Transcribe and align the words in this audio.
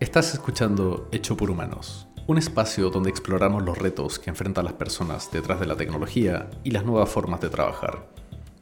Estás 0.00 0.32
escuchando 0.32 1.10
Hecho 1.12 1.36
por 1.36 1.50
Humanos, 1.50 2.08
un 2.26 2.38
espacio 2.38 2.88
donde 2.88 3.10
exploramos 3.10 3.62
los 3.62 3.76
retos 3.76 4.18
que 4.18 4.30
enfrentan 4.30 4.64
las 4.64 4.72
personas 4.72 5.30
detrás 5.30 5.60
de 5.60 5.66
la 5.66 5.76
tecnología 5.76 6.48
y 6.64 6.70
las 6.70 6.86
nuevas 6.86 7.10
formas 7.10 7.42
de 7.42 7.50
trabajar. 7.50 8.08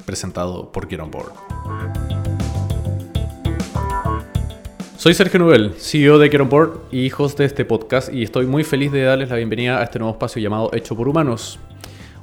Presentado 0.05 0.73
por 0.73 0.89
Get 0.89 0.99
On 0.99 1.13
Board. 1.13 1.33
Soy 4.97 5.15
Sergio 5.15 5.39
Nubel, 5.39 5.75
CEO 5.79 6.19
de 6.19 6.29
Get 6.29 6.41
On 6.41 6.49
Board 6.49 6.81
y 6.91 7.09
host 7.17 7.39
de 7.39 7.45
este 7.45 7.65
podcast, 7.65 8.13
y 8.13 8.25
estoy 8.25 8.47
muy 8.47 8.65
feliz 8.65 8.91
de 8.91 9.03
darles 9.03 9.31
la 9.31 9.37
bienvenida 9.37 9.79
a 9.79 9.85
este 9.85 10.01
nuevo 10.01 10.15
espacio 10.15 10.43
llamado 10.43 10.71
Hecho 10.73 10.97
por 10.97 11.07
Humanos, 11.07 11.61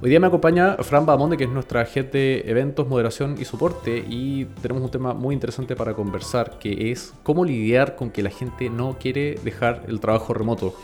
Hoy 0.05 0.11
día 0.11 0.19
me 0.19 0.27
acompaña 0.27 0.77
Fran 0.81 1.07
Bamonde, 1.07 1.35
que 1.35 1.45
es 1.45 1.49
nuestra 1.49 1.83
jefe 1.83 2.15
de 2.15 2.43
eventos, 2.45 2.87
moderación 2.87 3.37
y 3.39 3.45
soporte, 3.45 4.05
y 4.07 4.45
tenemos 4.61 4.83
un 4.83 4.91
tema 4.91 5.15
muy 5.15 5.33
interesante 5.33 5.75
para 5.75 5.95
conversar, 5.95 6.59
que 6.59 6.91
es 6.91 7.11
cómo 7.23 7.43
lidiar 7.43 7.95
con 7.95 8.11
que 8.11 8.21
la 8.21 8.29
gente 8.29 8.69
no 8.69 8.97
quiere 8.99 9.39
dejar 9.43 9.81
el 9.87 9.99
trabajo 9.99 10.35
remoto. 10.35 10.75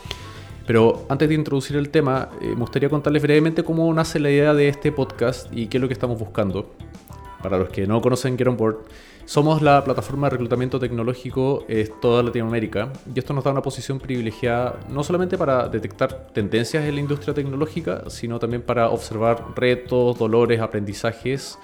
Pero 0.66 1.06
antes 1.08 1.28
de 1.28 1.36
introducir 1.36 1.76
el 1.76 1.90
tema, 1.90 2.30
eh, 2.40 2.46
me 2.46 2.62
gustaría 2.62 2.88
contarles 2.88 3.22
brevemente 3.22 3.62
cómo 3.62 3.94
nace 3.94 4.18
la 4.18 4.28
idea 4.28 4.54
de 4.54 4.66
este 4.66 4.90
podcast 4.90 5.46
y 5.52 5.68
qué 5.68 5.76
es 5.76 5.80
lo 5.80 5.86
que 5.86 5.94
estamos 5.94 6.18
buscando. 6.18 6.72
Para 7.44 7.58
los 7.58 7.68
que 7.68 7.86
no 7.86 8.00
conocen 8.00 8.36
Get 8.36 8.48
On 8.48 8.56
Board, 8.56 8.78
somos 9.24 9.62
la 9.62 9.82
plataforma 9.84 10.26
de 10.26 10.32
reclutamiento 10.32 10.78
tecnológico 10.78 11.64
en 11.68 11.88
toda 12.00 12.22
Latinoamérica 12.22 12.92
y 13.14 13.18
esto 13.18 13.32
nos 13.32 13.44
da 13.44 13.50
una 13.50 13.62
posición 13.62 13.98
privilegiada 13.98 14.80
no 14.88 15.02
solamente 15.04 15.38
para 15.38 15.68
detectar 15.68 16.28
tendencias 16.32 16.84
en 16.84 16.94
la 16.94 17.00
industria 17.00 17.32
tecnológica, 17.32 18.04
sino 18.08 18.38
también 18.38 18.62
para 18.62 18.90
observar 18.90 19.46
retos, 19.56 20.18
dolores, 20.18 20.60
aprendizajes 20.60 21.58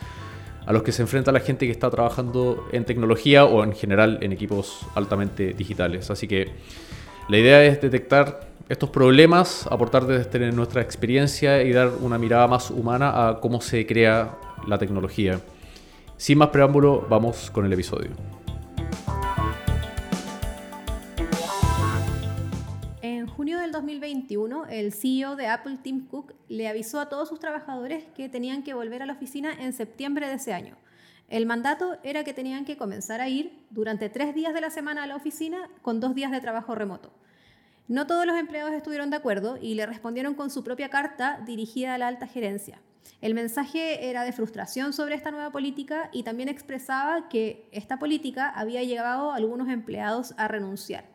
a 0.66 0.72
los 0.72 0.82
que 0.82 0.92
se 0.92 1.02
enfrenta 1.02 1.32
la 1.32 1.40
gente 1.40 1.66
que 1.66 1.72
está 1.72 1.90
trabajando 1.90 2.68
en 2.72 2.84
tecnología 2.84 3.44
o 3.44 3.64
en 3.64 3.72
general 3.72 4.18
en 4.20 4.32
equipos 4.32 4.80
altamente 4.94 5.54
digitales. 5.54 6.10
Así 6.10 6.28
que 6.28 6.52
la 7.28 7.38
idea 7.38 7.64
es 7.64 7.80
detectar 7.80 8.48
estos 8.68 8.90
problemas, 8.90 9.66
aportar 9.70 10.06
desde 10.06 10.52
nuestra 10.52 10.82
experiencia 10.82 11.62
y 11.62 11.72
dar 11.72 11.90
una 12.00 12.18
mirada 12.18 12.46
más 12.46 12.70
humana 12.70 13.28
a 13.28 13.40
cómo 13.40 13.60
se 13.60 13.86
crea 13.86 14.36
la 14.66 14.78
tecnología. 14.78 15.40
Sin 16.18 16.36
más 16.36 16.48
preámbulo, 16.48 17.06
vamos 17.08 17.48
con 17.52 17.64
el 17.64 17.72
episodio. 17.72 18.10
En 23.02 23.28
junio 23.28 23.60
del 23.60 23.70
2021, 23.70 24.66
el 24.66 24.92
CEO 24.92 25.36
de 25.36 25.46
Apple, 25.46 25.78
Tim 25.80 26.08
Cook, 26.08 26.34
le 26.48 26.66
avisó 26.66 26.98
a 26.98 27.08
todos 27.08 27.28
sus 27.28 27.38
trabajadores 27.38 28.04
que 28.16 28.28
tenían 28.28 28.64
que 28.64 28.74
volver 28.74 29.00
a 29.00 29.06
la 29.06 29.12
oficina 29.12 29.52
en 29.52 29.72
septiembre 29.72 30.26
de 30.26 30.34
ese 30.34 30.52
año. 30.52 30.76
El 31.28 31.46
mandato 31.46 31.98
era 32.02 32.24
que 32.24 32.34
tenían 32.34 32.64
que 32.64 32.76
comenzar 32.76 33.20
a 33.20 33.28
ir 33.28 33.64
durante 33.70 34.08
tres 34.08 34.34
días 34.34 34.52
de 34.52 34.60
la 34.60 34.70
semana 34.70 35.04
a 35.04 35.06
la 35.06 35.14
oficina 35.14 35.70
con 35.82 36.00
dos 36.00 36.16
días 36.16 36.32
de 36.32 36.40
trabajo 36.40 36.74
remoto. 36.74 37.12
No 37.88 38.06
todos 38.06 38.26
los 38.26 38.38
empleados 38.38 38.72
estuvieron 38.72 39.08
de 39.08 39.16
acuerdo 39.16 39.56
y 39.60 39.74
le 39.74 39.86
respondieron 39.86 40.34
con 40.34 40.50
su 40.50 40.62
propia 40.62 40.90
carta 40.90 41.40
dirigida 41.46 41.94
a 41.94 41.98
la 41.98 42.08
alta 42.08 42.26
gerencia. 42.26 42.82
El 43.22 43.32
mensaje 43.32 44.10
era 44.10 44.24
de 44.24 44.32
frustración 44.32 44.92
sobre 44.92 45.14
esta 45.14 45.30
nueva 45.30 45.50
política 45.50 46.10
y 46.12 46.22
también 46.22 46.50
expresaba 46.50 47.30
que 47.30 47.66
esta 47.72 47.98
política 47.98 48.50
había 48.50 48.82
llevado 48.82 49.32
a 49.32 49.36
algunos 49.36 49.70
empleados 49.70 50.34
a 50.36 50.48
renunciar. 50.48 51.06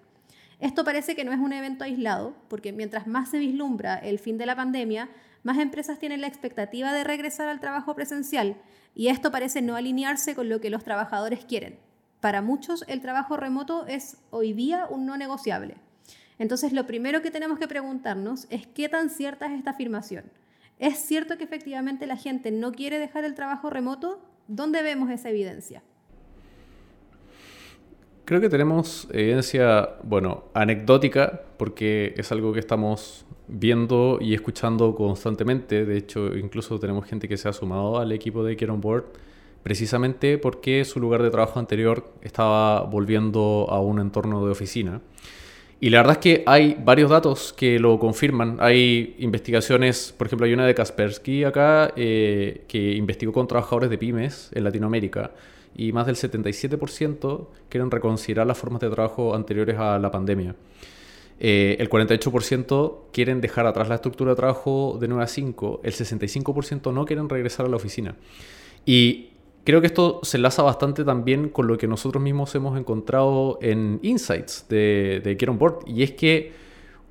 Esto 0.59 0.83
parece 0.83 1.15
que 1.15 1.23
no 1.23 1.31
es 1.31 1.39
un 1.39 1.53
evento 1.53 1.83
aislado, 1.83 2.35
porque 2.47 2.73
mientras 2.73 3.05
más 3.05 3.29
se 3.29 3.37
vislumbra 3.37 3.95
el 3.95 4.17
fin 4.17 4.39
de 4.39 4.47
la 4.47 4.55
pandemia, 4.55 5.09
más 5.43 5.59
empresas 5.59 5.99
tienen 5.99 6.21
la 6.21 6.27
expectativa 6.27 6.91
de 6.91 7.03
regresar 7.03 7.49
al 7.49 7.59
trabajo 7.59 7.93
presencial 7.93 8.57
y 8.95 9.09
esto 9.09 9.29
parece 9.29 9.61
no 9.61 9.75
alinearse 9.75 10.33
con 10.33 10.49
lo 10.49 10.59
que 10.59 10.71
los 10.71 10.83
trabajadores 10.83 11.45
quieren. 11.45 11.77
Para 12.19 12.41
muchos 12.41 12.83
el 12.87 13.01
trabajo 13.01 13.37
remoto 13.37 13.85
es 13.85 14.17
hoy 14.31 14.53
día 14.53 14.87
un 14.89 15.05
no 15.05 15.17
negociable. 15.17 15.75
Entonces 16.43 16.73
lo 16.73 16.85
primero 16.85 17.21
que 17.21 17.31
tenemos 17.31 17.57
que 17.57 17.69
preguntarnos 17.69 18.47
es 18.49 18.67
qué 18.67 18.89
tan 18.89 19.09
cierta 19.09 19.45
es 19.45 19.53
esta 19.53 19.71
afirmación. 19.71 20.25
¿Es 20.77 20.97
cierto 20.97 21.37
que 21.37 21.45
efectivamente 21.45 22.05
la 22.05 22.17
gente 22.17 22.51
no 22.51 22.73
quiere 22.73 22.99
dejar 22.99 23.23
el 23.23 23.33
trabajo 23.33 23.69
remoto? 23.69 24.19
¿Dónde 24.49 24.81
vemos 24.81 25.09
esa 25.09 25.29
evidencia? 25.29 25.83
Creo 28.25 28.41
que 28.41 28.49
tenemos 28.49 29.07
evidencia, 29.13 29.91
bueno, 30.03 30.43
anecdótica, 30.53 31.43
porque 31.55 32.13
es 32.17 32.29
algo 32.33 32.51
que 32.51 32.59
estamos 32.59 33.25
viendo 33.47 34.17
y 34.19 34.33
escuchando 34.33 34.95
constantemente. 34.95 35.85
De 35.85 35.95
hecho, 35.95 36.35
incluso 36.35 36.77
tenemos 36.77 37.05
gente 37.05 37.29
que 37.29 37.37
se 37.37 37.47
ha 37.47 37.53
sumado 37.53 37.99
al 37.99 38.11
equipo 38.11 38.43
de 38.43 38.57
Care 38.57 38.73
On 38.73 38.81
Board 38.81 39.05
precisamente 39.63 40.37
porque 40.37 40.83
su 40.83 40.99
lugar 40.99 41.23
de 41.23 41.29
trabajo 41.29 41.57
anterior 41.57 42.11
estaba 42.21 42.81
volviendo 42.81 43.67
a 43.69 43.79
un 43.79 43.99
entorno 43.99 44.45
de 44.45 44.51
oficina. 44.51 44.99
Y 45.83 45.89
la 45.89 45.97
verdad 45.97 46.13
es 46.13 46.19
que 46.19 46.43
hay 46.45 46.77
varios 46.81 47.09
datos 47.09 47.51
que 47.51 47.77
lo 47.77 47.99
confirman. 47.99 48.55
Hay 48.61 49.17
investigaciones, 49.19 50.15
por 50.17 50.27
ejemplo, 50.27 50.45
hay 50.45 50.53
una 50.53 50.65
de 50.65 50.73
Kaspersky 50.73 51.43
acá 51.43 51.91
eh, 51.97 52.63
que 52.69 52.93
investigó 52.93 53.33
con 53.33 53.49
trabajadores 53.49 53.89
de 53.89 53.97
pymes 53.97 54.49
en 54.53 54.63
Latinoamérica 54.63 55.31
y 55.75 55.91
más 55.91 56.05
del 56.05 56.15
77% 56.15 57.47
quieren 57.67 57.91
reconsiderar 57.91 58.47
las 58.47 58.57
formas 58.57 58.79
de 58.79 58.91
trabajo 58.91 59.35
anteriores 59.35 59.77
a 59.77 59.99
la 59.99 60.09
pandemia. 60.09 60.55
Eh, 61.41 61.75
el 61.77 61.89
48% 61.89 62.99
quieren 63.11 63.41
dejar 63.41 63.67
atrás 63.67 63.89
la 63.89 63.95
estructura 63.95 64.31
de 64.31 64.35
trabajo 64.37 64.97
de 65.01 65.09
9 65.09 65.21
a 65.21 65.27
5, 65.27 65.81
el 65.83 65.91
65% 65.91 66.93
no 66.93 67.03
quieren 67.03 67.27
regresar 67.27 67.65
a 67.65 67.69
la 67.69 67.75
oficina. 67.75 68.15
Y 68.85 69.31
Creo 69.63 69.79
que 69.79 69.87
esto 69.87 70.19
se 70.23 70.37
enlaza 70.37 70.61
bastante 70.61 71.03
también 71.05 71.49
con 71.49 71.67
lo 71.67 71.77
que 71.77 71.87
nosotros 71.87 72.21
mismos 72.21 72.53
hemos 72.55 72.77
encontrado 72.77 73.59
en 73.61 73.99
Insights 74.01 74.65
de, 74.67 75.21
de 75.23 75.37
Get 75.39 75.49
On 75.49 75.57
Board, 75.57 75.79
y 75.87 76.03
es 76.03 76.11
que 76.11 76.51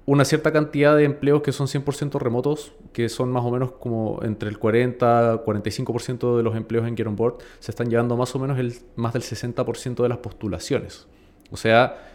una 0.04 0.24
cierta 0.24 0.52
cantidad 0.52 0.96
de 0.96 1.04
empleos 1.04 1.42
que 1.42 1.52
son 1.52 1.66
100% 1.66 2.18
remotos, 2.18 2.72
que 2.92 3.08
son 3.08 3.30
más 3.30 3.44
o 3.44 3.50
menos 3.50 3.72
como 3.72 4.20
entre 4.22 4.48
el 4.48 4.58
40 4.58 5.44
45% 5.44 6.36
de 6.36 6.42
los 6.42 6.56
empleos 6.56 6.86
en 6.86 6.96
Get 6.96 7.06
On 7.06 7.16
Board, 7.16 7.36
se 7.60 7.70
están 7.70 7.88
llevando 7.88 8.16
más 8.16 8.34
o 8.34 8.38
menos 8.38 8.58
el, 8.58 8.74
más 8.96 9.12
del 9.12 9.22
60% 9.22 10.02
de 10.02 10.08
las 10.08 10.18
postulaciones. 10.18 11.06
O 11.50 11.56
sea, 11.56 12.08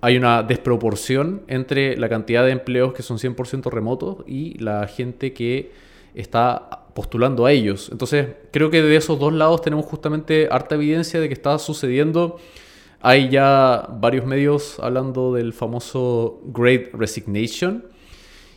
hay 0.00 0.16
una 0.16 0.42
desproporción 0.42 1.42
entre 1.46 1.96
la 1.96 2.08
cantidad 2.08 2.44
de 2.44 2.50
empleos 2.50 2.92
que 2.92 3.02
son 3.02 3.18
100% 3.18 3.70
remotos 3.70 4.24
y 4.26 4.58
la 4.58 4.86
gente 4.88 5.32
que 5.32 5.70
está 6.14 6.86
postulando 6.98 7.46
a 7.46 7.52
ellos. 7.52 7.90
Entonces, 7.92 8.26
creo 8.50 8.70
que 8.70 8.82
de 8.82 8.96
esos 8.96 9.20
dos 9.20 9.32
lados 9.32 9.62
tenemos 9.62 9.86
justamente 9.86 10.48
harta 10.50 10.74
evidencia 10.74 11.20
de 11.20 11.28
que 11.28 11.34
está 11.34 11.56
sucediendo. 11.60 12.38
Hay 13.00 13.28
ya 13.28 13.86
varios 14.00 14.26
medios 14.26 14.80
hablando 14.80 15.32
del 15.32 15.52
famoso 15.52 16.40
Great 16.46 16.92
Resignation 16.92 17.84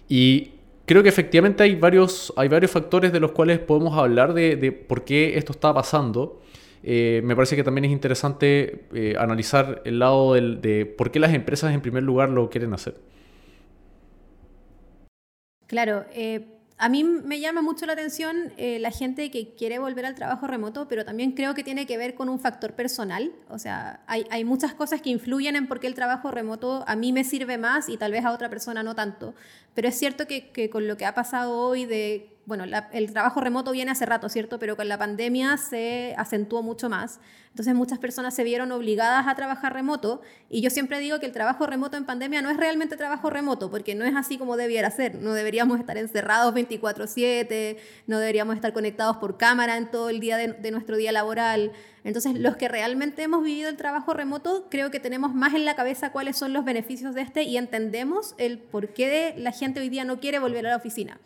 y 0.09 0.53
creo 0.87 1.03
que 1.03 1.09
efectivamente 1.09 1.61
hay 1.61 1.75
varios, 1.75 2.33
hay 2.35 2.47
varios 2.47 2.71
factores 2.71 3.11
de 3.11 3.19
los 3.19 3.31
cuales 3.31 3.59
podemos 3.59 3.95
hablar 3.95 4.33
de, 4.33 4.71
por 4.71 5.05
qué 5.05 5.37
esto 5.37 5.51
está 5.51 5.71
pasando. 5.71 6.41
Eh, 6.81 7.21
me 7.23 7.35
parece 7.35 7.55
que 7.55 7.63
también 7.63 7.85
es 7.85 7.91
interesante 7.91 8.85
eh, 8.95 9.13
analizar 9.19 9.83
el 9.85 9.99
lado 9.99 10.33
de 10.33 10.87
por 10.97 11.11
qué 11.11 11.19
las 11.19 11.35
empresas 11.35 11.75
en 11.75 11.81
primer 11.81 12.01
lugar 12.01 12.29
lo 12.29 12.49
quieren 12.49 12.73
hacer. 12.73 12.95
Claro, 15.67 16.05
eh, 16.11 16.60
a 16.81 16.89
mí 16.89 17.03
me 17.03 17.39
llama 17.39 17.61
mucho 17.61 17.85
la 17.85 17.93
atención 17.93 18.51
eh, 18.57 18.79
la 18.79 18.89
gente 18.89 19.29
que 19.29 19.53
quiere 19.53 19.77
volver 19.77 20.03
al 20.03 20.15
trabajo 20.15 20.47
remoto, 20.47 20.87
pero 20.87 21.05
también 21.05 21.33
creo 21.33 21.53
que 21.53 21.63
tiene 21.63 21.85
que 21.85 21.95
ver 21.95 22.15
con 22.15 22.27
un 22.27 22.39
factor 22.39 22.73
personal. 22.73 23.31
O 23.49 23.59
sea, 23.59 24.01
hay, 24.07 24.43
muchas 24.45 24.73
cosas 24.73 24.99
que 24.99 25.11
influyen 25.11 25.55
en 25.55 25.67
por 25.67 25.79
qué 25.79 25.85
el 25.85 25.93
trabajo 25.93 26.31
remoto 26.31 26.83
a 26.87 26.95
mí 26.95 27.13
me 27.13 27.23
sirve 27.23 27.59
más 27.59 27.87
y 27.87 27.97
tal 27.97 28.11
vez 28.11 28.25
a 28.25 28.31
otra 28.31 28.49
persona 28.49 28.81
no 28.81 28.95
tanto. 28.95 29.35
Pero 29.75 29.89
es 29.89 29.99
cierto 29.99 30.25
que 30.25 30.71
con 30.71 30.87
lo 30.87 30.97
que 30.97 31.05
ha 31.05 31.13
pasado 31.13 31.55
hoy 31.55 31.85
de 31.85 32.30
bueno, 32.45 32.65
el 32.91 33.13
trabajo 33.13 33.39
remoto 33.39 33.71
viene 33.71 33.91
hace 33.91 34.05
rato, 34.05 34.27
¿cierto? 34.27 34.57
Pero 34.57 34.75
con 34.75 34.87
la 34.87 34.97
pandemia 34.97 35.57
se 35.57 36.15
acentuó 36.17 36.63
mucho 36.63 36.89
más. 36.89 37.19
Entonces 37.49 37.75
muchas 37.75 37.99
personas 37.99 38.33
se 38.33 38.43
vieron 38.43 38.71
obligadas 38.71 39.27
a 39.27 39.35
trabajar 39.35 39.73
remoto 39.73 40.21
y 40.49 40.61
yo 40.61 40.69
siempre 40.69 40.99
digo 40.99 41.19
que 41.19 41.25
el 41.25 41.33
trabajo 41.33 41.67
remoto 41.67 41.97
en 41.97 42.05
pandemia 42.05 42.41
no 42.41 42.49
es 42.49 42.55
realmente 42.55 42.95
trabajo 42.95 43.29
remoto 43.29 43.69
porque 43.69 43.93
no 43.93 44.05
es 44.05 44.15
así 44.15 44.37
como 44.37 44.55
debiera 44.55 44.89
ser. 44.89 45.15
No 45.15 45.33
deberíamos 45.33 45.79
estar 45.79 45.97
encerrados 45.97 46.53
24/7, 46.53 47.77
no 48.07 48.19
deberíamos 48.19 48.55
estar 48.55 48.71
conectados 48.71 49.17
por 49.17 49.37
cámara 49.37 49.77
en 49.77 49.91
todo 49.91 50.09
el 50.09 50.21
día 50.21 50.37
de, 50.37 50.71
nuestro 50.71 50.95
día 50.95 51.11
laboral. 51.11 51.73
Entonces 52.05 52.39
los 52.39 52.55
que 52.55 52.69
realmente 52.69 53.23
hemos 53.23 53.43
vivido 53.43 53.69
el 53.69 53.77
trabajo 53.77 54.13
remoto 54.13 54.67
creo 54.69 54.89
que 54.89 55.01
tenemos 55.01 55.35
más 55.35 55.53
en 55.53 55.65
la 55.65 55.75
cabeza 55.75 56.13
cuáles 56.13 56.37
son 56.37 56.53
los 56.53 56.63
beneficios 56.63 57.13
de 57.13 57.21
este 57.21 57.43
y 57.43 57.57
entendemos 57.57 58.33
el 58.37 58.59
por 58.59 58.93
qué 58.93 59.35
la 59.37 59.51
gente 59.51 59.81
hoy 59.81 59.89
día 59.89 60.05
no 60.05 60.21
quiere 60.21 60.39
volver 60.39 60.65
a 60.65 60.69
la 60.69 60.77
oficina. 60.77 61.19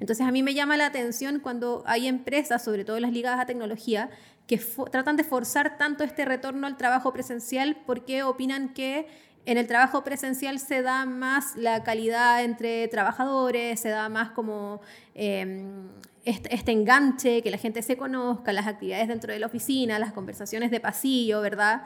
Entonces 0.00 0.26
a 0.26 0.30
mí 0.30 0.42
me 0.42 0.54
llama 0.54 0.76
la 0.76 0.86
atención 0.86 1.40
cuando 1.40 1.82
hay 1.86 2.06
empresas, 2.06 2.62
sobre 2.62 2.84
todo 2.84 3.00
las 3.00 3.12
ligadas 3.12 3.40
a 3.40 3.46
tecnología, 3.46 4.10
que 4.46 4.58
tratan 4.90 5.16
de 5.16 5.24
forzar 5.24 5.76
tanto 5.76 6.04
este 6.04 6.24
retorno 6.24 6.66
al 6.66 6.76
trabajo 6.76 7.12
presencial 7.12 7.76
porque 7.86 8.22
opinan 8.22 8.72
que 8.74 9.06
en 9.46 9.58
el 9.58 9.66
trabajo 9.66 10.02
presencial 10.02 10.58
se 10.58 10.82
da 10.82 11.06
más 11.06 11.56
la 11.56 11.84
calidad 11.84 12.42
entre 12.42 12.88
trabajadores, 12.88 13.78
se 13.78 13.88
da 13.88 14.08
más 14.08 14.30
como 14.30 14.80
em, 15.14 15.88
este, 16.24 16.52
este, 16.52 16.72
enganche, 16.72 17.42
que 17.42 17.50
la 17.52 17.56
gente 17.56 17.80
se 17.82 17.96
conozca, 17.96 18.52
las 18.52 18.66
actividades 18.66 19.06
dentro 19.06 19.32
de 19.32 19.38
la 19.38 19.46
oficina, 19.46 20.00
las 20.00 20.12
conversaciones 20.12 20.72
de 20.72 20.80
pasillo, 20.80 21.40
¿verdad? 21.40 21.84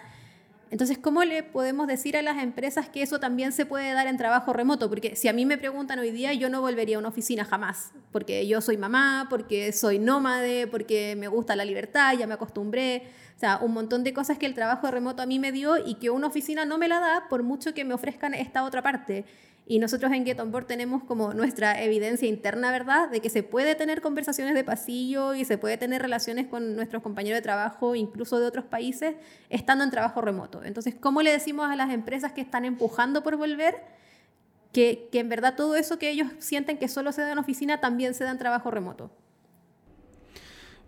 Entonces, 0.71 0.99
¿cómo 0.99 1.25
le 1.25 1.43
podemos 1.43 1.89
decir 1.89 2.17
a 2.17 2.23
las 2.23 2.41
empresas 2.41 2.89
que 2.89 3.03
eso 3.03 3.19
también 3.19 3.51
se 3.51 3.67
puede 3.67 3.93
dar 3.93 4.07
en 4.07 4.17
trabajo 4.17 4.53
remoto? 4.53 4.89
Porque 4.89 5.17
si 5.17 5.27
a 5.27 5.33
mí 5.33 5.45
me 5.45 5.59
preguntan 5.59 5.99
hoy 5.99 6.13
día, 6.13 6.33
yo 6.33 6.49
no 6.49 6.61
volvería 6.61 6.97
a 6.97 7.01
una 7.01 7.09
oficina 7.09 7.45
jamás, 7.45 7.91
porque 8.13 8.47
yo 8.47 8.61
soy 8.61 8.77
mamá, 8.77 9.27
porque 9.29 9.73
soy 9.73 9.99
nómade, 9.99 10.69
porque 10.69 11.17
me 11.17 11.27
gusta 11.27 11.57
la 11.57 11.65
libertad, 11.65 12.15
ya 12.17 12.29
me 12.29 12.35
acostumbré. 12.35 13.03
O 13.37 13.41
sea, 13.41 13.59
un 13.63 13.73
montón 13.73 14.05
de 14.05 14.13
cosas 14.13 14.39
que 14.39 14.47
el 14.47 14.55
trabajo 14.55 14.89
remoto 14.91 15.23
a 15.23 15.27
mí 15.27 15.41
me 15.41 15.51
dio 15.51 15.77
y 15.85 15.95
que 15.95 16.11
una 16.11 16.29
oficina 16.29 16.65
no 16.65 16.79
me 16.79 16.87
la 16.87 17.01
da 17.01 17.27
por 17.29 17.43
mucho 17.43 17.75
que 17.75 17.85
me 17.85 17.95
ofrezcan 17.95 18.35
esta 18.35 18.63
otra 18.63 18.81
parte. 18.81 19.25
Y 19.71 19.79
nosotros 19.79 20.11
en 20.11 20.27
Get 20.27 20.41
On 20.41 20.51
Board 20.51 20.67
tenemos 20.67 21.05
como 21.05 21.33
nuestra 21.33 21.81
evidencia 21.81 22.27
interna, 22.27 22.73
¿verdad?, 22.73 23.09
de 23.09 23.21
que 23.21 23.31
se 23.31 23.45
puede 23.45 23.77
tener 23.77 24.01
conversaciones 24.01 24.57
de 24.57 24.65
pasillo 24.65 25.33
y 25.33 25.45
se 25.45 25.59
puede 25.59 25.77
tener 25.77 26.03
relaciones 26.03 26.49
con 26.49 26.75
nuestros 26.75 27.05
compañeros 27.05 27.37
de 27.37 27.43
trabajo, 27.43 27.95
incluso 27.95 28.41
de 28.41 28.47
otros 28.47 28.65
países, 28.65 29.15
estando 29.49 29.85
en 29.85 29.93
trabajo 29.93 30.21
remoto. 30.23 30.65
Entonces, 30.65 30.97
¿cómo 30.99 31.23
le 31.23 31.31
decimos 31.31 31.71
a 31.71 31.77
las 31.77 31.93
empresas 31.93 32.33
que 32.33 32.41
están 32.41 32.65
empujando 32.65 33.23
por 33.23 33.37
volver 33.37 33.77
que, 34.73 35.09
que 35.13 35.21
en 35.21 35.29
verdad 35.29 35.55
todo 35.55 35.77
eso 35.77 36.01
que 36.01 36.11
ellos 36.11 36.27
sienten 36.41 36.77
que 36.77 36.89
solo 36.89 37.13
se 37.13 37.23
da 37.23 37.31
en 37.31 37.39
oficina 37.39 37.81
también 37.81 38.15
se 38.15 38.25
da 38.25 38.33
en 38.33 38.39
trabajo 38.39 38.73
remoto? 38.73 39.13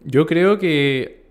Yo 0.03 0.27
creo 0.27 0.59
que 0.59 1.22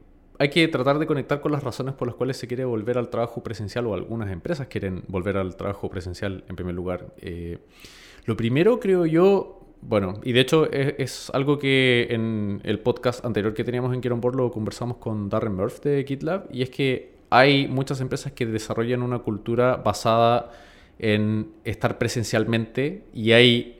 hay 0.41 0.49
que 0.49 0.67
tratar 0.67 0.97
de 0.97 1.05
conectar 1.05 1.39
con 1.39 1.51
las 1.51 1.61
razones 1.61 1.93
por 1.93 2.07
las 2.07 2.15
cuales 2.15 2.35
se 2.35 2.47
quiere 2.47 2.65
volver 2.65 2.97
al 2.97 3.09
trabajo 3.09 3.43
presencial 3.43 3.85
o 3.85 3.93
algunas 3.93 4.31
empresas 4.31 4.65
quieren 4.65 5.03
volver 5.07 5.37
al 5.37 5.55
trabajo 5.55 5.87
presencial 5.87 6.43
en 6.49 6.55
primer 6.55 6.73
lugar. 6.73 7.13
Eh, 7.19 7.59
lo 8.25 8.35
primero 8.35 8.79
creo 8.79 9.05
yo, 9.05 9.67
bueno, 9.81 10.19
y 10.23 10.31
de 10.31 10.39
hecho 10.39 10.67
es, 10.71 11.29
algo 11.35 11.59
que 11.59 12.07
en 12.09 12.59
el 12.63 12.79
podcast 12.79 13.23
anterior 13.23 13.53
que 13.53 13.63
teníamos 13.63 13.93
en 13.93 14.01
Quiero 14.01 14.17
Board 14.17 14.35
lo 14.35 14.49
conversamos 14.49 14.97
con 14.97 15.29
Darren 15.29 15.53
Murphy 15.53 15.89
de 15.89 16.05
GitLab, 16.05 16.47
y 16.51 16.63
es 16.63 16.71
que 16.71 17.13
hay 17.29 17.67
muchas 17.67 18.01
empresas 18.01 18.31
que 18.31 18.47
desarrollan 18.47 19.03
una 19.03 19.19
cultura 19.19 19.75
basada 19.75 20.49
en 20.97 21.51
estar 21.65 21.99
presencialmente 21.99 23.03
y 23.13 23.33
hay 23.33 23.79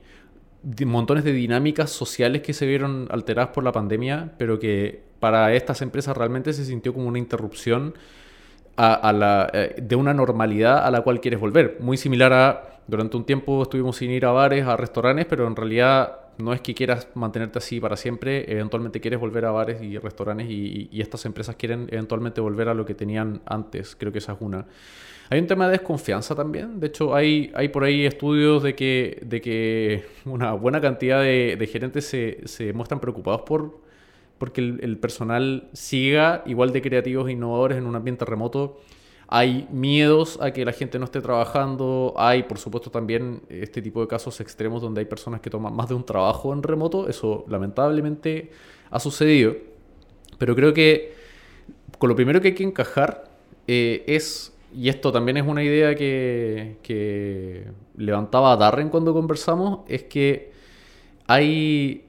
montones 0.86 1.24
de 1.24 1.34
dinámicas 1.34 1.90
sociales 1.90 2.44
que 2.44 2.54
se 2.54 2.68
vieron 2.68 3.08
alteradas 3.10 3.50
por 3.50 3.64
la 3.64 3.72
pandemia, 3.72 4.36
pero 4.38 4.60
que 4.60 5.10
para 5.22 5.54
estas 5.54 5.82
empresas 5.84 6.18
realmente 6.18 6.52
se 6.52 6.66
sintió 6.66 6.94
como 6.94 7.08
una 7.08 7.20
interrupción 7.20 7.94
eh, 8.78 9.76
de 9.80 9.96
una 9.96 10.14
normalidad 10.14 10.84
a 10.84 10.90
la 10.90 11.02
cual 11.02 11.22
quieres 11.22 11.40
volver. 11.40 11.78
Muy 11.80 11.96
similar 11.96 12.34
a, 12.34 12.80
durante 12.88 13.16
un 13.16 13.26
tiempo 13.26 13.62
estuvimos 13.62 13.98
sin 13.98 14.10
ir 14.10 14.26
a 14.26 14.32
bares, 14.32 14.66
a 14.66 14.76
restaurantes, 14.76 15.28
pero 15.28 15.46
en 15.46 15.56
realidad 15.56 16.18
no 16.40 16.54
es 16.54 16.62
que 16.62 16.74
quieras 16.74 17.08
mantenerte 17.14 17.60
así 17.60 17.80
para 17.80 17.96
siempre, 17.96 18.52
eventualmente 18.52 19.00
quieres 19.00 19.20
volver 19.20 19.46
a 19.46 19.52
bares 19.52 19.84
y 19.84 20.00
restaurantes 20.00 20.48
y, 20.50 20.90
estas 21.00 21.24
empresas 21.26 21.56
quieren 21.56 21.88
eventualmente 21.92 22.42
volver 22.42 22.70
a 22.70 22.74
lo 22.74 22.84
que 22.84 22.96
tenían 22.96 23.42
antes, 23.46 23.96
creo 23.96 24.12
que 24.12 24.18
esa 24.18 24.34
es 24.34 24.40
una. 24.42 24.66
Hay 25.30 25.40
un 25.40 25.46
tema 25.46 25.66
de 25.68 25.74
desconfianza 25.74 26.34
también, 26.34 26.80
de 26.80 26.88
hecho 26.88 27.14
hay, 27.14 27.52
hay 27.54 27.68
por 27.70 27.84
ahí 27.84 28.06
estudios 28.08 28.64
de 28.64 28.74
que, 28.74 29.22
de 29.24 29.40
que 29.40 30.06
una 30.26 30.54
buena 30.54 30.82
cantidad 30.82 31.22
de, 31.22 31.56
de 31.60 31.68
gerentes 31.68 32.06
se, 32.06 32.40
se 32.46 32.74
muestran 32.74 33.00
preocupados 33.00 33.42
por 33.42 33.91
porque 34.42 34.60
el, 34.60 34.98
personal 34.98 35.70
siga 35.72 36.42
igual 36.48 36.74
de 36.74 36.82
creativos 36.82 37.30
e 37.30 37.34
innovadores 37.34 37.78
en 37.78 37.86
un 37.86 37.96
ambiente 37.96 38.26
remoto. 38.26 38.80
Hay 39.28 39.68
miedos 39.70 40.40
a 40.42 40.50
que 40.50 40.66
la 40.66 40.74
gente 40.74 40.98
no 40.98 41.06
esté 41.06 41.22
trabajando. 41.22 42.16
Hay, 42.18 42.42
por 42.42 42.58
supuesto, 42.58 42.90
también 42.90 43.44
este 43.50 43.84
tipo 43.84 44.02
de 44.02 44.08
casos 44.08 44.42
extremos 44.42 44.82
donde 44.82 45.02
hay 45.02 45.06
personas 45.06 45.42
que 45.42 45.52
toman 45.52 45.76
más 45.76 45.90
de 45.90 45.94
un 45.94 46.04
trabajo 46.04 46.54
en 46.54 46.64
remoto. 46.64 47.08
Eso 47.08 47.46
lamentablemente 47.50 48.50
ha 48.90 49.00
sucedido. 49.00 49.54
Pero 50.40 50.56
creo 50.56 50.74
que 50.74 51.14
con 52.00 52.10
lo 52.10 52.16
primero 52.16 52.42
que 52.42 52.48
hay 52.48 52.56
que 52.56 52.64
encajar 52.64 53.26
eh, 53.68 54.04
es, 54.08 54.58
y 54.76 54.90
esto 54.90 55.12
también 55.12 55.38
es 55.38 55.46
una 55.46 55.64
idea 55.64 55.94
que, 55.94 56.78
que 56.82 57.68
levantaba 57.96 58.58
Darren 58.58 58.90
cuando 58.90 59.14
conversamos, 59.14 59.82
es 59.88 60.02
que 60.02 60.52
hay 61.28 62.06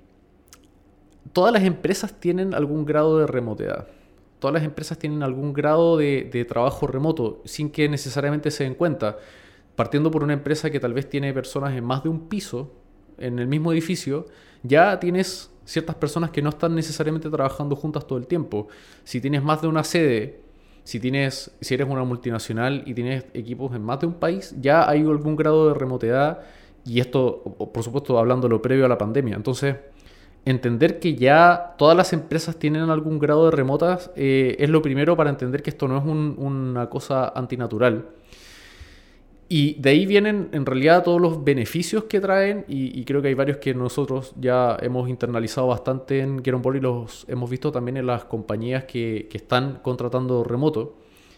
todas 1.33 1.53
las 1.53 1.63
empresas 1.65 2.19
tienen 2.19 2.55
algún 2.55 2.85
grado 2.85 3.19
de 3.19 3.27
remoteidad. 3.27 3.89
Todas 4.39 4.55
las 4.55 4.65
empresas 4.65 4.99
tienen 4.99 5.23
algún 5.23 5.53
grado 5.53 5.97
de, 5.97 6.47
trabajo 6.49 6.87
remoto 6.87 7.43
sin 7.45 7.71
que 7.71 7.89
necesariamente 7.89 8.51
se 8.51 8.65
den 8.65 8.75
cuenta. 8.75 9.19
Partiendo 9.77 10.11
por 10.11 10.23
una 10.23 10.33
empresa 10.33 10.71
que 10.71 10.81
tal 10.81 10.93
vez 10.93 11.09
tiene 11.09 11.33
personas 11.33 11.75
en 11.75 11.85
más 11.85 12.03
de 12.03 12.09
un 12.09 12.29
piso, 12.29 12.73
en 13.19 13.39
el 13.39 13.47
mismo 13.47 13.73
edificio, 13.73 14.27
ya 14.63 14.99
tienes 14.99 15.51
ciertas 15.65 15.95
personas 15.95 16.31
que 16.31 16.43
no 16.43 16.51
están 16.51 16.75
necesariamente 16.75 17.31
trabajando 17.31 17.77
juntas 17.77 18.07
todo 18.07 18.19
el 18.19 18.27
tiempo. 18.27 18.69
Si 19.05 19.21
tienes 19.21 19.43
más 19.43 19.63
de 19.63 19.69
una 19.69 19.85
sede, 19.85 20.41
si 20.85 20.99
tienes, 20.99 21.53
si 21.61 21.75
eres 21.75 21.89
una 21.89 22.03
multinacional 22.05 22.83
y 22.85 22.95
tienes 22.95 23.25
equipos 23.35 23.75
en 23.75 23.83
más 23.83 24.01
de 24.01 24.07
un 24.07 24.15
país, 24.15 24.55
ya 24.61 24.89
hay 24.89 25.01
algún 25.01 25.37
grado 25.37 25.69
de 25.69 25.75
remoteidad 25.75 26.41
y 26.85 26.99
esto, 26.99 27.43
por 27.73 27.85
supuesto, 27.85 28.19
hablando 28.19 28.49
lo 28.49 28.61
previo 28.61 28.85
a 28.85 28.89
la 28.89 28.99
pandemia. 28.99 29.37
Entonces, 29.37 29.77
entender 30.45 30.99
que 30.99 31.15
ya 31.15 31.75
todas 31.79 31.97
las 31.97 32.13
empresas 32.13 32.59
tienen 32.59 32.91
algún 32.91 33.19
grado 33.19 33.45
de 33.47 33.53
remotas 33.53 34.11
eh, 34.17 34.57
es 34.59 34.71
lo 34.71 34.83
primero 34.83 35.17
para 35.17 35.31
entender 35.31 35.63
que 35.63 35.71
esto 35.71 35.87
no 35.89 35.99
es 35.99 36.05
una 36.05 36.91
cosa 36.91 37.33
antinatural. 37.35 38.07
Y 39.49 39.75
de 39.75 39.91
ahí 39.91 40.07
vienen 40.07 40.49
en 40.53 40.65
realidad 40.65 41.03
todos 41.03 41.21
los 41.21 41.45
beneficios 41.45 42.05
que 42.05 42.21
traen 42.21 42.65
y, 42.69 43.05
creo 43.05 43.21
que 43.21 43.29
hay 43.29 43.35
varios 43.35 43.59
que 43.59 43.75
nosotros 43.75 44.33
ya 44.41 44.79
hemos 44.81 45.11
internalizado 45.11 45.67
bastante 45.67 46.21
en 46.21 46.43
Get 46.43 46.55
y 46.75 46.81
los 46.81 47.27
hemos 47.29 47.51
visto 47.51 47.71
también 47.71 47.99
en 47.99 48.07
las 48.07 48.25
compañías 48.25 48.85
que, 48.85 49.29
están 49.31 49.81
contratando 49.83 50.43
remoto. 50.43 50.97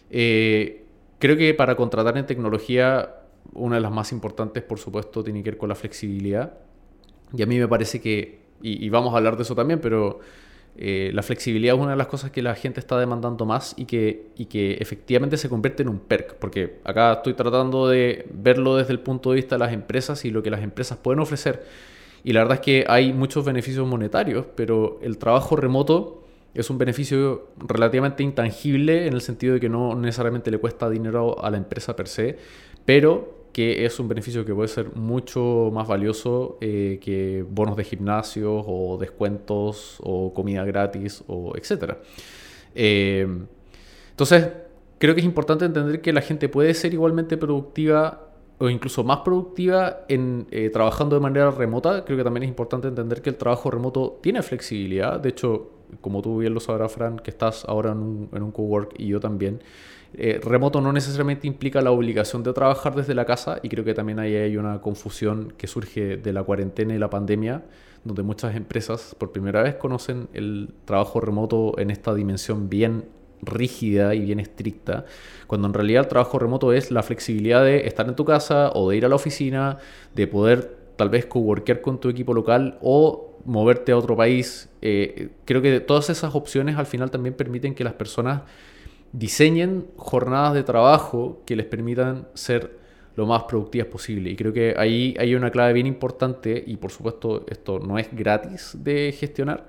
Eh, 0.09 0.85
creo 1.19 1.35
que 1.35 1.53
para 1.53 1.75
contratar 1.75 2.17
en 2.17 2.25
tecnología 2.25 3.15
una 3.53 3.75
de 3.75 3.81
las 3.81 3.91
más 3.91 4.13
importantes 4.13 4.63
por 4.63 4.79
supuesto 4.79 5.21
tiene 5.21 5.43
que 5.43 5.51
ver 5.51 5.57
con 5.57 5.67
la 5.67 5.75
flexibilidad. 5.75 6.53
Y 7.35 7.43
a 7.43 7.45
mí 7.45 7.59
me 7.59 7.67
parece 7.67 7.99
que 7.99 8.44
y, 8.61 8.89
vamos 8.89 9.13
a 9.13 9.17
hablar 9.17 9.37
de 9.37 9.43
eso 9.43 9.55
también, 9.55 9.79
pero 9.79 10.19
eh, 10.77 11.11
la 11.13 11.21
flexibilidad 11.23 11.75
es 11.75 11.81
una 11.81 11.91
de 11.91 11.97
las 11.97 12.07
cosas 12.07 12.31
que 12.31 12.41
la 12.41 12.55
gente 12.55 12.79
está 12.79 12.99
demandando 12.99 13.45
más 13.45 13.75
y 13.77 13.85
que, 13.85 14.27
y 14.35 14.45
que 14.45 14.73
efectivamente 14.73 15.37
se 15.37 15.49
convierte 15.49 15.83
en 15.83 15.89
un 15.89 15.99
perk, 15.99 16.35
porque 16.35 16.79
acá 16.83 17.13
estoy 17.13 17.33
tratando 17.33 17.87
de 17.87 18.25
verlo 18.33 18.75
desde 18.75 18.93
el 18.93 18.99
punto 18.99 19.29
de 19.29 19.35
vista 19.35 19.55
de 19.55 19.59
las 19.59 19.73
empresas 19.73 20.25
y 20.25 20.31
lo 20.31 20.41
que 20.41 20.49
las 20.49 20.63
empresas 20.63 20.97
pueden 20.97 21.19
ofrecer. 21.19 21.63
Y 22.23 22.33
la 22.33 22.39
verdad 22.39 22.55
es 22.55 22.61
que 22.61 22.85
hay 22.87 23.13
muchos 23.13 23.45
beneficios 23.45 23.87
monetarios, 23.87 24.47
pero 24.55 24.99
el 25.03 25.19
trabajo 25.19 25.55
remoto 25.55 26.23
es 26.55 26.69
un 26.69 26.77
beneficio 26.77 27.49
relativamente 27.57 28.23
intangible 28.23 29.05
en 29.07 29.13
el 29.13 29.21
sentido 29.21 29.53
de 29.53 29.59
que 29.59 29.69
no 29.69 29.93
necesariamente 29.95 30.49
le 30.49 30.57
cuesta 30.57 30.89
dinero 30.89 31.43
a 31.43 31.51
la 31.51 31.57
empresa 31.57 31.95
per 31.95 32.07
se, 32.07 32.37
pero 32.85 33.34
que 33.55 33.85
es 33.85 34.01
un 34.01 34.09
beneficio 34.09 34.43
que 34.43 34.53
puede 34.53 34.67
ser 34.67 34.97
mucho 34.97 35.69
más 35.71 35.87
valioso 35.87 36.57
eh, 36.59 36.99
que 37.01 37.45
bonos 37.49 37.77
de 37.77 37.85
gimnasio 37.85 38.53
o 38.53 38.97
descuentos 38.97 39.95
o 40.03 40.33
comida 40.33 40.65
gratis 40.65 41.23
o 41.27 41.53
etcétera. 41.55 41.99
Eh, 42.75 43.25
entonces, 44.09 44.49
creo 44.97 45.15
que 45.15 45.21
es 45.21 45.25
importante 45.25 45.63
entender 45.63 46.01
que 46.01 46.11
la 46.11 46.19
gente 46.19 46.49
puede 46.49 46.73
ser 46.73 46.93
igualmente 46.93 47.37
productiva 47.37 48.27
o 48.57 48.69
incluso 48.69 49.05
más 49.05 49.19
productiva 49.19 50.01
en 50.09 50.47
eh, 50.51 50.69
trabajando 50.69 51.15
de 51.15 51.21
manera 51.21 51.49
remota. 51.49 52.03
Creo 52.03 52.17
que 52.17 52.25
también 52.25 52.43
es 52.43 52.49
importante 52.49 52.89
entender 52.89 53.21
que 53.21 53.29
el 53.29 53.37
trabajo 53.37 53.71
remoto 53.71 54.19
tiene 54.21 54.43
flexibilidad. 54.43 55.17
De 55.17 55.29
hecho, 55.29 55.71
como 56.01 56.21
tú 56.21 56.39
bien 56.39 56.53
lo 56.53 56.59
sabrás, 56.59 56.91
Fran, 56.91 57.19
que 57.19 57.31
estás 57.31 57.63
ahora 57.63 57.93
en 57.93 57.99
un, 57.99 58.29
en 58.33 58.43
un 58.43 58.51
cowork 58.51 58.95
y 58.97 59.07
yo 59.07 59.21
también. 59.21 59.61
Eh, 60.17 60.39
remoto 60.41 60.79
no 60.79 60.93
necesariamente 60.93 61.45
implica 61.45 61.81
la 61.81 61.91
obligación 61.91 62.41
de 62.41 62.53
trabajar 62.53 62.95
desde 62.95 63.13
la 63.13 63.25
casa 63.25 63.59
y 63.61 63.67
creo 63.67 63.83
que 63.83 63.93
también 63.93 64.19
ahí 64.19 64.33
hay 64.33 64.55
una 64.55 64.79
confusión 64.79 65.53
que 65.57 65.67
surge 65.67 66.15
de 66.17 66.33
la 66.33 66.43
cuarentena 66.43 66.95
y 66.95 66.97
la 66.97 67.09
pandemia, 67.09 67.63
donde 68.05 68.23
muchas 68.23 68.55
empresas 68.55 69.15
por 69.17 69.31
primera 69.31 69.61
vez 69.61 69.75
conocen 69.75 70.29
el 70.33 70.73
trabajo 70.85 71.19
remoto 71.19 71.77
en 71.77 71.91
esta 71.91 72.13
dimensión 72.13 72.69
bien 72.69 73.05
rígida 73.41 74.15
y 74.15 74.21
bien 74.21 74.39
estricta, 74.39 75.05
cuando 75.47 75.67
en 75.67 75.73
realidad 75.73 76.03
el 76.03 76.07
trabajo 76.07 76.39
remoto 76.39 76.71
es 76.71 76.91
la 76.91 77.03
flexibilidad 77.03 77.63
de 77.63 77.85
estar 77.85 78.07
en 78.07 78.15
tu 78.15 78.23
casa 78.23 78.71
o 78.73 78.89
de 78.89 78.97
ir 78.97 79.05
a 79.05 79.09
la 79.09 79.15
oficina, 79.15 79.79
de 80.13 80.27
poder 80.27 80.77
tal 80.95 81.09
vez 81.09 81.25
coworkear 81.25 81.81
con 81.81 81.99
tu 81.99 82.07
equipo 82.07 82.33
local 82.33 82.77
o 82.81 83.37
moverte 83.43 83.91
a 83.91 83.97
otro 83.97 84.15
país. 84.15 84.69
Eh, 84.81 85.29
creo 85.43 85.61
que 85.61 85.81
todas 85.81 86.09
esas 86.09 86.33
opciones 86.35 86.77
al 86.77 86.85
final 86.85 87.11
también 87.11 87.35
permiten 87.35 87.75
que 87.75 87.83
las 87.83 87.93
personas 87.93 88.43
diseñen 89.11 89.87
jornadas 89.95 90.53
de 90.53 90.63
trabajo 90.63 91.41
que 91.45 91.55
les 91.55 91.65
permitan 91.65 92.27
ser 92.33 92.77
lo 93.15 93.25
más 93.25 93.43
productivas 93.43 93.87
posible. 93.87 94.29
Y 94.29 94.35
creo 94.35 94.53
que 94.53 94.75
ahí 94.77 95.15
hay 95.19 95.35
una 95.35 95.51
clave 95.51 95.73
bien 95.73 95.87
importante 95.87 96.63
y 96.65 96.77
por 96.77 96.91
supuesto 96.91 97.45
esto 97.49 97.79
no 97.79 97.97
es 97.97 98.13
gratis 98.13 98.77
de 98.77 99.13
gestionar, 99.17 99.67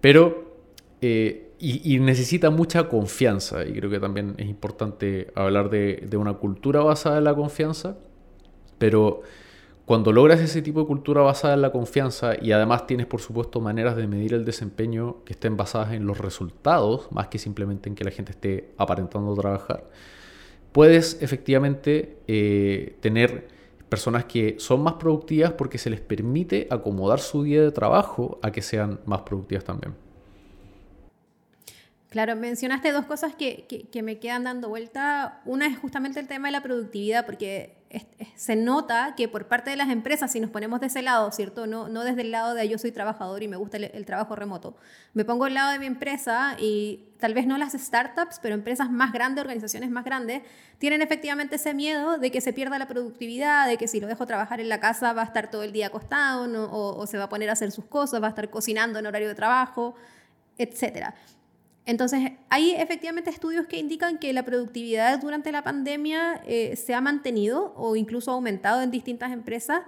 pero 0.00 0.56
eh, 1.00 1.50
y, 1.58 1.98
necesita 1.98 2.48
mucha 2.48 2.88
confianza 2.88 3.66
y 3.66 3.72
creo 3.72 3.90
que 3.90 4.00
también 4.00 4.34
es 4.38 4.46
importante 4.46 5.26
hablar 5.34 5.68
de, 5.68 6.06
de 6.08 6.16
una 6.16 6.34
cultura 6.34 6.80
basada 6.80 7.18
en 7.18 7.24
la 7.24 7.34
confianza, 7.34 7.98
pero 8.78 9.20
cuando 9.90 10.12
logras 10.12 10.38
ese 10.38 10.62
tipo 10.62 10.78
de 10.82 10.86
cultura 10.86 11.20
basada 11.20 11.54
en 11.54 11.62
la 11.62 11.72
confianza 11.72 12.34
y 12.40 12.52
además 12.52 12.86
tienes, 12.86 13.06
por 13.06 13.20
supuesto, 13.20 13.60
maneras 13.60 13.96
de 13.96 14.06
medir 14.06 14.34
el 14.34 14.44
desempeño 14.44 15.24
que 15.24 15.32
estén 15.32 15.56
basadas 15.56 15.94
en 15.94 16.06
los 16.06 16.18
resultados, 16.18 17.10
más 17.10 17.26
que 17.26 17.40
simplemente 17.40 17.88
en 17.88 17.96
que 17.96 18.04
la 18.04 18.12
gente 18.12 18.30
esté 18.30 18.70
aparentando 18.78 19.34
trabajar, 19.34 19.82
puedes 20.70 21.20
efectivamente 21.20 22.18
eh, 22.28 22.98
tener 23.00 23.48
personas 23.88 24.26
que 24.26 24.54
son 24.60 24.80
más 24.80 24.92
productivas 24.92 25.54
porque 25.54 25.76
se 25.76 25.90
les 25.90 26.00
permite 26.00 26.68
acomodar 26.70 27.18
su 27.18 27.42
día 27.42 27.60
de 27.60 27.72
trabajo 27.72 28.38
a 28.44 28.52
que 28.52 28.62
sean 28.62 29.00
más 29.06 29.22
productivas 29.22 29.64
también. 29.64 29.96
Claro, 32.10 32.36
mencionaste 32.36 32.92
dos 32.92 33.06
cosas 33.06 33.34
que, 33.34 33.66
que, 33.90 34.02
me 34.04 34.20
quedan 34.20 34.44
dando 34.44 34.68
vuelta. 34.68 35.42
Una 35.46 35.66
es 35.66 35.76
justamente 35.78 36.20
el 36.20 36.28
tema 36.28 36.46
de 36.46 36.52
la 36.52 36.62
productividad, 36.62 37.26
porque 37.26 37.79
se 38.36 38.56
nota 38.56 39.14
que 39.16 39.28
por 39.28 39.48
parte 39.48 39.70
de 39.70 39.76
las 39.76 39.88
empresas, 39.90 40.30
si 40.30 40.40
nos 40.40 40.50
ponemos 40.50 40.80
de 40.80 40.86
ese 40.86 41.02
lado, 41.02 41.30
¿cierto? 41.32 41.66
No, 41.66 41.88
no 41.88 42.04
desde 42.04 42.22
el 42.22 42.30
lado 42.30 42.54
de 42.54 42.68
yo 42.68 42.78
soy 42.78 42.92
trabajador 42.92 43.42
y 43.42 43.48
me 43.48 43.56
gusta 43.56 43.78
el, 43.78 44.06
trabajo 44.06 44.36
remoto. 44.36 44.76
Me 45.12 45.24
pongo 45.24 45.44
al 45.44 45.54
lado 45.54 45.72
de 45.72 45.78
mi 45.78 45.86
empresa 45.86 46.56
y 46.58 47.08
tal 47.18 47.34
vez 47.34 47.46
no 47.46 47.58
las 47.58 47.72
startups, 47.72 48.38
pero 48.40 48.54
empresas 48.54 48.90
más 48.90 49.12
grandes, 49.12 49.42
organizaciones 49.42 49.90
más 49.90 50.04
grandes, 50.04 50.42
tienen 50.78 51.02
efectivamente 51.02 51.56
ese 51.56 51.74
miedo 51.74 52.16
de 52.16 52.30
que 52.30 52.40
se 52.40 52.52
pierda 52.52 52.78
la 52.78 52.86
productividad, 52.86 53.66
de 53.66 53.76
que 53.76 53.88
si 53.88 54.00
lo 54.00 54.06
dejo 54.06 54.24
trabajar 54.24 54.60
en 54.60 54.68
la 54.68 54.80
casa 54.80 55.12
va 55.12 55.22
a 55.22 55.26
estar 55.26 55.50
todo 55.50 55.64
el 55.64 55.72
día 55.72 55.88
acostado 55.88 56.44
o, 56.44 56.96
o 56.96 57.06
se 57.06 57.18
va 57.18 57.24
a 57.24 57.28
poner 57.28 57.50
a 57.50 57.54
hacer 57.54 57.72
sus 57.72 57.86
cosas, 57.86 58.22
va 58.22 58.28
a 58.28 58.30
estar 58.30 58.48
cocinando 58.50 58.98
en 58.98 59.06
horario 59.06 59.28
de 59.28 59.34
trabajo, 59.34 59.96
etcétera. 60.56 61.14
Entonces, 61.86 62.32
hay 62.50 62.72
efectivamente 62.72 63.30
estudios 63.30 63.66
que 63.66 63.78
indican 63.78 64.18
que 64.18 64.32
la 64.32 64.44
productividad 64.44 65.18
durante 65.20 65.50
la 65.50 65.62
pandemia 65.62 66.42
eh, 66.46 66.76
se 66.76 66.94
ha 66.94 67.00
mantenido 67.00 67.72
o 67.76 67.96
incluso 67.96 68.30
aumentado 68.30 68.82
en 68.82 68.90
distintas 68.90 69.32
empresas, 69.32 69.82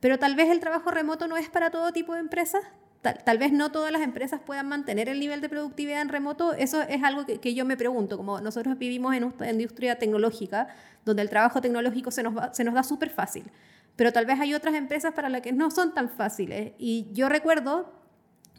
pero 0.00 0.18
tal 0.18 0.34
vez 0.34 0.50
el 0.50 0.60
trabajo 0.60 0.90
remoto 0.90 1.26
no 1.28 1.36
es 1.36 1.48
para 1.48 1.70
todo 1.70 1.92
tipo 1.92 2.14
de 2.14 2.20
empresas. 2.20 2.62
Tal, 3.02 3.38
vez 3.38 3.50
no 3.50 3.72
todas 3.72 3.90
las 3.90 4.02
empresas 4.02 4.40
puedan 4.46 4.68
mantener 4.68 5.08
el 5.08 5.18
nivel 5.18 5.40
de 5.40 5.48
productividad 5.48 6.02
en 6.02 6.08
remoto. 6.08 6.52
Eso 6.52 6.82
es 6.82 7.02
algo 7.02 7.26
que, 7.26 7.52
yo 7.52 7.64
me 7.64 7.76
pregunto. 7.76 8.16
Como 8.16 8.40
nosotros 8.40 8.78
vivimos 8.78 9.12
en 9.16 9.24
una 9.24 9.50
industria 9.50 9.98
tecnológica, 9.98 10.68
donde 11.04 11.22
el 11.22 11.28
trabajo 11.28 11.60
tecnológico 11.60 12.12
se 12.12 12.22
nos, 12.22 12.56
se 12.56 12.62
nos 12.62 12.74
da 12.74 12.84
súper 12.84 13.10
fácil, 13.10 13.50
pero 13.96 14.12
tal 14.12 14.24
vez 14.24 14.38
hay 14.38 14.54
otras 14.54 14.76
empresas 14.76 15.14
para 15.14 15.28
las 15.28 15.42
que 15.42 15.52
no 15.52 15.72
son 15.72 15.94
tan 15.94 16.08
fáciles. 16.10 16.74
Y 16.78 17.08
yo 17.12 17.28
recuerdo 17.28 17.92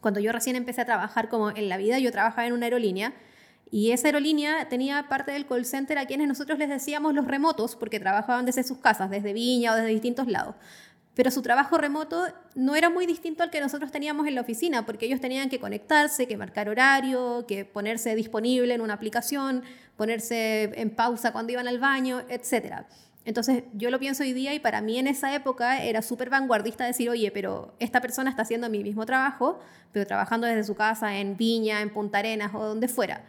cuando 0.03 0.19
yo 0.19 0.31
recién 0.31 0.55
empecé 0.55 0.81
a 0.81 0.86
trabajar 0.86 1.29
como 1.29 1.50
en 1.50 1.69
la 1.69 1.77
vida, 1.77 1.98
yo 1.98 2.12
trabajaba 2.12 2.45
en 2.45 2.53
una 2.53 2.67
aerolínea 2.67 3.13
y 3.72 3.91
esa 3.91 4.10
aerolínea 4.10 4.69
tenía 4.69 5.07
parte 5.10 5.31
del 5.31 5.48
call 5.48 5.65
center 5.65 5.98
a 5.98 6.05
quienes 6.05 6.27
nosotros 6.27 6.60
les 6.60 6.69
decíamos 6.69 7.15
los 7.15 7.25
remotos, 7.25 7.75
porque 7.75 8.00
trabajaban 8.00 8.45
desde 8.45 8.63
sus 8.63 8.77
casas, 8.77 9.10
desde 9.10 9.33
Viña 9.33 9.74
o 9.74 9.75
desde 9.75 9.88
distintos 9.88 10.27
lados. 10.27 10.53
Pero 11.15 11.31
su 11.31 11.41
trabajo 11.41 11.77
remoto 11.79 12.27
no 12.53 12.75
era 12.75 12.91
muy 12.91 13.07
distinto 13.07 13.41
al 13.41 13.50
que 13.50 13.62
nosotros 13.62 13.91
teníamos 13.91 14.27
en 14.27 14.36
la 14.36 14.41
oficina, 14.41 14.86
porque 14.86 15.07
ellos 15.07 15.22
tenían 15.22 15.50
que 15.50 15.60
conectarse, 15.60 16.27
que 16.27 16.38
marcar 16.38 16.69
horario, 16.69 17.45
que 17.48 17.65
ponerse 17.65 18.13
disponible 18.13 18.75
en 18.75 18.81
una 18.81 18.93
aplicación, 18.93 19.63
ponerse 19.95 20.72
en 20.79 20.91
pausa 20.91 21.31
cuando 21.31 21.53
iban 21.53 21.67
al 21.67 21.79
baño, 21.79 22.22
etcétera. 22.29 22.88
Entonces 23.25 23.63
yo 23.74 23.89
lo 23.89 24.00
pienso 24.00 24.24
hoy 24.24 24.34
día 24.34 24.53
y 24.53 24.60
para 24.60 24.82
mí 24.82 25.00
en 25.00 25.08
esa 25.08 25.34
época 25.34 25.82
era 25.82 26.01
súper 26.01 26.30
vanguardista 26.30 26.86
decir, 26.86 27.10
oye, 27.10 27.32
pero 27.32 27.74
esta 27.80 28.01
persona 28.01 28.30
está 28.30 28.42
haciendo 28.42 28.70
mi 28.70 28.84
mismo 28.84 29.06
trabajo, 29.06 29.60
pero 29.94 30.06
trabajando 30.06 30.46
desde 30.46 30.65
su 30.65 30.75
casa 30.75 31.18
en 31.18 31.38
Viña, 31.38 31.82
en 31.82 31.89
Punta 31.89 32.20
Arenas 32.20 32.51
o 32.53 32.65
donde 32.65 32.88
fuera. 32.88 33.24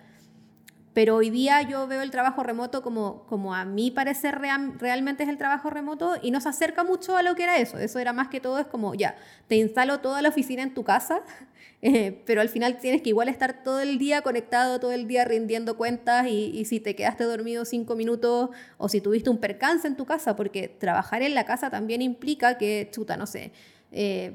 Pero 0.94 1.16
hoy 1.16 1.28
día 1.28 1.60
yo 1.62 1.88
veo 1.88 2.02
el 2.02 2.12
trabajo 2.12 2.44
remoto 2.44 2.80
como, 2.80 3.24
como 3.26 3.52
a 3.52 3.64
mí 3.64 3.90
parece 3.90 4.30
realmente 4.30 5.24
es 5.24 5.28
el 5.28 5.38
trabajo 5.38 5.68
remoto 5.68 6.14
y 6.22 6.30
nos 6.30 6.46
acerca 6.46 6.84
mucho 6.84 7.16
a 7.16 7.22
lo 7.22 7.34
que 7.34 7.42
era 7.42 7.58
eso. 7.58 7.78
Eso 7.78 7.98
era 7.98 8.12
más 8.12 8.28
que 8.28 8.40
todo, 8.40 8.60
es 8.60 8.66
como, 8.66 8.94
ya, 8.94 9.16
te 9.48 9.56
instalo 9.56 9.98
toda 9.98 10.22
la 10.22 10.28
oficina 10.28 10.62
en 10.62 10.72
tu 10.72 10.84
casa, 10.84 11.22
eh, 11.86 12.22
pero 12.24 12.40
al 12.40 12.48
final 12.48 12.78
tienes 12.78 13.02
que 13.02 13.10
igual 13.10 13.28
estar 13.28 13.62
todo 13.62 13.80
el 13.80 13.98
día 13.98 14.22
conectado, 14.22 14.80
todo 14.80 14.92
el 14.92 15.06
día 15.06 15.26
rindiendo 15.26 15.76
cuentas 15.76 16.26
y, 16.26 16.64
si 16.64 16.80
te 16.80 16.96
quedaste 16.96 17.24
dormido 17.24 17.66
cinco 17.66 17.94
minutos 17.94 18.48
o 18.78 18.88
si 18.88 19.02
tuviste 19.02 19.28
un 19.28 19.36
percance 19.36 19.86
en 19.86 19.94
tu 19.94 20.06
casa, 20.06 20.34
porque 20.34 20.68
trabajar 20.68 21.20
en 21.20 21.34
la 21.34 21.44
casa 21.44 21.68
también 21.68 22.00
implica 22.00 22.56
que, 22.56 22.88
chuta, 22.90 23.18
no 23.18 23.26
sé. 23.26 23.52
Eh, 23.92 24.32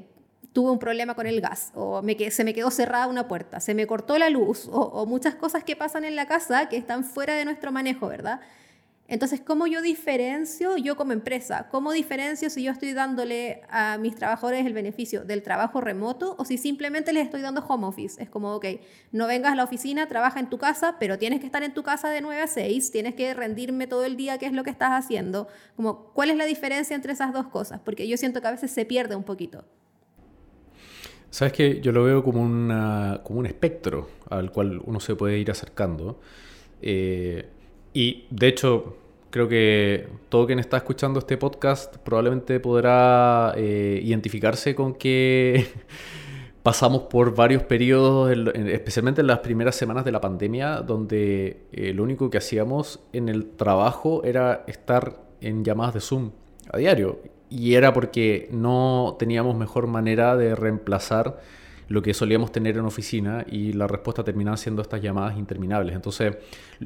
tuve 0.52 0.70
un 0.70 0.78
problema 0.78 1.16
con 1.16 1.26
el 1.26 1.40
gas, 1.40 1.72
o 1.74 2.00
se 2.30 2.44
me 2.44 2.54
quedó 2.54 2.70
cerrada 2.70 3.08
una 3.08 3.26
puerta, 3.26 3.58
se 3.58 3.74
me 3.74 3.84
cortó 3.84 4.16
la 4.16 4.30
luz, 4.30 4.68
o, 4.70 5.04
muchas 5.04 5.34
cosas 5.34 5.64
que 5.64 5.74
pasan 5.74 6.04
en 6.04 6.14
la 6.14 6.26
casa 6.26 6.68
que 6.68 6.76
están 6.76 7.02
fuera 7.02 7.34
de 7.34 7.44
nuestro 7.44 7.72
manejo, 7.72 8.06
¿verdad? 8.06 8.40
Entonces, 9.10 9.40
¿cómo 9.40 9.66
yo 9.66 9.82
diferencio 9.82 10.76
yo 10.76 10.94
como 10.94 11.10
empresa? 11.10 11.66
¿Cómo 11.68 11.90
diferencio 11.90 12.48
si 12.48 12.62
yo 12.62 12.70
estoy 12.70 12.92
dándole 12.92 13.62
a 13.68 13.98
mis 13.98 14.14
trabajadores 14.14 14.64
el 14.64 14.72
beneficio 14.72 15.24
del 15.24 15.42
trabajo 15.42 15.80
remoto 15.80 16.36
o 16.38 16.44
si 16.44 16.56
simplemente 16.56 17.12
les 17.12 17.24
estoy 17.24 17.40
dando 17.40 17.60
home 17.66 17.88
office? 17.88 18.22
Es 18.22 18.30
como, 18.30 18.54
ok, 18.54 18.66
no 19.10 19.26
vengas 19.26 19.54
a 19.54 19.56
la 19.56 19.64
oficina, 19.64 20.06
trabaja 20.06 20.38
en 20.38 20.48
tu 20.48 20.58
casa, 20.58 20.94
pero 21.00 21.18
tienes 21.18 21.40
que 21.40 21.46
estar 21.46 21.64
en 21.64 21.74
tu 21.74 21.82
casa 21.82 22.08
de 22.08 22.20
9 22.20 22.40
a 22.40 22.46
6, 22.46 22.92
tienes 22.92 23.16
que 23.16 23.34
rendirme 23.34 23.88
todo 23.88 24.04
el 24.04 24.16
día 24.16 24.38
qué 24.38 24.46
es 24.46 24.52
lo 24.52 24.62
que 24.62 24.70
estás 24.70 24.92
haciendo. 24.92 25.48
Como, 25.74 26.12
¿Cuál 26.14 26.30
es 26.30 26.36
la 26.36 26.44
diferencia 26.44 26.94
entre 26.94 27.12
esas 27.12 27.32
dos 27.32 27.48
cosas? 27.48 27.80
Porque 27.84 28.06
yo 28.06 28.16
siento 28.16 28.40
que 28.40 28.46
a 28.46 28.52
veces 28.52 28.70
se 28.70 28.84
pierde 28.84 29.16
un 29.16 29.24
poquito. 29.24 29.64
Sabes 31.30 31.52
que 31.52 31.80
yo 31.80 31.90
lo 31.90 32.04
veo 32.04 32.22
como, 32.22 32.42
una, 32.42 33.22
como 33.24 33.40
un 33.40 33.46
espectro 33.46 34.08
al 34.28 34.52
cual 34.52 34.80
uno 34.84 35.00
se 35.00 35.16
puede 35.16 35.36
ir 35.36 35.50
acercando. 35.50 36.20
Eh, 36.80 37.48
y 37.92 38.26
de 38.30 38.46
hecho, 38.46 38.99
creo 39.30 39.48
que 39.48 40.08
todo 40.28 40.46
quien 40.46 40.58
está 40.58 40.76
escuchando 40.76 41.20
este 41.20 41.36
podcast 41.36 41.96
probablemente 41.98 42.60
podrá 42.60 43.54
eh, 43.56 44.00
identificarse 44.02 44.74
con 44.74 44.94
que 44.94 45.68
pasamos 46.62 47.02
por 47.02 47.34
varios 47.34 47.62
periodos, 47.62 48.30
especialmente 48.56 49.22
en 49.22 49.28
las 49.28 49.38
primeras 49.38 49.76
semanas 49.76 50.04
de 50.04 50.12
la 50.12 50.20
pandemia, 50.20 50.82
donde 50.82 51.62
eh, 51.72 51.92
lo 51.94 52.02
único 52.02 52.28
que 52.28 52.38
hacíamos 52.38 53.00
en 53.12 53.28
el 53.28 53.46
trabajo 53.46 54.22
era 54.24 54.64
estar 54.66 55.20
en 55.40 55.64
llamadas 55.64 55.94
de 55.94 56.00
Zoom 56.00 56.30
a 56.70 56.76
diario 56.76 57.20
y 57.48 57.74
era 57.74 57.92
porque 57.92 58.48
no 58.52 59.16
teníamos 59.18 59.56
mejor 59.56 59.86
manera 59.86 60.36
de 60.36 60.54
reemplazar 60.54 61.40
lo 61.88 62.02
que 62.02 62.14
solíamos 62.14 62.52
tener 62.52 62.76
en 62.76 62.84
oficina 62.84 63.44
y 63.50 63.72
la 63.72 63.88
respuesta 63.88 64.22
terminaba 64.22 64.56
siendo 64.56 64.80
estas 64.80 65.02
llamadas 65.02 65.36
interminables. 65.36 65.96
Entonces, 65.96 66.36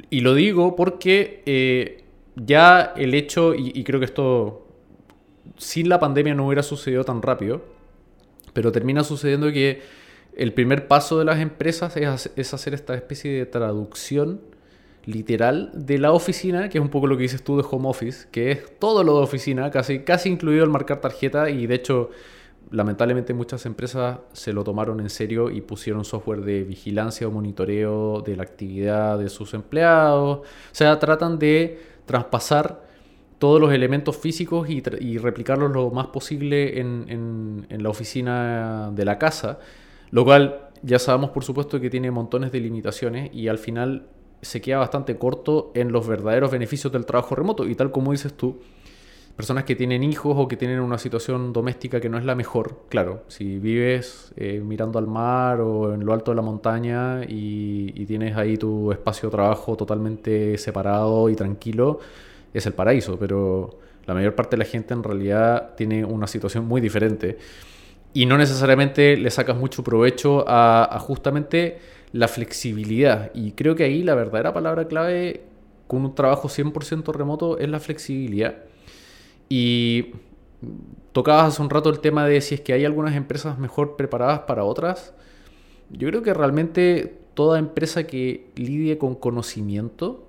y 0.09 0.21
lo 0.21 0.33
digo 0.33 0.75
porque 0.75 1.43
eh, 1.45 2.04
ya 2.35 2.93
el 2.95 3.13
hecho, 3.13 3.53
y, 3.53 3.83
creo 3.83 3.99
que 3.99 4.05
esto 4.05 4.67
sin 5.57 5.89
la 5.89 5.99
pandemia 5.99 6.35
no 6.35 6.47
hubiera 6.47 6.63
sucedido 6.63 7.03
tan 7.03 7.21
rápido, 7.21 7.63
pero 8.53 8.71
termina 8.71 9.03
sucediendo 9.03 9.51
que 9.51 9.81
el 10.35 10.53
primer 10.53 10.87
paso 10.87 11.17
de 11.17 11.25
las 11.25 11.39
empresas 11.39 11.95
es, 11.97 12.53
hacer 12.53 12.73
esta 12.73 12.93
especie 12.95 13.31
de 13.31 13.45
traducción 13.45 14.41
literal 15.05 15.71
de 15.73 15.97
la 15.99 16.11
oficina, 16.11 16.67
que 16.67 16.79
es 16.79 16.81
un 16.81 16.89
poco 16.89 17.07
lo 17.07 17.15
que 17.15 17.23
dices 17.23 17.43
tú 17.43 17.57
de 17.57 17.65
home 17.69 17.87
office, 17.87 18.27
que 18.31 18.51
es 18.51 18.79
todo 18.79 19.03
lo 19.03 19.17
de 19.17 19.23
oficina, 19.23 19.69
casi, 19.71 19.99
casi 19.99 20.29
incluido 20.29 20.63
el 20.63 20.69
marcar 20.69 20.99
tarjeta 20.99 21.49
y 21.49 21.67
de 21.67 21.75
hecho 21.75 22.09
lamentablemente 22.71 23.33
muchas 23.33 23.65
empresas 23.65 24.19
se 24.33 24.51
lo 24.51 24.63
tomaron 24.63 24.99
en 24.99 25.09
serio 25.09 25.49
y 25.49 25.61
pusieron 25.61 26.03
software 26.03 26.41
de 26.41 26.63
vigilancia 26.63 27.27
o 27.27 27.31
monitoreo 27.31 28.21
de 28.21 28.35
la 28.35 28.43
actividad 28.43 29.19
de 29.19 29.29
sus 29.29 29.53
empleados. 29.53 30.39
O 30.39 30.43
sea, 30.71 30.97
tratan 30.99 31.37
de 31.37 31.94
traspasar 32.05 32.83
todos 33.39 33.59
los 33.59 33.73
elementos 33.73 34.17
físicos 34.17 34.69
y, 34.69 35.17
replicarlos 35.17 35.71
lo 35.71 35.91
más 35.91 36.07
posible 36.07 36.79
en, 36.79 37.65
en 37.69 37.83
la 37.83 37.89
oficina 37.89 38.91
de 38.91 39.05
la 39.05 39.17
casa, 39.19 39.59
lo 40.11 40.23
cual 40.23 40.69
ya 40.81 40.99
sabemos 40.99 41.31
por 41.31 41.43
supuesto 41.43 41.79
que 41.79 41.89
tiene 41.89 42.11
montones 42.11 42.51
de 42.51 42.59
limitaciones 42.59 43.29
y 43.33 43.47
al 43.47 43.57
final 43.57 44.07
se 44.41 44.61
queda 44.61 44.77
bastante 44.77 45.17
corto 45.17 45.71
en 45.73 45.91
los 45.91 46.07
verdaderos 46.07 46.51
beneficios 46.51 46.93
del 46.93 47.05
trabajo 47.05 47.35
remoto. 47.35 47.65
Y 47.67 47.75
tal 47.75 47.91
como 47.91 48.11
dices 48.11 48.33
tú, 48.33 48.59
personas 49.35 49.65
que 49.65 49.75
tienen 49.75 50.03
hijos 50.03 50.33
o 50.37 50.47
que 50.47 50.55
tienen 50.55 50.79
una 50.79 50.97
situación 50.97 51.51
doméstica 51.51 51.99
que 51.99 52.09
no 52.09 52.17
es 52.17 52.23
la 52.23 52.35
mejor, 52.35 52.83
claro, 52.89 53.23
si 53.27 53.59
vives 53.59 54.33
eh, 54.37 54.61
mirando 54.63 54.97
al 54.97 55.07
mar 55.07 55.59
o 55.59 55.93
en 55.93 56.05
lo 56.05 56.13
alto 56.13 56.31
de 56.31 56.35
la 56.35 56.41
montaña 56.41 57.23
y, 57.27 58.05
tienes 58.05 58.37
ahí 58.37 58.55
tu 58.55 58.91
espacio 58.91 59.29
de 59.29 59.35
trabajo 59.35 59.75
totalmente 59.75 60.57
separado 60.59 61.27
y 61.29 61.35
tranquilo, 61.35 61.99
es 62.53 62.65
el 62.65 62.73
paraíso, 62.73 63.17
pero 63.17 63.79
la 64.05 64.13
mayor 64.13 64.35
parte 64.35 64.55
de 64.55 64.63
la 64.63 64.69
gente 64.69 64.93
en 64.93 65.03
realidad 65.03 65.73
tiene 65.75 66.05
una 66.05 66.27
situación 66.27 66.67
muy 66.67 66.79
diferente 66.81 67.37
y 68.13 68.27
no 68.27 68.37
necesariamente 68.37 69.17
le 69.17 69.31
sacas 69.31 69.57
mucho 69.57 69.83
provecho 69.83 70.45
a 70.47 70.97
justamente 71.01 71.79
la 72.13 72.29
flexibilidad. 72.29 73.31
Y 73.33 73.51
creo 73.51 73.75
que 73.75 73.83
ahí 73.83 74.03
la 74.03 74.15
verdadera 74.15 74.53
palabra 74.53 74.87
clave 74.87 75.41
con 75.87 76.05
un 76.05 76.15
trabajo 76.15 76.47
100% 76.47 77.13
remoto 77.13 77.57
es 77.57 77.67
la 77.67 77.79
flexibilidad. 77.81 78.55
Y 79.49 80.13
tocabas 81.11 81.53
hace 81.53 81.61
un 81.61 81.69
rato 81.69 81.89
el 81.89 81.99
tema 81.99 82.25
de 82.25 82.41
si 82.41 82.55
es 82.55 82.61
que 82.61 82.73
hay 82.73 82.85
algunas 82.85 83.15
empresas 83.15 83.57
mejor 83.57 83.95
preparadas 83.95 84.39
para 84.41 84.63
otras. 84.63 85.13
Yo 85.89 86.07
creo 86.09 86.23
que 86.23 86.33
realmente 86.33 87.19
toda 87.33 87.59
empresa 87.59 88.05
que 88.05 88.49
lidie 88.55 88.97
con 88.97 89.15
conocimiento 89.15 90.27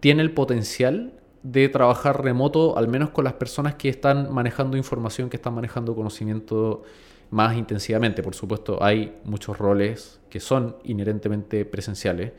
tiene 0.00 0.22
el 0.22 0.32
potencial 0.32 1.12
de 1.42 1.68
trabajar 1.68 2.22
remoto, 2.22 2.76
al 2.76 2.88
menos 2.88 3.10
con 3.10 3.24
las 3.24 3.34
personas 3.34 3.76
que 3.76 3.88
están 3.88 4.32
manejando 4.32 4.76
información, 4.76 5.30
que 5.30 5.36
están 5.36 5.54
manejando 5.54 5.94
conocimiento 5.94 6.82
más 7.30 7.56
intensivamente. 7.56 8.22
Por 8.22 8.34
supuesto, 8.34 8.82
hay 8.82 9.14
muchos 9.24 9.56
roles 9.58 10.20
que 10.28 10.40
son 10.40 10.76
inherentemente 10.84 11.64
presenciales, 11.64 12.32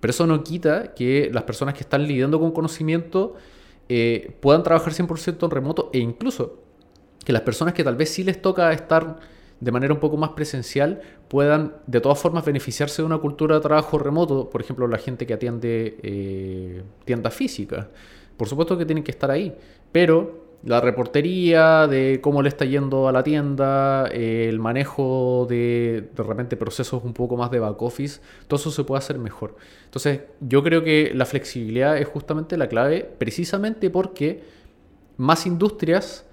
Pero 0.00 0.10
eso 0.12 0.26
no 0.26 0.44
quita 0.44 0.94
que 0.94 1.28
las 1.32 1.42
personas 1.42 1.74
que 1.74 1.80
están 1.80 2.06
lidiando 2.06 2.38
con 2.38 2.52
conocimiento 2.52 3.34
eh, 3.88 4.36
puedan 4.40 4.62
trabajar 4.62 4.92
100% 4.92 5.44
en 5.44 5.50
remoto 5.50 5.90
e 5.92 5.98
incluso 5.98 6.60
que 7.24 7.32
las 7.32 7.42
personas 7.42 7.74
que 7.74 7.84
tal 7.84 7.96
vez 7.96 8.10
sí 8.10 8.24
les 8.24 8.40
toca 8.40 8.72
estar 8.72 9.18
de 9.60 9.72
manera 9.72 9.92
un 9.92 10.00
poco 10.00 10.16
más 10.16 10.30
presencial 10.30 11.00
puedan 11.28 11.74
de 11.86 12.00
todas 12.00 12.18
formas 12.18 12.44
beneficiarse 12.44 13.02
de 13.02 13.06
una 13.06 13.18
cultura 13.18 13.56
de 13.56 13.60
trabajo 13.60 13.98
remoto, 13.98 14.48
por 14.50 14.60
ejemplo 14.60 14.86
la 14.86 14.98
gente 14.98 15.26
que 15.26 15.34
atiende 15.34 15.98
eh, 16.02 16.82
tiendas 17.04 17.34
físicas. 17.34 17.86
Por 18.36 18.48
supuesto 18.48 18.78
que 18.78 18.86
tienen 18.86 19.02
que 19.02 19.10
estar 19.10 19.30
ahí, 19.30 19.56
pero 19.90 20.47
la 20.64 20.80
reportería 20.80 21.86
de 21.86 22.20
cómo 22.20 22.42
le 22.42 22.48
está 22.48 22.64
yendo 22.64 23.08
a 23.08 23.12
la 23.12 23.22
tienda, 23.22 24.06
el 24.08 24.58
manejo 24.58 25.46
de 25.48 26.08
de 26.16 26.22
repente 26.22 26.56
procesos 26.56 27.04
un 27.04 27.12
poco 27.12 27.36
más 27.36 27.50
de 27.50 27.60
back 27.60 27.80
office, 27.80 28.20
todo 28.48 28.58
eso 28.58 28.70
se 28.70 28.84
puede 28.84 28.98
hacer 28.98 29.18
mejor. 29.18 29.56
Entonces, 29.84 30.22
yo 30.40 30.62
creo 30.62 30.82
que 30.82 31.12
la 31.14 31.26
flexibilidad 31.26 31.96
es 31.96 32.08
justamente 32.08 32.56
la 32.56 32.68
clave, 32.68 33.08
precisamente 33.18 33.88
porque 33.90 34.42
más 35.16 35.46
industrias 35.46 36.24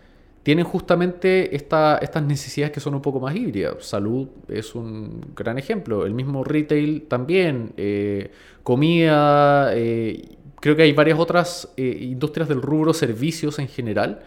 tienen 0.43 0.65
justamente 0.65 1.55
estas 1.55 2.23
necesidades 2.23 2.71
que 2.71 2.79
son 2.79 2.93
un 2.93 3.01
poco 3.01 3.19
más 3.19 3.35
híbridas. 3.35 3.83
Salud 3.83 4.27
es 4.47 4.75
un 4.75 5.33
gran 5.35 5.57
ejemplo, 5.57 6.05
el 6.05 6.13
mismo 6.13 6.43
retail 6.43 7.03
también, 7.07 7.73
eh, 7.77 8.29
comida. 8.61 9.75
Eh, 9.75 10.37
creo 10.65 10.75
que 10.75 10.81
hay 10.81 10.93
varias 10.93 11.19
otras 11.19 11.71
eh, 11.77 11.95
industrias 12.01 12.49
del 12.49 12.59
rubro 12.59 12.91
servicios 12.95 13.59
en 13.59 13.67
general 13.67 14.21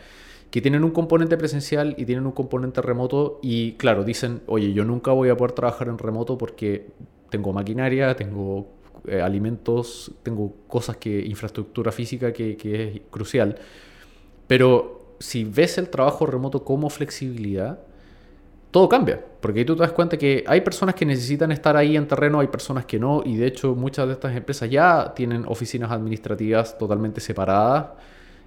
que 0.52 0.62
tienen 0.62 0.84
un 0.84 0.92
componente 0.92 1.36
presencial 1.36 1.96
y 1.98 2.04
tienen 2.04 2.26
un 2.26 2.30
componente 2.30 2.80
remoto 2.80 3.40
y 3.42 3.72
claro, 3.72 4.04
dicen, 4.04 4.42
oye, 4.46 4.72
yo 4.72 4.84
nunca 4.84 5.10
voy 5.10 5.30
a 5.30 5.36
poder 5.36 5.50
trabajar 5.50 5.88
en 5.88 5.98
remoto 5.98 6.38
porque 6.38 6.92
tengo 7.28 7.52
maquinaria, 7.52 8.14
tengo 8.14 8.68
eh, 9.08 9.20
alimentos, 9.20 10.12
tengo 10.22 10.54
cosas 10.68 10.96
que, 10.96 11.18
infraestructura 11.26 11.90
física 11.90 12.32
que, 12.32 12.56
que 12.56 12.84
es 12.84 13.00
crucial. 13.10 13.56
Pero 14.46 15.16
si 15.18 15.42
ves 15.42 15.76
el 15.76 15.88
trabajo 15.88 16.24
remoto 16.24 16.62
como 16.62 16.88
flexibilidad, 16.88 17.80
todo 18.70 18.88
cambia, 18.88 19.24
porque 19.40 19.60
ahí 19.60 19.64
tú 19.64 19.74
te 19.74 19.82
das 19.82 19.92
cuenta 19.92 20.18
que 20.18 20.44
hay 20.46 20.60
personas 20.60 20.94
que 20.94 21.06
necesitan 21.06 21.52
estar 21.52 21.76
ahí 21.76 21.96
en 21.96 22.06
terreno, 22.06 22.40
hay 22.40 22.48
personas 22.48 22.84
que 22.84 22.98
no, 22.98 23.22
y 23.24 23.36
de 23.36 23.46
hecho 23.46 23.74
muchas 23.74 24.06
de 24.06 24.12
estas 24.12 24.36
empresas 24.36 24.68
ya 24.68 25.14
tienen 25.14 25.44
oficinas 25.46 25.90
administrativas 25.90 26.76
totalmente 26.76 27.20
separadas, 27.20 27.86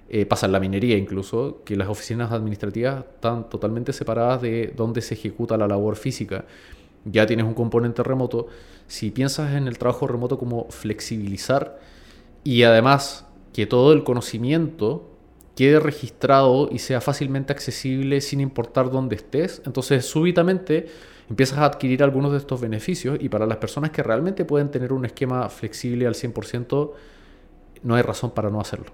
eh, 0.08 0.26
pasa 0.26 0.46
en 0.46 0.52
la 0.52 0.60
minería 0.60 0.96
incluso, 0.96 1.62
que 1.64 1.74
las 1.74 1.88
oficinas 1.88 2.30
administrativas 2.30 3.04
están 3.14 3.48
totalmente 3.48 3.92
separadas 3.92 4.42
de 4.42 4.72
donde 4.76 5.00
se 5.00 5.14
ejecuta 5.14 5.56
la 5.56 5.66
labor 5.66 5.96
física, 5.96 6.44
ya 7.04 7.26
tienes 7.26 7.44
un 7.44 7.54
componente 7.54 8.02
remoto, 8.04 8.46
si 8.86 9.10
piensas 9.10 9.54
en 9.54 9.66
el 9.66 9.78
trabajo 9.78 10.06
remoto 10.06 10.38
como 10.38 10.66
flexibilizar 10.70 11.80
y 12.44 12.62
además 12.62 13.26
que 13.52 13.66
todo 13.66 13.92
el 13.92 14.04
conocimiento 14.04 15.11
quede 15.54 15.80
registrado 15.80 16.68
y 16.70 16.78
sea 16.78 17.00
fácilmente 17.00 17.52
accesible 17.52 18.20
sin 18.20 18.40
importar 18.40 18.90
dónde 18.90 19.16
estés, 19.16 19.62
entonces 19.66 20.06
súbitamente 20.06 20.86
empiezas 21.28 21.58
a 21.58 21.64
adquirir 21.66 22.02
algunos 22.02 22.32
de 22.32 22.38
estos 22.38 22.60
beneficios 22.60 23.18
y 23.20 23.28
para 23.28 23.46
las 23.46 23.58
personas 23.58 23.90
que 23.90 24.02
realmente 24.02 24.44
pueden 24.44 24.70
tener 24.70 24.92
un 24.92 25.04
esquema 25.04 25.48
flexible 25.48 26.06
al 26.06 26.14
100%, 26.14 26.92
no 27.82 27.94
hay 27.94 28.02
razón 28.02 28.30
para 28.30 28.50
no 28.50 28.60
hacerlo. 28.60 28.92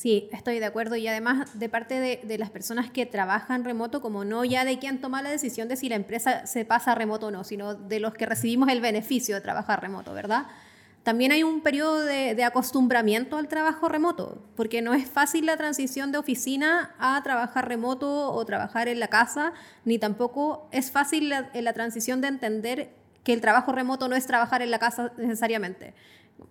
Sí, 0.00 0.30
estoy 0.32 0.60
de 0.60 0.64
acuerdo 0.64 0.96
y 0.96 1.06
además 1.08 1.58
de 1.58 1.68
parte 1.68 2.00
de, 2.00 2.38
las 2.38 2.48
personas 2.48 2.90
que 2.90 3.04
trabajan 3.04 3.64
remoto, 3.64 4.00
como 4.00 4.24
no 4.24 4.46
ya 4.46 4.64
de 4.64 4.78
quien 4.78 4.98
toma 4.98 5.20
la 5.20 5.28
decisión 5.28 5.68
de 5.68 5.76
si 5.76 5.90
la 5.90 5.96
empresa 5.96 6.46
se 6.46 6.64
pasa 6.64 6.94
remoto 6.94 7.26
o 7.26 7.30
no, 7.30 7.44
sino 7.44 7.74
de 7.74 8.00
los 8.00 8.14
que 8.14 8.24
recibimos 8.24 8.70
el 8.70 8.80
beneficio 8.80 9.34
de 9.34 9.42
trabajar 9.42 9.82
remoto, 9.82 10.14
¿verdad? 10.14 10.46
También 11.02 11.32
hay 11.32 11.42
un 11.42 11.62
periodo 11.62 12.02
de, 12.02 12.44
acostumbramiento 12.44 13.38
al 13.38 13.48
trabajo 13.48 13.88
remoto, 13.88 14.42
porque 14.54 14.82
no 14.82 14.92
es 14.92 15.08
fácil 15.08 15.46
la 15.46 15.56
transición 15.56 16.12
de 16.12 16.18
oficina 16.18 16.94
a 16.98 17.22
trabajar 17.22 17.68
remoto 17.68 18.32
o 18.32 18.44
trabajar 18.44 18.88
en 18.88 19.00
la 19.00 19.08
casa, 19.08 19.54
ni 19.84 19.98
tampoco 19.98 20.68
es 20.72 20.90
fácil 20.90 21.30
la, 21.30 21.50
la 21.54 21.72
transición 21.72 22.20
de 22.20 22.28
entender 22.28 22.90
que 23.24 23.32
el 23.32 23.40
trabajo 23.40 23.72
remoto 23.72 24.08
no 24.08 24.16
es 24.16 24.26
trabajar 24.26 24.60
en 24.60 24.70
la 24.70 24.78
casa 24.78 25.12
necesariamente. 25.16 25.94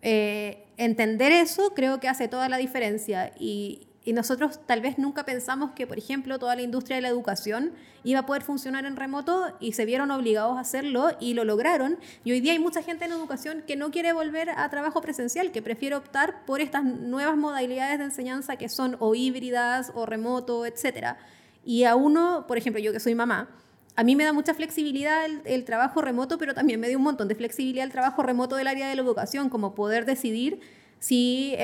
Eh, 0.01 0.65
entender 0.77 1.31
eso 1.31 1.73
creo 1.75 1.99
que 1.99 2.07
hace 2.07 2.27
toda 2.27 2.49
la 2.49 2.57
diferencia 2.57 3.33
y, 3.39 3.88
y 4.05 4.13
nosotros 4.13 4.61
tal 4.65 4.81
vez 4.81 4.97
nunca 4.97 5.25
pensamos 5.25 5.71
que, 5.71 5.85
por 5.85 5.97
ejemplo, 5.97 6.39
toda 6.39 6.55
la 6.55 6.61
industria 6.61 6.95
de 6.95 7.01
la 7.01 7.09
educación 7.09 7.73
iba 8.03 8.19
a 8.19 8.25
poder 8.25 8.43
funcionar 8.43 8.85
en 8.85 8.95
remoto 8.95 9.53
y 9.59 9.73
se 9.73 9.85
vieron 9.85 10.09
obligados 10.09 10.57
a 10.57 10.61
hacerlo 10.61 11.09
y 11.19 11.33
lo 11.33 11.43
lograron. 11.43 11.97
Y 12.23 12.31
hoy 12.31 12.39
día 12.39 12.53
hay 12.53 12.59
mucha 12.59 12.81
gente 12.81 13.05
en 13.05 13.11
educación 13.11 13.63
que 13.67 13.75
no 13.75 13.91
quiere 13.91 14.13
volver 14.13 14.51
a 14.51 14.69
trabajo 14.69 15.01
presencial, 15.01 15.51
que 15.51 15.61
prefiere 15.61 15.95
optar 15.95 16.45
por 16.45 16.61
estas 16.61 16.85
nuevas 16.85 17.35
modalidades 17.35 17.99
de 17.99 18.05
enseñanza 18.05 18.55
que 18.55 18.69
son 18.69 18.95
o 18.99 19.15
híbridas 19.15 19.91
o 19.93 20.05
remoto, 20.05 20.65
etc. 20.65 21.17
Y 21.65 21.83
a 21.83 21.95
uno, 21.95 22.45
por 22.47 22.57
ejemplo, 22.57 22.81
yo 22.81 22.93
que 22.93 23.01
soy 23.01 23.15
mamá, 23.15 23.49
a 23.97 24.03
mí 24.05 24.15
me 24.15 24.23
da 24.23 24.31
mucha 24.31 24.53
flexibilidad 24.53 25.25
el, 25.25 25.41
el, 25.43 25.65
trabajo 25.65 26.01
remoto, 26.01 26.37
pero 26.37 26.53
también 26.53 26.79
me 26.79 26.89
da 26.89 26.95
un 26.95 27.03
montón 27.03 27.27
de 27.27 27.35
flexibilidad 27.35 27.83
el 27.83 27.91
trabajo 27.91 28.23
remoto 28.23 28.55
del 28.55 28.67
área 28.67 28.87
de 28.87 28.95
la 28.95 29.01
educación, 29.01 29.49
como 29.49 29.75
poder 29.75 30.05
decidir 30.05 30.61
si, 30.99 31.55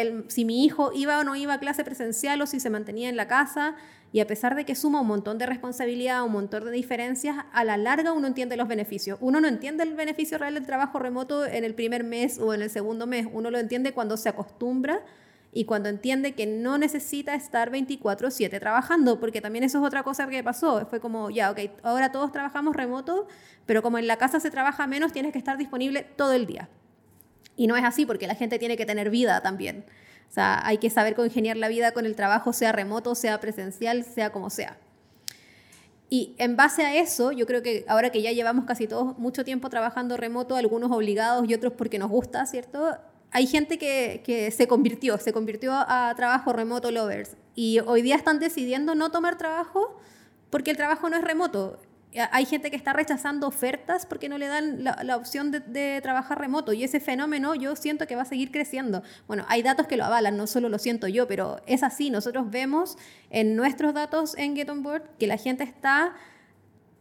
mi 0.46 0.66
hijo 0.66 0.92
iba 0.94 1.20
o 1.20 1.24
no 1.24 1.36
iba 1.36 1.54
a 1.54 1.60
clase 1.60 1.84
presencial 1.84 2.42
o 2.42 2.48
si 2.48 2.60
se 2.60 2.70
mantenía 2.70 3.10
en 3.10 3.18
la 3.18 3.28
casa. 3.28 3.76
Y 4.12 4.22
a 4.22 4.28
pesar 4.28 4.56
de 4.56 4.64
que 4.64 4.76
suma 4.76 5.02
un 5.02 5.08
montón 5.08 5.38
de 5.38 5.46
responsabilidad, 5.46 6.24
un 6.24 6.32
montón 6.32 6.64
de 6.64 6.72
diferencias, 6.72 7.36
a 7.52 7.64
la 7.66 7.76
larga 7.76 8.14
uno 8.14 8.28
entiende 8.28 8.56
los 8.56 8.70
beneficios. 8.70 9.18
Uno 9.20 9.42
no 9.42 9.48
entiende 9.48 9.84
el 9.84 9.94
beneficio 9.94 10.38
real 10.38 10.54
del 10.54 10.66
trabajo 10.66 11.00
remoto 11.00 11.46
en 11.46 11.66
el 11.66 11.76
primer 11.76 12.06
mes 12.06 12.40
o 12.40 12.54
en 12.54 12.62
el 12.62 12.70
segundo 12.70 13.08
mes. 13.08 13.28
Uno 13.32 13.52
lo 13.52 13.60
entiende 13.60 13.92
cuando 13.92 14.16
se 14.16 14.30
acostumbra 14.30 15.04
y 15.52 15.66
cuando 15.66 15.90
entiende 15.90 16.34
que 16.34 16.46
no 16.46 16.78
necesita 16.78 17.36
estar 17.36 17.72
24/7 17.72 18.60
trabajando, 18.60 19.20
porque 19.20 19.42
también 19.42 19.66
eso 19.66 19.80
es 19.80 19.86
otra 19.86 20.04
cosa 20.04 20.28
que 20.28 20.44
pasó. 20.44 20.86
Fue 20.86 21.02
como, 21.02 21.30
ya, 21.30 21.52
ok, 21.52 21.60
ahora 21.84 22.12
todos 22.12 22.32
trabajamos 22.32 22.74
remoto, 22.76 23.28
pero 23.66 23.82
como 23.82 23.98
en 23.98 24.08
la 24.08 24.18
casa 24.18 24.40
se 24.40 24.50
trabaja 24.50 24.88
menos, 24.88 25.12
tienes 25.12 25.34
que 25.34 25.40
estar 25.40 25.58
disponible 25.58 26.06
todo 26.16 26.32
el 26.32 26.46
día. 26.46 26.70
Y 27.56 27.68
no 27.68 27.76
es 27.78 27.84
así 27.84 28.06
porque 28.06 28.28
la 28.28 28.36
gente 28.36 28.60
tiene 28.60 28.78
que 28.78 28.86
tener 28.86 29.10
vida 29.10 29.42
también. 29.42 29.86
O 30.30 30.34
sea, 30.34 30.66
hay 30.66 30.78
que 30.78 30.90
saber 30.90 31.16
congeniar 31.16 31.58
la 31.58 31.68
vida 31.68 31.92
con 31.92 32.06
el 32.06 32.16
trabajo, 32.16 32.52
sea 32.54 32.72
remoto, 32.72 33.16
sea 33.16 33.40
presencial, 33.40 34.04
sea 34.04 34.32
como 34.32 34.50
sea. 34.50 34.78
Y 36.10 36.36
en 36.38 36.56
base 36.56 36.84
a 36.84 36.96
eso, 36.96 37.32
yo 37.32 37.46
creo 37.46 37.64
que 37.64 37.86
ahora 37.88 38.12
que 38.12 38.22
ya 38.22 38.32
llevamos 38.32 38.66
casi 38.66 38.88
todos 38.88 39.18
mucho 39.18 39.44
tiempo 39.44 39.70
trabajando 39.70 40.18
remoto, 40.18 40.56
algunos 40.56 40.92
obligados 40.92 41.50
y 41.50 41.54
otros 41.54 41.74
porque 41.74 41.98
nos 41.98 42.10
gusta, 42.10 42.46
¿cierto? 42.46 42.98
Hay 43.32 43.48
gente 43.48 43.78
que, 43.78 44.22
que 44.24 44.52
se 44.52 44.68
convirtió, 44.68 45.18
se 45.18 45.34
convirtió 45.34 45.74
a 45.74 46.14
trabajo 46.16 46.54
remoto 46.54 46.92
lovers. 46.92 47.36
Y 47.56 47.80
hoy 47.80 48.02
día 48.02 48.16
están 48.16 48.40
decidiendo 48.40 48.94
no 48.94 49.12
tomar 49.12 49.38
trabajo 49.38 49.98
porque 50.50 50.72
el 50.72 50.78
trabajo 50.78 51.10
no 51.10 51.18
es 51.18 51.24
remoto. 51.24 51.80
Hay 52.32 52.46
gente 52.46 52.70
que 52.70 52.78
está 52.78 52.94
rechazando 52.94 53.48
ofertas 53.48 54.06
porque 54.06 54.30
no 54.30 54.38
le 54.38 54.48
dan 54.48 54.84
la, 54.84 55.00
la 55.04 55.18
opción 55.18 55.52
de, 55.52 55.60
de, 55.60 56.00
trabajar 56.02 56.40
remoto 56.40 56.74
y 56.74 56.84
ese 56.84 57.00
fenómeno 57.00 57.56
yo 57.56 57.76
siento 57.76 58.08
que 58.08 58.16
va 58.16 58.22
a 58.22 58.26
seguir 58.26 58.52
creciendo. 58.52 59.04
Bueno, 59.28 59.46
hay 59.50 59.64
datos 59.64 59.88
que 59.88 59.98
lo 59.98 60.06
avalan, 60.06 60.38
no 60.38 60.48
solo 60.48 60.70
lo 60.70 60.80
siento 60.80 61.08
yo, 61.08 61.28
pero 61.28 61.62
es 61.66 61.84
así. 61.84 62.10
Nosotros 62.10 62.50
vemos 62.50 62.98
en 63.30 63.56
nuestros 63.56 63.94
datos 63.94 64.38
en 64.38 64.56
Get 64.56 64.70
On 64.70 64.84
Board 64.84 65.04
que 65.20 65.28
la 65.28 65.38
gente 65.38 65.64
está 65.64 66.14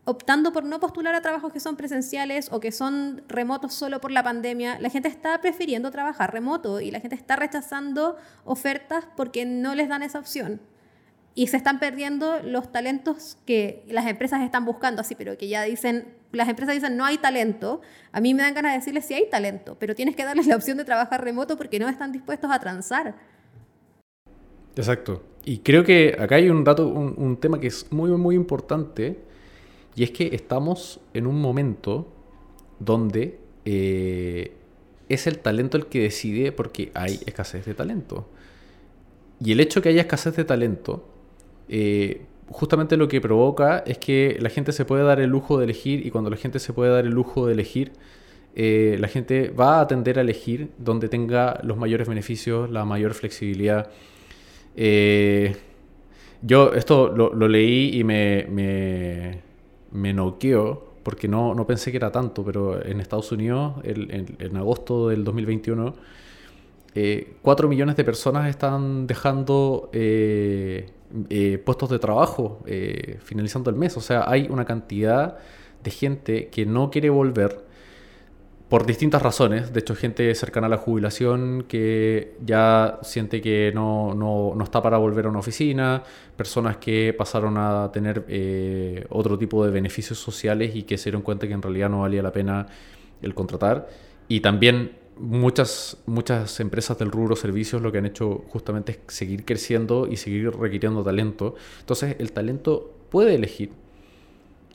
optando 0.04 0.52
por 0.52 0.64
no 0.64 0.80
postular 0.80 1.14
a 1.14 1.22
trabajos 1.22 1.52
que 1.52 1.60
son 1.60 1.76
presenciales 1.76 2.48
o 2.52 2.60
que 2.60 2.72
son 2.72 3.22
remotos 3.28 3.74
solo 3.74 4.00
por 4.00 4.10
la 4.10 4.22
pandemia. 4.22 4.78
La 4.80 4.90
gente 4.90 5.08
está 5.08 5.40
prefiriendo 5.40 5.90
trabajar 5.90 6.32
remoto 6.32 6.80
y 6.80 6.90
la 6.90 7.00
gente 7.00 7.16
está 7.16 7.36
rechazando 7.36 8.16
ofertas 8.44 9.06
porque 9.16 9.46
no 9.46 9.74
les 9.74 9.88
dan 9.88 10.02
esa 10.02 10.18
opción 10.18 10.60
y 11.34 11.48
se 11.48 11.56
están 11.56 11.80
perdiendo 11.80 12.40
los 12.42 12.70
talentos 12.70 13.38
que 13.44 13.84
las 13.88 14.06
empresas 14.06 14.42
están 14.42 14.64
buscando 14.64 15.00
así, 15.00 15.14
pero 15.14 15.36
que 15.36 15.48
ya 15.48 15.62
dicen, 15.64 16.14
las 16.32 16.48
empresas 16.48 16.74
dicen 16.74 16.96
no 16.96 17.04
hay 17.04 17.18
talento, 17.18 17.80
a 18.12 18.20
mí 18.20 18.34
me 18.34 18.42
dan 18.42 18.54
ganas 18.54 18.72
de 18.72 18.78
decirles 18.78 19.04
sí 19.04 19.14
hay 19.14 19.28
talento, 19.28 19.76
pero 19.78 19.94
tienes 19.94 20.14
que 20.14 20.24
darles 20.24 20.46
la 20.46 20.56
opción 20.56 20.78
de 20.78 20.84
trabajar 20.84 21.24
remoto 21.24 21.56
porque 21.56 21.78
no 21.78 21.88
están 21.88 22.12
dispuestos 22.12 22.50
a 22.50 22.58
transar. 22.60 23.16
Exacto. 24.76 25.22
Y 25.44 25.58
creo 25.58 25.84
que 25.84 26.16
acá 26.18 26.36
hay 26.36 26.48
un 26.48 26.64
dato, 26.64 26.88
un, 26.88 27.14
un 27.16 27.36
tema 27.36 27.60
que 27.60 27.66
es 27.66 27.92
muy, 27.92 28.10
muy 28.12 28.34
importante, 28.34 29.18
y 29.96 30.02
es 30.02 30.10
que 30.10 30.34
estamos 30.34 31.00
en 31.12 31.26
un 31.26 31.40
momento 31.40 32.08
donde 32.78 33.38
eh, 33.64 34.56
es 35.08 35.26
el 35.26 35.38
talento 35.38 35.76
el 35.76 35.86
que 35.86 36.00
decide 36.00 36.52
porque 36.52 36.90
hay 36.94 37.20
escasez 37.26 37.64
de 37.66 37.74
talento. 37.74 38.28
Y 39.40 39.52
el 39.52 39.60
hecho 39.60 39.82
que 39.82 39.90
haya 39.90 40.02
escasez 40.02 40.36
de 40.36 40.44
talento 40.44 41.13
eh, 41.68 42.22
justamente 42.48 42.96
lo 42.96 43.08
que 43.08 43.20
provoca 43.20 43.78
es 43.86 43.98
que 43.98 44.36
la 44.40 44.50
gente 44.50 44.72
se 44.72 44.84
puede 44.84 45.02
dar 45.04 45.20
el 45.20 45.30
lujo 45.30 45.58
de 45.58 45.64
elegir 45.64 46.06
y 46.06 46.10
cuando 46.10 46.30
la 46.30 46.36
gente 46.36 46.58
se 46.58 46.72
puede 46.72 46.90
dar 46.92 47.04
el 47.04 47.12
lujo 47.12 47.46
de 47.46 47.54
elegir, 47.54 47.92
eh, 48.54 48.96
la 49.00 49.08
gente 49.08 49.48
va 49.50 49.80
a 49.80 49.86
tender 49.86 50.18
a 50.18 50.22
elegir 50.22 50.70
donde 50.78 51.08
tenga 51.08 51.60
los 51.62 51.76
mayores 51.76 52.08
beneficios, 52.08 52.70
la 52.70 52.84
mayor 52.84 53.14
flexibilidad. 53.14 53.90
Eh, 54.76 55.56
yo 56.42 56.72
esto 56.74 57.08
lo, 57.08 57.48
leí 57.48 57.98
y 57.98 58.04
me, 58.04 58.46
me, 58.50 59.40
me 59.92 60.12
noqueó 60.12 60.94
porque 61.02 61.28
no, 61.28 61.54
no 61.54 61.66
pensé 61.66 61.90
que 61.90 61.96
era 61.98 62.10
tanto, 62.12 62.44
pero 62.44 62.84
en 62.84 63.00
Estados 63.00 63.30
Unidos, 63.32 63.74
en 63.84 64.56
agosto 64.56 65.08
del 65.08 65.22
2021, 65.24 65.94
4 67.42 67.68
millones 67.68 67.96
de 67.96 68.04
personas 68.04 68.48
están 68.48 69.06
dejando 69.06 69.90
puestos 71.64 71.90
de 71.90 71.98
trabajo 71.98 72.62
finalizando 73.22 73.70
el 73.70 73.76
mes. 73.76 73.96
O 73.96 74.00
sea, 74.00 74.24
hay 74.28 74.48
una 74.50 74.64
cantidad 74.64 75.38
de 75.82 75.90
gente 75.90 76.48
que 76.48 76.66
no 76.66 76.90
quiere 76.90 77.10
volver 77.10 77.64
por 78.68 78.86
distintas 78.86 79.22
razones. 79.22 79.72
De 79.72 79.80
hecho, 79.80 79.94
gente 79.94 80.34
cercana 80.34 80.66
a 80.66 80.70
la 80.70 80.78
jubilación 80.78 81.64
que 81.68 82.36
ya 82.44 82.98
siente 83.02 83.40
que 83.40 83.70
no, 83.74 84.14
no, 84.14 84.52
no 84.56 84.64
está 84.64 84.82
para 84.82 84.98
volver 84.98 85.26
a 85.26 85.28
una 85.28 85.38
oficina, 85.38 86.02
personas 86.36 86.78
que 86.78 87.14
pasaron 87.16 87.56
a 87.56 87.90
tener 87.92 88.24
eh, 88.28 89.06
otro 89.10 89.38
tipo 89.38 89.64
de 89.64 89.70
beneficios 89.70 90.18
sociales 90.18 90.74
y 90.74 90.82
que 90.82 90.98
se 90.98 91.04
dieron 91.04 91.22
cuenta 91.22 91.46
que 91.46 91.52
en 91.52 91.62
realidad 91.62 91.90
no 91.90 92.00
valía 92.00 92.22
la 92.22 92.32
pena 92.32 92.66
el 93.22 93.34
contratar. 93.34 93.88
Y 94.26 94.40
también 94.40 94.92
muchas, 95.18 95.96
muchas 96.06 96.58
empresas 96.60 96.98
del 96.98 97.10
rubro 97.10 97.36
servicios 97.36 97.82
lo 97.82 97.92
que 97.92 97.98
han 97.98 98.06
hecho 98.06 98.44
justamente 98.48 98.92
es 98.92 99.14
seguir 99.14 99.44
creciendo 99.44 100.06
y 100.06 100.16
seguir 100.16 100.50
requiriendo 100.56 101.02
talento. 101.02 101.54
Entonces, 101.80 102.16
el 102.18 102.32
talento 102.32 102.92
puede 103.10 103.34
elegir 103.34 103.70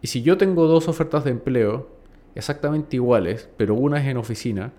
y 0.02 0.08
si 0.08 0.22
yo 0.22 0.38
tengo 0.38 0.68
dos 0.68 0.88
ofertas 0.88 1.24
de 1.24 1.32
empleo 1.32 1.90
exactamente 2.36 2.96
iguales, 2.96 3.50
pero 3.58 3.76
una 3.76 4.02
es 4.02 4.08
en 4.08 4.18
oficina 4.18 4.72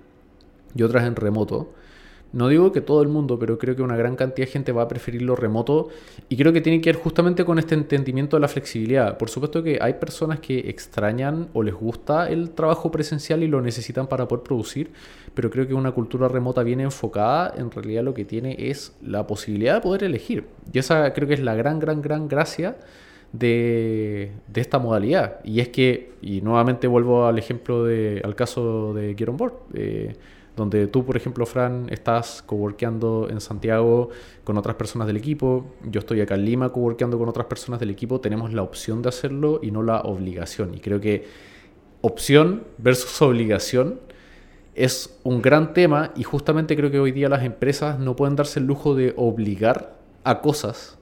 y 0.74 0.82
otra 0.82 1.00
es 1.02 1.06
en 1.06 1.16
remoto, 1.16 1.72
no 2.32 2.48
digo 2.48 2.70
que 2.72 2.80
todo 2.80 3.02
el 3.02 3.08
mundo, 3.08 3.38
pero 3.38 3.58
creo 3.58 3.74
que 3.74 3.82
una 3.82 3.96
gran 3.96 4.16
cantidad 4.16 4.46
de 4.46 4.52
gente 4.52 4.72
va 4.72 4.82
a 4.82 4.88
preferir 4.88 5.22
lo 5.22 5.34
remoto 5.34 5.88
y 6.28 6.36
creo 6.36 6.52
que 6.52 6.60
tiene 6.60 6.80
que 6.80 6.92
ver 6.92 7.02
justamente 7.02 7.44
con 7.44 7.58
este 7.58 7.74
entendimiento 7.74 8.36
de 8.36 8.40
la 8.40 8.48
flexibilidad. 8.48 9.18
Por 9.18 9.28
supuesto 9.30 9.62
que 9.62 9.78
hay 9.80 9.94
personas 9.94 10.40
que 10.40 10.58
extrañan 10.70 11.48
o 11.52 11.62
les 11.62 11.74
gusta 11.74 12.28
el 12.30 12.50
trabajo 12.50 12.90
presencial 12.90 13.42
y 13.42 13.48
lo 13.48 13.60
necesitan 13.60 14.06
para 14.06 14.28
poder 14.28 14.44
producir, 14.44 14.90
pero 15.34 15.50
creo 15.50 15.66
que 15.66 15.74
una 15.74 15.92
cultura 15.92 16.28
remota 16.28 16.62
bien 16.62 16.80
enfocada 16.80 17.52
en 17.56 17.70
realidad 17.70 18.04
lo 18.04 18.14
que 18.14 18.24
tiene 18.24 18.56
es 18.58 18.94
la 19.02 19.26
posibilidad 19.26 19.74
de 19.74 19.80
poder 19.80 20.04
elegir. 20.04 20.44
Y 20.72 20.78
esa 20.78 21.12
creo 21.12 21.26
que 21.26 21.34
es 21.34 21.40
la 21.40 21.54
gran, 21.54 21.80
gran, 21.80 22.00
gran 22.00 22.28
gracia 22.28 22.76
de, 23.32 24.32
esta 24.54 24.78
modalidad. 24.78 25.40
Y 25.44 25.60
es 25.60 25.68
que, 25.68 26.12
y 26.22 26.40
nuevamente 26.40 26.86
vuelvo 26.86 27.26
al 27.26 27.38
ejemplo, 27.38 27.84
de, 27.84 28.20
al 28.24 28.34
caso 28.34 28.94
de 28.94 29.14
Get 29.16 29.28
On 29.28 29.36
Board, 29.36 29.54
eh, 29.74 30.14
donde 30.60 30.86
tú, 30.88 31.06
por 31.06 31.16
ejemplo, 31.16 31.46
Fran, 31.46 31.86
estás 31.88 32.42
coworkeando 32.42 33.28
en 33.30 33.40
Santiago 33.40 34.10
con 34.44 34.58
otras 34.58 34.76
personas 34.76 35.06
del 35.06 35.16
equipo, 35.16 35.64
yo 35.84 36.00
estoy 36.00 36.20
acá 36.20 36.34
en 36.34 36.44
Lima 36.44 36.68
coworkeando 36.68 37.18
con 37.18 37.30
otras 37.30 37.46
personas 37.46 37.80
del 37.80 37.88
equipo, 37.88 38.20
tenemos 38.20 38.52
la 38.52 38.60
opción 38.60 39.00
de 39.00 39.08
hacerlo 39.08 39.60
y 39.62 39.70
no 39.70 39.82
la 39.82 40.02
obligación. 40.02 40.74
Y 40.74 40.80
creo 40.80 41.00
que 41.00 41.26
opción 42.02 42.64
versus 42.76 43.22
obligación 43.22 44.00
es 44.74 45.18
un 45.22 45.40
gran 45.40 45.72
tema 45.72 46.12
y 46.14 46.24
justamente 46.24 46.76
creo 46.76 46.90
que 46.90 47.00
hoy 47.00 47.12
día 47.12 47.30
las 47.30 47.42
empresas 47.42 47.98
no 47.98 48.14
pueden 48.14 48.36
darse 48.36 48.60
el 48.60 48.66
lujo 48.66 48.94
de 48.94 49.14
obligar 49.16 49.96
a 50.24 50.42
cosas 50.42 50.98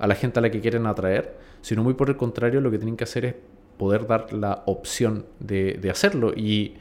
a 0.00 0.08
la 0.08 0.16
gente 0.16 0.40
a 0.40 0.42
la 0.42 0.50
que 0.50 0.60
quieren 0.60 0.86
atraer, 0.86 1.38
sino 1.60 1.84
muy 1.84 1.94
por 1.94 2.10
el 2.10 2.16
contrario, 2.16 2.60
lo 2.60 2.72
que 2.72 2.78
tienen 2.78 2.96
que 2.96 3.04
hacer 3.04 3.24
es 3.26 3.34
poder 3.78 4.08
dar 4.08 4.32
la 4.32 4.64
opción 4.66 5.24
de, 5.38 5.88
hacerlo. 5.88 6.32
Y, 6.34 6.74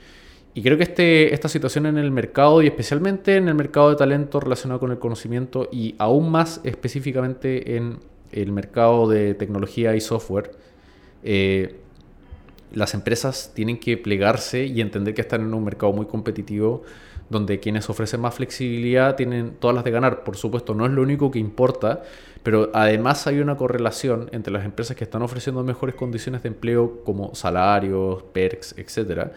creo 0.55 0.77
que 0.77 0.83
este, 0.83 1.33
esta 1.33 1.47
situación 1.47 1.85
en 1.85 1.97
el 1.97 2.11
mercado, 2.11 2.61
y 2.61 2.67
especialmente 2.67 3.37
en 3.37 3.47
el 3.47 3.55
mercado 3.55 3.89
de 3.89 3.95
talento 3.95 4.39
relacionado 4.39 4.79
con 4.79 4.91
el 4.91 4.99
conocimiento, 4.99 5.69
y 5.71 5.95
aún 5.97 6.29
más 6.29 6.59
específicamente 6.63 7.77
en 7.77 7.99
el 8.31 8.51
mercado 8.51 9.07
de 9.07 9.33
tecnología 9.33 9.95
y 9.95 10.01
software, 10.01 10.51
eh, 11.23 11.77
las 12.73 12.93
empresas 12.93 13.51
tienen 13.53 13.79
que 13.79 13.97
plegarse 13.97 14.65
y 14.65 14.81
entender 14.81 15.13
que 15.13 15.21
están 15.21 15.41
en 15.41 15.53
un 15.53 15.63
mercado 15.63 15.93
muy 15.93 16.05
competitivo 16.05 16.83
donde 17.29 17.61
quienes 17.61 17.89
ofrecen 17.89 18.19
más 18.19 18.35
flexibilidad 18.35 19.15
tienen 19.15 19.55
todas 19.57 19.73
las 19.73 19.85
de 19.85 19.91
ganar. 19.91 20.25
Por 20.25 20.35
supuesto, 20.35 20.75
no 20.75 20.85
es 20.85 20.91
lo 20.91 21.01
único 21.01 21.31
que 21.31 21.39
importa, 21.39 22.03
pero 22.43 22.69
además 22.73 23.25
hay 23.25 23.39
una 23.39 23.55
correlación 23.55 24.29
entre 24.33 24.51
las 24.51 24.65
empresas 24.65 24.97
que 24.97 25.05
están 25.05 25.21
ofreciendo 25.21 25.63
mejores 25.63 25.95
condiciones 25.95 26.43
de 26.43 26.49
empleo 26.49 27.03
como 27.05 27.33
salarios, 27.33 28.23
perks, 28.33 28.75
etcétera, 28.77 29.31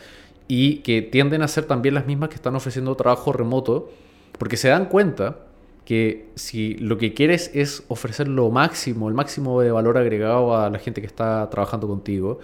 y 0.49 0.77
que 0.79 1.03
tienden 1.03 1.43
a 1.43 1.49
ser 1.49 1.65
también 1.65 1.95
las 1.95 2.07
mismas 2.07 2.29
que 2.29 2.35
están 2.37 2.55
ofreciendo 2.55 2.95
trabajo 2.97 3.33
remoto, 3.33 3.91
porque 4.39 4.57
se 4.57 4.69
dan 4.69 4.87
cuenta 4.87 5.39
que 5.85 6.31
si 6.35 6.75
lo 6.75 6.97
que 6.99 7.15
quieres 7.15 7.51
es 7.55 7.85
ofrecer 7.89 8.29
lo 8.29 8.51
máximo, 8.51 9.09
el 9.09 9.15
máximo 9.15 9.61
de 9.61 9.71
valor 9.71 9.99
agregado 9.99 10.57
a 10.57 10.71
la 10.71 10.79
gente 10.79 11.01
que 11.01 11.07
está 11.07 11.49
trabajando 11.51 11.87
contigo, 11.87 12.41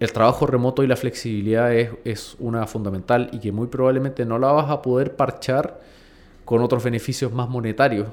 el 0.00 0.12
trabajo 0.12 0.46
remoto 0.46 0.84
y 0.84 0.86
la 0.86 0.96
flexibilidad 0.96 1.74
es, 1.74 2.36
una 2.38 2.66
fundamental 2.66 3.30
y 3.32 3.40
que 3.40 3.50
muy 3.50 3.66
probablemente 3.66 4.24
no 4.24 4.38
la 4.38 4.52
vas 4.52 4.70
a 4.70 4.80
poder 4.80 5.16
parchar 5.16 5.80
con 6.44 6.62
otros 6.62 6.84
beneficios 6.84 7.32
más 7.32 7.48
monetarios 7.48 8.08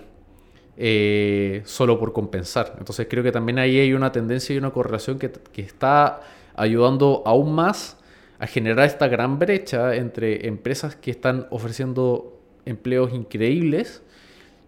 eh, 0.77 1.61
solo 1.65 1.99
por 1.99 2.11
compensar. 2.11 2.75
Entonces 2.79 3.07
creo 3.07 3.23
que 3.23 3.31
también 3.31 3.59
ahí 3.59 3.79
hay 3.79 3.93
una 3.93 4.11
tendencia 4.11 4.55
y 4.55 4.57
una 4.57 4.71
correlación 4.71 5.19
que, 5.19 5.31
que 5.31 5.61
está 5.61 6.21
ayudando 6.55 7.21
aún 7.25 7.53
más 7.53 7.97
a 8.39 8.47
generar 8.47 8.85
esta 8.85 9.07
gran 9.07 9.39
brecha 9.39 9.95
entre 9.95 10.47
empresas 10.47 10.95
que 10.95 11.11
están 11.11 11.47
ofreciendo 11.49 12.41
empleos 12.65 13.13
increíbles 13.13 14.01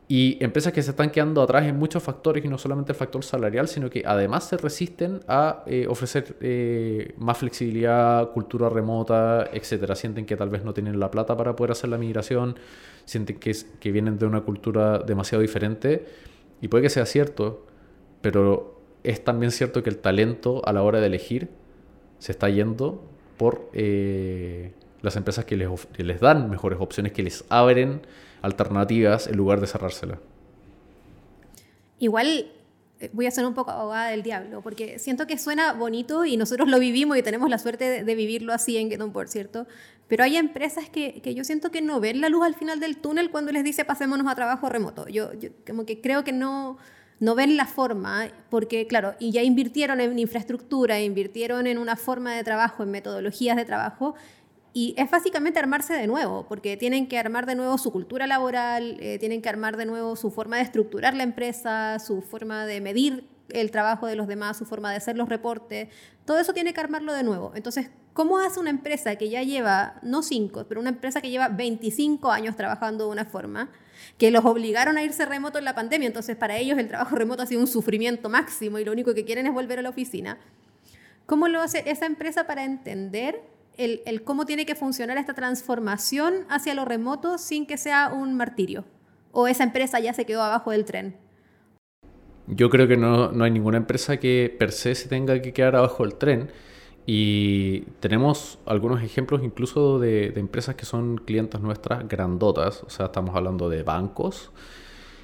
y 0.10 0.38
empresas 0.42 0.72
que 0.72 0.82
se 0.82 0.92
están 0.92 1.10
quedando 1.10 1.42
atrás 1.42 1.66
en 1.66 1.78
muchos 1.78 2.02
factores 2.02 2.46
y 2.46 2.48
no 2.48 2.58
solamente 2.58 2.94
el 2.94 2.98
factor 2.98 3.26
salarial, 3.26 3.68
sino 3.68 3.90
que 3.90 4.04
además 4.06 4.48
se 4.48 4.56
resisten 4.56 5.20
a 5.28 5.64
eh, 5.66 5.86
ofrecer 5.90 6.38
eh, 6.40 7.14
más 7.18 7.38
flexibilidad, 7.40 8.32
cultura 8.32 8.70
remota, 8.70 9.50
etcétera. 9.52 9.96
Sienten 9.96 10.26
que 10.26 10.38
tal 10.38 10.50
vez 10.50 10.64
no 10.64 10.74
tienen 10.74 10.98
la 10.98 11.12
plata 11.12 11.36
para 11.36 11.58
poder 11.58 11.72
hacer 11.72 11.90
la 11.90 11.98
migración, 11.98 12.56
sienten 13.04 13.38
que, 13.38 13.54
que 13.82 13.92
vienen 13.92 14.18
de 14.18 14.26
una 14.26 14.42
cultura 14.42 15.00
demasiado 15.00 15.42
diferente 15.42 16.06
y 16.62 16.70
puede 16.70 16.84
que 16.84 16.90
sea 16.90 17.06
cierto, 17.06 17.66
pero 18.22 18.80
es 19.04 19.22
también 19.26 19.52
cierto 19.52 19.84
que 19.84 19.90
el 19.90 19.98
talento 19.98 20.62
a 20.66 20.72
la 20.72 20.84
hora 20.84 21.02
de 21.02 21.08
elegir 21.08 21.50
se 22.20 22.32
está 22.32 22.50
yendo 22.50 23.04
por 23.38 23.70
eh, 23.74 24.72
las 25.02 25.16
empresas 25.16 25.46
que 25.46 25.56
les, 25.56 25.70
que 25.88 26.04
les 26.04 26.20
dan 26.20 26.50
mejores 26.50 26.80
opciones, 26.80 27.14
que 27.14 27.24
les 27.24 27.46
abren 27.50 28.02
alternativas 28.42 29.28
en 29.28 29.38
lugar 29.38 29.62
de 29.62 29.68
cerrársela. 29.68 30.20
Igual 32.00 32.52
eh, 33.00 33.10
voy 33.14 33.28
a 33.28 33.32
ser 33.32 33.46
un 33.46 33.54
poco 33.54 33.72
abogada 33.72 34.10
del 34.10 34.24
diablo, 34.24 34.62
porque 34.62 35.00
siento 35.00 35.28
que 35.28 35.38
suena 35.38 35.74
bonito 35.74 36.26
y 36.26 36.38
nosotros 36.38 36.68
lo 36.68 36.80
vivimos 36.80 37.18
y 37.18 37.22
tenemos 37.22 37.50
la 37.50 37.60
suerte 37.60 38.04
de, 38.04 38.16
vivirlo 38.16 38.54
así 38.54 38.78
en 38.78 38.90
Get 38.90 39.02
por 39.12 39.28
cierto. 39.28 39.68
Pero 40.08 40.24
hay 40.24 40.38
empresas 40.38 40.90
que, 40.90 41.22
que, 41.22 41.36
yo 41.36 41.44
siento 41.44 41.70
que 41.70 41.82
no 41.82 42.00
ven 42.00 42.22
la 42.22 42.30
luz 42.30 42.46
al 42.46 42.56
final 42.56 42.80
del 42.80 42.98
túnel 42.98 43.30
cuando 43.30 43.52
les 43.52 43.64
dice 43.64 43.86
pasémonos 43.86 44.28
a 44.28 44.36
trabajo 44.36 44.70
remoto. 44.70 45.08
Yo, 45.10 45.34
yo 45.34 45.50
como 45.66 45.86
que 45.86 46.02
creo 46.02 46.24
que 46.24 46.32
no, 46.32 46.78
no 47.20 47.36
ven 47.36 47.58
la 47.58 47.66
forma, 47.66 48.28
porque 48.50 48.88
claro, 48.88 49.16
y 49.20 49.32
ya 49.32 49.42
invirtieron 49.42 50.00
en 50.02 50.18
infraestructura, 50.20 51.00
invirtieron 51.00 51.68
en 51.68 51.78
una 51.78 51.96
forma 51.96 52.36
de 52.36 52.44
trabajo, 52.44 52.84
en 52.84 52.92
metodologías 52.92 53.56
de 53.56 53.66
trabajo, 53.66 54.16
y 54.74 54.94
es 54.98 55.10
básicamente 55.10 55.58
armarse 55.58 55.94
de 55.94 56.06
nuevo, 56.06 56.46
porque 56.48 56.78
tienen 56.78 57.08
que 57.08 57.18
armar 57.18 57.48
de 57.48 57.56
nuevo 57.56 57.78
su 57.80 57.92
cultura 57.92 58.28
laboral, 58.28 58.98
eh, 59.00 59.18
tienen 59.18 59.42
que 59.42 59.50
armar 59.50 59.76
de 59.76 59.86
nuevo 59.86 60.16
su 60.16 60.30
forma 60.30 60.58
de 60.58 60.64
estructurar 60.64 61.16
la 61.16 61.24
empresa, 61.24 61.98
su 61.98 62.22
forma 62.22 62.66
de 62.68 62.80
medir 62.82 63.28
el 63.50 63.72
trabajo 63.72 64.06
de 64.06 64.16
los 64.16 64.28
demás, 64.28 64.58
su 64.58 64.66
forma 64.66 64.92
de 64.92 64.98
hacer 64.98 65.18
los 65.18 65.30
reportes, 65.30 65.90
todo 66.26 66.40
eso 66.40 66.54
tiene 66.54 66.74
que 66.74 66.80
armarlo 66.80 67.14
de 67.14 67.24
nuevo. 67.24 67.54
Entonces, 67.56 67.90
¿cómo 68.18 68.40
hace 68.40 68.60
una 68.60 68.72
empresa 68.72 69.16
que 69.16 69.30
ya 69.30 69.44
lleva, 69.44 70.00
no 70.02 70.24
cinco, 70.24 70.66
pero 70.68 70.82
una 70.82 70.90
empresa 70.90 71.22
que 71.22 71.30
lleva 71.30 71.50
25 71.50 72.32
años 72.32 72.56
trabajando 72.56 73.06
de 73.06 73.12
una 73.12 73.26
forma, 73.26 73.70
que 74.18 74.32
los 74.32 74.44
obligaron 74.44 74.98
a 74.98 75.04
irse 75.04 75.24
remoto 75.24 75.60
en 75.60 75.66
la 75.66 75.76
pandemia, 75.76 76.08
entonces 76.08 76.36
para 76.36 76.58
ellos 76.58 76.80
el 76.80 76.88
trabajo 76.88 77.16
remoto 77.16 77.44
ha 77.44 77.46
sido 77.46 77.62
un 77.62 77.68
sufrimiento 77.68 78.28
máximo 78.28 78.80
y 78.80 78.86
lo 78.86 78.92
único 78.92 79.14
que 79.14 79.24
quieren 79.24 79.46
es 79.46 79.54
volver 79.54 79.78
a 79.78 79.82
la 79.84 79.90
oficina? 79.90 80.40
¿Cómo 81.28 81.48
lo 81.48 81.62
hace 81.62 81.84
esa 81.86 82.08
empresa 82.08 82.48
para 82.48 82.66
entender 82.66 83.40
el, 83.78 84.24
cómo 84.24 84.48
tiene 84.48 84.66
que 84.66 84.74
funcionar 84.74 85.20
esta 85.20 85.36
transformación 85.36 86.48
hacia 86.50 86.74
lo 86.74 86.86
remoto 86.86 87.38
sin 87.38 87.68
que 87.68 87.78
sea 87.78 88.12
un 88.12 88.34
martirio? 88.34 88.84
¿O 89.32 89.48
esa 89.48 89.64
empresa 89.64 90.00
ya 90.00 90.16
se 90.16 90.26
quedó 90.26 90.42
abajo 90.42 90.72
del 90.72 90.86
tren? 90.86 91.16
Yo 92.48 92.72
creo 92.72 92.88
que 92.88 92.98
no, 92.98 93.30
hay 93.44 93.52
ninguna 93.52 93.78
empresa 93.78 94.18
que 94.18 94.56
per 94.58 94.72
se 94.72 94.96
se 94.96 95.08
tenga 95.08 95.40
que 95.40 95.54
quedar 95.54 95.76
abajo 95.76 96.02
del 96.02 96.16
tren. 96.16 96.50
Y 97.10 97.84
tenemos 98.02 98.60
algunos 98.66 99.02
ejemplos 99.02 99.42
incluso 99.42 99.98
de, 99.98 100.34
empresas 100.36 100.76
que 100.76 100.84
son 100.84 101.18
clientes 101.18 101.62
nuestras 101.62 102.06
grandotas, 102.06 102.84
o 102.84 102.90
sea, 102.90 103.06
estamos 103.06 103.34
hablando 103.34 103.70
de 103.70 103.82
bancos, 103.82 104.52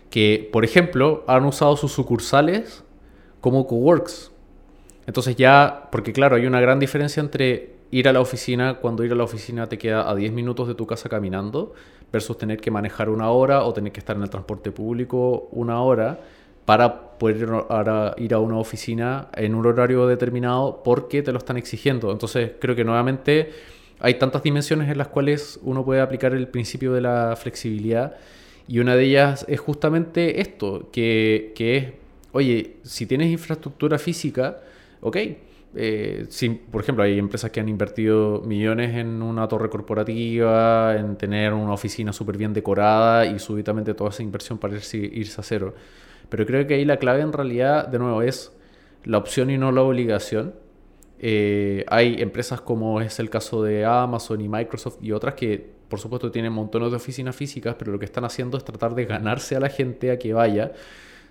que, 0.10 0.50
por 0.54 0.64
ejemplo, 0.64 1.26
han 1.28 1.44
usado 1.44 1.76
sus 1.76 1.92
sucursales 1.92 2.86
como 3.42 3.68
coworks. 3.68 4.32
Entonces 5.08 5.36
ya, 5.36 5.90
porque 5.92 6.14
claro, 6.14 6.38
hay 6.38 6.46
una 6.46 6.62
gran 6.62 6.80
diferencia 6.80 7.20
entre 7.20 7.76
ir 7.92 8.08
a 8.08 8.14
la 8.14 8.22
oficina 8.22 8.76
cuando 8.76 9.04
ir 9.04 9.12
a 9.12 9.16
la 9.16 9.26
oficina 9.26 9.68
te 9.68 9.78
queda 9.78 10.10
a 10.10 10.16
10 10.16 10.32
minutos 10.32 10.70
de 10.70 10.76
tu 10.76 10.88
casa 10.88 11.10
caminando 11.10 11.74
versus 12.14 12.38
tener 12.38 12.62
que 12.62 12.72
manejar 12.72 13.10
una 13.10 13.30
hora 13.30 13.66
o 13.66 13.74
tener 13.74 13.92
que 13.92 14.00
estar 14.00 14.16
en 14.16 14.24
el 14.24 14.30
transporte 14.30 14.72
público 14.72 15.50
una 15.52 15.82
hora 15.82 16.22
para 16.66 17.18
poder 17.18 17.48
ir 18.18 18.34
a 18.34 18.40
una 18.40 18.58
oficina 18.58 19.30
en 19.36 19.56
un 19.56 19.66
horario 19.66 20.08
determinado 20.08 20.82
porque 20.84 21.22
te 21.22 21.32
lo 21.32 21.38
están 21.38 21.58
exigiendo. 21.58 22.12
Entonces 22.12 22.52
creo 22.60 22.76
que 22.76 22.84
nuevamente 22.84 23.52
hay 24.00 24.16
tantas 24.16 24.44
dimensiones 24.44 24.90
en 24.90 24.98
las 24.98 25.08
cuales 25.08 25.60
uno 25.64 25.86
puede 25.86 26.02
aplicar 26.02 26.34
el 26.34 26.48
principio 26.48 26.94
de 26.94 27.02
la 27.02 27.36
flexibilidad 27.36 28.16
y 28.68 28.80
una 28.80 28.96
de 28.96 29.04
ellas 29.04 29.46
es 29.48 29.60
justamente 29.60 30.42
esto, 30.42 30.90
que, 30.92 31.54
que 31.56 31.78
es, 31.78 31.86
oye, 32.32 32.78
si 32.84 33.06
tienes 33.06 33.30
infraestructura 33.30 34.00
física, 34.00 34.62
ok, 35.02 35.18
eh, 35.76 36.28
por 36.72 36.82
ejemplo, 36.82 37.04
hay 37.04 37.18
empresas 37.18 37.52
que 37.52 37.60
han 37.60 37.68
invertido 37.68 38.42
millones 38.46 38.96
en 38.96 39.22
una 39.22 39.48
torre 39.48 39.70
corporativa, 39.70 40.96
en 40.96 41.18
tener 41.18 41.54
una 41.54 41.74
oficina 41.74 42.14
súper 42.14 42.38
bien 42.38 42.54
decorada 42.54 43.26
y 43.26 43.40
súbitamente 43.40 43.94
toda 43.94 44.12
esa 44.12 44.24
inversión 44.24 44.58
parece 44.60 44.98
irse 44.98 45.42
a 45.42 45.44
cero. 45.44 45.74
Pero 46.34 46.48
creo 46.48 46.66
que 46.66 46.74
ahí 46.74 46.84
la 46.84 46.98
clave 46.98 47.22
en 47.22 47.32
realidad, 47.32 47.88
de 47.88 48.00
nuevo, 48.00 48.24
es 48.24 48.52
la 49.04 49.20
opción 49.20 49.52
y 49.52 49.60
no 49.60 49.72
la 49.72 49.84
obligación. 49.84 50.56
Eh, 51.20 51.86
hay 51.90 52.20
empresas 52.24 52.60
como 52.60 53.02
es 53.02 53.20
el 53.20 53.30
caso 53.30 53.62
de 53.62 53.86
Amazon 53.86 54.42
y 54.42 54.50
Microsoft 54.50 54.98
y 55.00 55.12
otras 55.12 55.36
que, 55.36 55.64
por 55.88 56.00
supuesto, 56.00 56.32
tienen 56.32 56.52
montones 56.52 56.90
de 56.90 56.96
oficinas 56.98 57.36
físicas, 57.36 57.76
pero 57.78 57.92
lo 57.92 58.00
que 58.00 58.06
están 58.06 58.26
haciendo 58.26 58.58
es 58.58 58.66
tratar 58.66 58.96
de 58.96 59.06
ganarse 59.06 59.56
a 59.56 59.60
la 59.60 59.70
gente 59.70 60.10
a 60.10 60.18
que 60.18 60.34
vaya, 60.34 60.72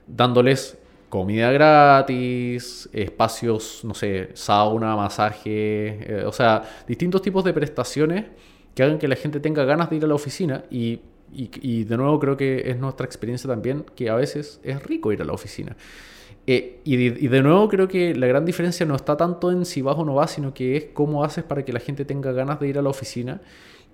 dándoles 0.06 0.78
comida 1.08 1.50
gratis, 1.50 2.88
espacios, 2.92 3.80
no 3.82 3.94
sé, 3.94 4.30
sauna, 4.34 4.94
masaje, 4.94 5.98
eh, 6.12 6.24
o 6.24 6.32
sea, 6.32 6.62
distintos 6.86 7.22
tipos 7.22 7.42
de 7.42 7.52
prestaciones 7.52 8.26
que 8.72 8.84
hagan 8.84 9.00
que 9.00 9.08
la 9.08 9.16
gente 9.16 9.40
tenga 9.40 9.64
ganas 9.64 9.90
de 9.90 9.96
ir 9.96 10.04
a 10.04 10.06
la 10.06 10.14
oficina 10.14 10.62
y, 10.70 11.00
y, 11.32 11.84
de 11.84 11.96
nuevo 11.96 12.18
creo 12.18 12.36
que 12.36 12.70
es 12.70 12.78
nuestra 12.78 13.06
experiencia 13.06 13.48
también 13.48 13.84
que 13.96 14.10
a 14.10 14.14
veces 14.14 14.60
es 14.62 14.82
rico 14.82 15.12
ir 15.12 15.22
a 15.22 15.24
la 15.24 15.32
oficina. 15.32 15.76
Eh, 16.46 16.80
y, 16.84 16.94
y, 16.94 17.28
de 17.28 17.42
nuevo 17.42 17.68
creo 17.68 17.88
que 17.88 18.14
la 18.14 18.26
gran 18.26 18.44
diferencia 18.44 18.84
no 18.84 18.96
está 18.96 19.16
tanto 19.16 19.52
en 19.52 19.64
si 19.64 19.80
vas 19.80 19.96
o 19.96 20.04
no 20.04 20.14
vas, 20.14 20.32
sino 20.32 20.52
que 20.52 20.76
es 20.76 20.84
cómo 20.92 21.24
haces 21.24 21.44
para 21.44 21.64
que 21.64 21.72
la 21.72 21.80
gente 21.80 22.04
tenga 22.04 22.32
ganas 22.32 22.58
de 22.60 22.68
ir 22.68 22.78
a 22.78 22.82
la 22.82 22.90
oficina 22.90 23.40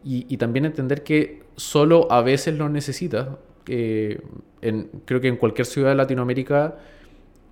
y, 0.04 0.36
también 0.36 0.64
entender 0.64 1.02
que 1.02 1.42
solo 1.56 2.10
a 2.10 2.22
veces 2.22 2.56
lo 2.56 2.68
necesitas. 2.68 3.28
Eh, 3.66 4.20
en, 4.62 4.88
creo 5.04 5.20
que 5.20 5.28
en 5.28 5.36
cualquier 5.36 5.66
ciudad 5.66 5.90
de 5.90 5.96
Latinoamérica 5.96 6.76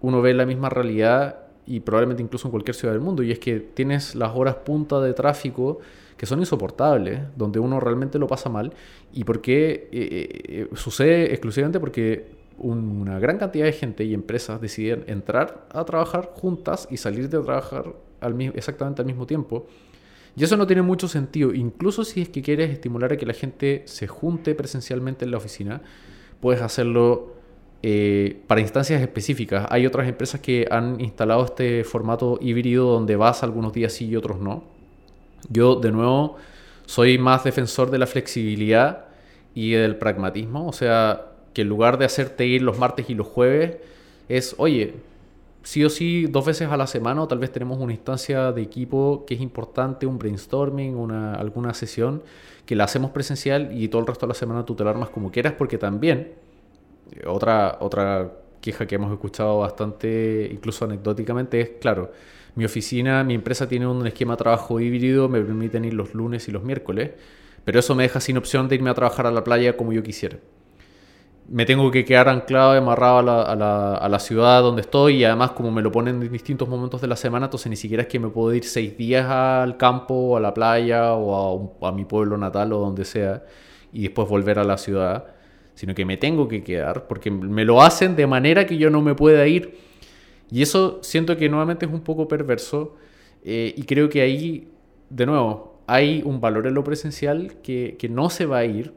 uno 0.01 0.23
ve 0.23 0.33
la 0.33 0.47
misma 0.47 0.71
realidad 0.71 1.41
y 1.67 1.81
probablemente 1.81 2.23
incluso 2.23 2.47
en 2.49 2.53
cualquier 2.53 2.75
ciudad 2.75 2.95
del 2.95 3.03
mundo, 3.03 3.23
y 3.23 3.33
es 3.33 3.39
que 3.39 3.59
tienes 3.61 4.15
las 4.15 4.35
horas 4.35 4.55
punta 4.57 5.01
de 5.01 5.13
tráfico 5.13 5.81
que 6.17 6.27
son 6.27 6.41
insoportables, 6.41 7.21
donde 7.37 7.59
uno 7.59 7.79
realmente 7.81 8.19
lo 8.19 8.27
pasa 8.27 8.49
mal, 8.49 8.73
y 9.13 9.25
por 9.25 9.41
qué 9.41 9.71
eh, 9.73 9.89
eh, 9.93 10.43
eh, 10.49 10.69
sucede 10.75 11.31
exclusivamente 11.33 11.79
porque 11.79 12.47
una 12.59 13.19
gran 13.19 13.37
cantidad 13.37 13.67
de 13.67 13.73
gente 13.73 14.05
y 14.05 14.15
empresas 14.15 14.61
deciden 14.61 15.05
entrar 15.09 15.67
a 15.71 15.85
trabajar 15.85 16.31
juntas 16.33 16.89
y 16.91 16.97
salir 16.97 17.29
de 17.29 17.39
trabajar 17.39 17.95
exactamente 18.55 19.03
al 19.03 19.07
mismo 19.07 19.27
tiempo. 19.27 19.67
Y 20.37 20.45
eso 20.45 20.57
no 20.57 20.67
tiene 20.67 20.83
mucho 20.83 21.07
sentido, 21.07 21.53
incluso 21.53 22.05
si 22.05 22.23
es 22.23 22.29
que 22.31 22.43
quieres 22.43 22.71
estimular 22.71 23.13
a 23.13 23.17
que 23.17 23.27
la 23.27 23.35
gente 23.35 23.83
se 23.87 24.07
junte 24.07 24.55
presencialmente 24.55 25.25
en 25.25 25.31
la 25.31 25.37
oficina, 25.37 25.83
puedes 26.41 26.63
hacerlo 26.63 27.35
para 28.49 28.61
instancias 28.61 29.01
específicas. 29.01 29.67
Hay 29.71 29.87
otras 29.87 30.09
empresas 30.09 30.41
que 30.41 30.67
han 30.69 31.01
instalado 31.01 31.45
este 31.45 31.85
formato 31.85 32.37
híbrido 32.41 32.91
donde 32.91 33.15
vas 33.15 33.45
algunos 33.45 33.73
días 33.73 33.93
sí 33.93 34.07
y 34.07 34.17
otros 34.17 34.41
no. 34.41 34.76
Yo, 35.49 35.77
de 35.77 35.93
nuevo, 35.93 36.37
soy 36.87 37.19
más 37.19 37.45
defensor 37.45 37.91
de 37.91 37.99
la 37.99 38.07
flexibilidad 38.07 39.07
y 39.55 39.73
del 39.73 39.97
pragmatismo. 39.97 40.67
O 40.69 40.73
sea, 40.73 41.27
que 41.53 41.63
en 41.63 41.69
lugar 41.69 41.99
de 41.99 42.05
hacerte 42.05 42.47
ir 42.47 42.63
los 42.63 42.79
martes 42.79 43.09
y 43.11 43.15
los 43.15 43.27
jueves, 43.27 43.79
es, 44.29 44.55
oye, 44.59 44.95
sí 45.63 45.85
o 45.85 45.91
sí, 45.91 46.27
dos 46.27 46.45
veces 46.47 46.69
a 46.71 46.77
la 46.77 46.87
semana, 46.87 47.23
o 47.23 47.29
tal 47.29 47.39
vez 47.39 47.51
tenemos 47.51 47.79
una 47.79 47.93
instancia 47.93 48.53
de 48.53 48.63
equipo 48.63 49.25
que 49.27 49.35
es 49.35 49.41
importante, 49.41 50.07
un 50.07 50.19
brainstorming, 50.19 50.97
una, 50.97 51.35
alguna 51.35 51.75
sesión, 51.75 52.23
que 52.67 52.77
la 52.77 52.85
hacemos 52.85 53.11
presencial 53.11 53.71
y 53.73 53.89
todo 53.89 54.01
el 54.01 54.07
resto 54.07 54.27
de 54.27 54.31
la 54.31 54.35
semana 54.35 54.65
tú 54.65 54.75
te 54.75 54.85
armas 54.85 55.09
como 55.11 55.31
quieras, 55.31 55.55
porque 55.57 55.79
también 55.79 56.35
otra, 57.27 57.79
otra 57.81 58.33
queja 58.61 58.87
que 58.87 58.97
hemos 58.97 59.13
escuchado 59.13 59.59
bastante, 59.59 60.49
incluso 60.53 60.85
anecdóticamente, 60.85 61.61
es, 61.61 61.71
claro, 61.81 62.11
mi 62.57 62.65
oficina, 62.65 63.23
mi 63.23 63.35
empresa 63.35 63.69
tiene 63.69 63.87
un 63.87 64.07
esquema 64.07 64.33
de 64.35 64.39
trabajo 64.39 64.81
híbrido, 64.81 65.29
me 65.29 65.41
permiten 65.41 65.85
ir 65.85 65.95
los 65.95 66.15
lunes 66.15 66.49
y 66.49 66.53
los 66.53 66.65
miércoles, 66.65 67.13
pero 67.65 67.79
eso 67.79 67.95
me 67.95 68.03
deja 68.03 68.21
sin 68.21 68.37
opción 68.37 68.69
de 68.69 68.75
irme 68.75 68.91
a 68.91 68.95
trabajar 68.95 69.27
a 69.27 69.31
la 69.31 69.45
playa 69.45 69.77
como 69.77 69.93
yo 69.93 70.03
quisiera. 70.03 70.39
Me 71.49 71.65
tengo 71.65 71.91
que 71.93 72.05
quedar 72.05 72.29
anclado, 72.29 72.73
amarrado 72.73 73.19
a 73.19 74.09
la, 74.09 74.19
ciudad 74.19 74.63
donde 74.63 74.81
estoy 74.81 75.19
y 75.19 75.25
además 75.25 75.53
como 75.53 75.71
me 75.71 75.81
lo 75.81 75.93
ponen 75.93 76.21
en 76.21 76.33
distintos 76.33 76.69
momentos 76.69 77.01
de 77.01 77.07
la 77.07 77.15
semana, 77.15 77.47
entonces 77.47 77.71
ni 77.71 77.77
siquiera 77.77 78.03
es 78.03 78.09
que 78.09 78.19
me 78.19 78.29
puedo 78.29 78.53
ir 78.53 78.65
seis 78.65 78.97
días 78.97 79.27
al 79.27 79.77
campo, 79.77 80.37
a 80.37 80.41
la 80.41 80.53
playa 80.53 81.13
o 81.13 81.77
a 81.87 81.93
mi 81.93 82.05
pueblo 82.05 82.37
natal 82.37 82.73
o 82.73 82.81
donde 82.81 83.05
sea 83.05 83.45
y 83.93 84.03
después 84.03 84.29
volver 84.29 84.59
a 84.59 84.65
la 84.65 84.77
ciudad 84.77 85.37
sino 85.77 85.95
que 85.95 86.05
me 86.07 86.17
tengo 86.17 86.49
que 86.49 86.65
quedar 86.65 87.07
porque 87.07 87.31
me 87.31 87.65
lo 87.65 87.83
hacen 87.83 88.17
de 88.17 88.27
manera 88.27 88.67
que 88.67 88.79
yo 88.79 88.91
no 88.91 89.03
me 89.03 89.15
pueda 89.15 89.47
ir. 89.47 89.79
Y 90.51 90.63
eso 90.63 91.01
siento 91.03 91.37
que 91.37 91.49
nuevamente 91.49 91.87
es 91.87 91.93
un 91.93 92.01
poco 92.01 92.29
perverso 92.29 92.97
eh, 93.45 93.75
y 93.77 93.83
creo 93.85 94.09
que 94.09 94.23
ahí, 94.23 94.69
de 95.11 95.27
nuevo, 95.27 95.81
hay 95.87 96.23
un 96.25 96.41
valor 96.41 96.67
en 96.67 96.75
lo 96.75 96.85
presencial 96.85 97.57
que, 97.63 97.97
que 97.99 98.09
no 98.09 98.31
se 98.31 98.47
va 98.47 98.59
a 98.59 98.65
ir, 98.65 98.93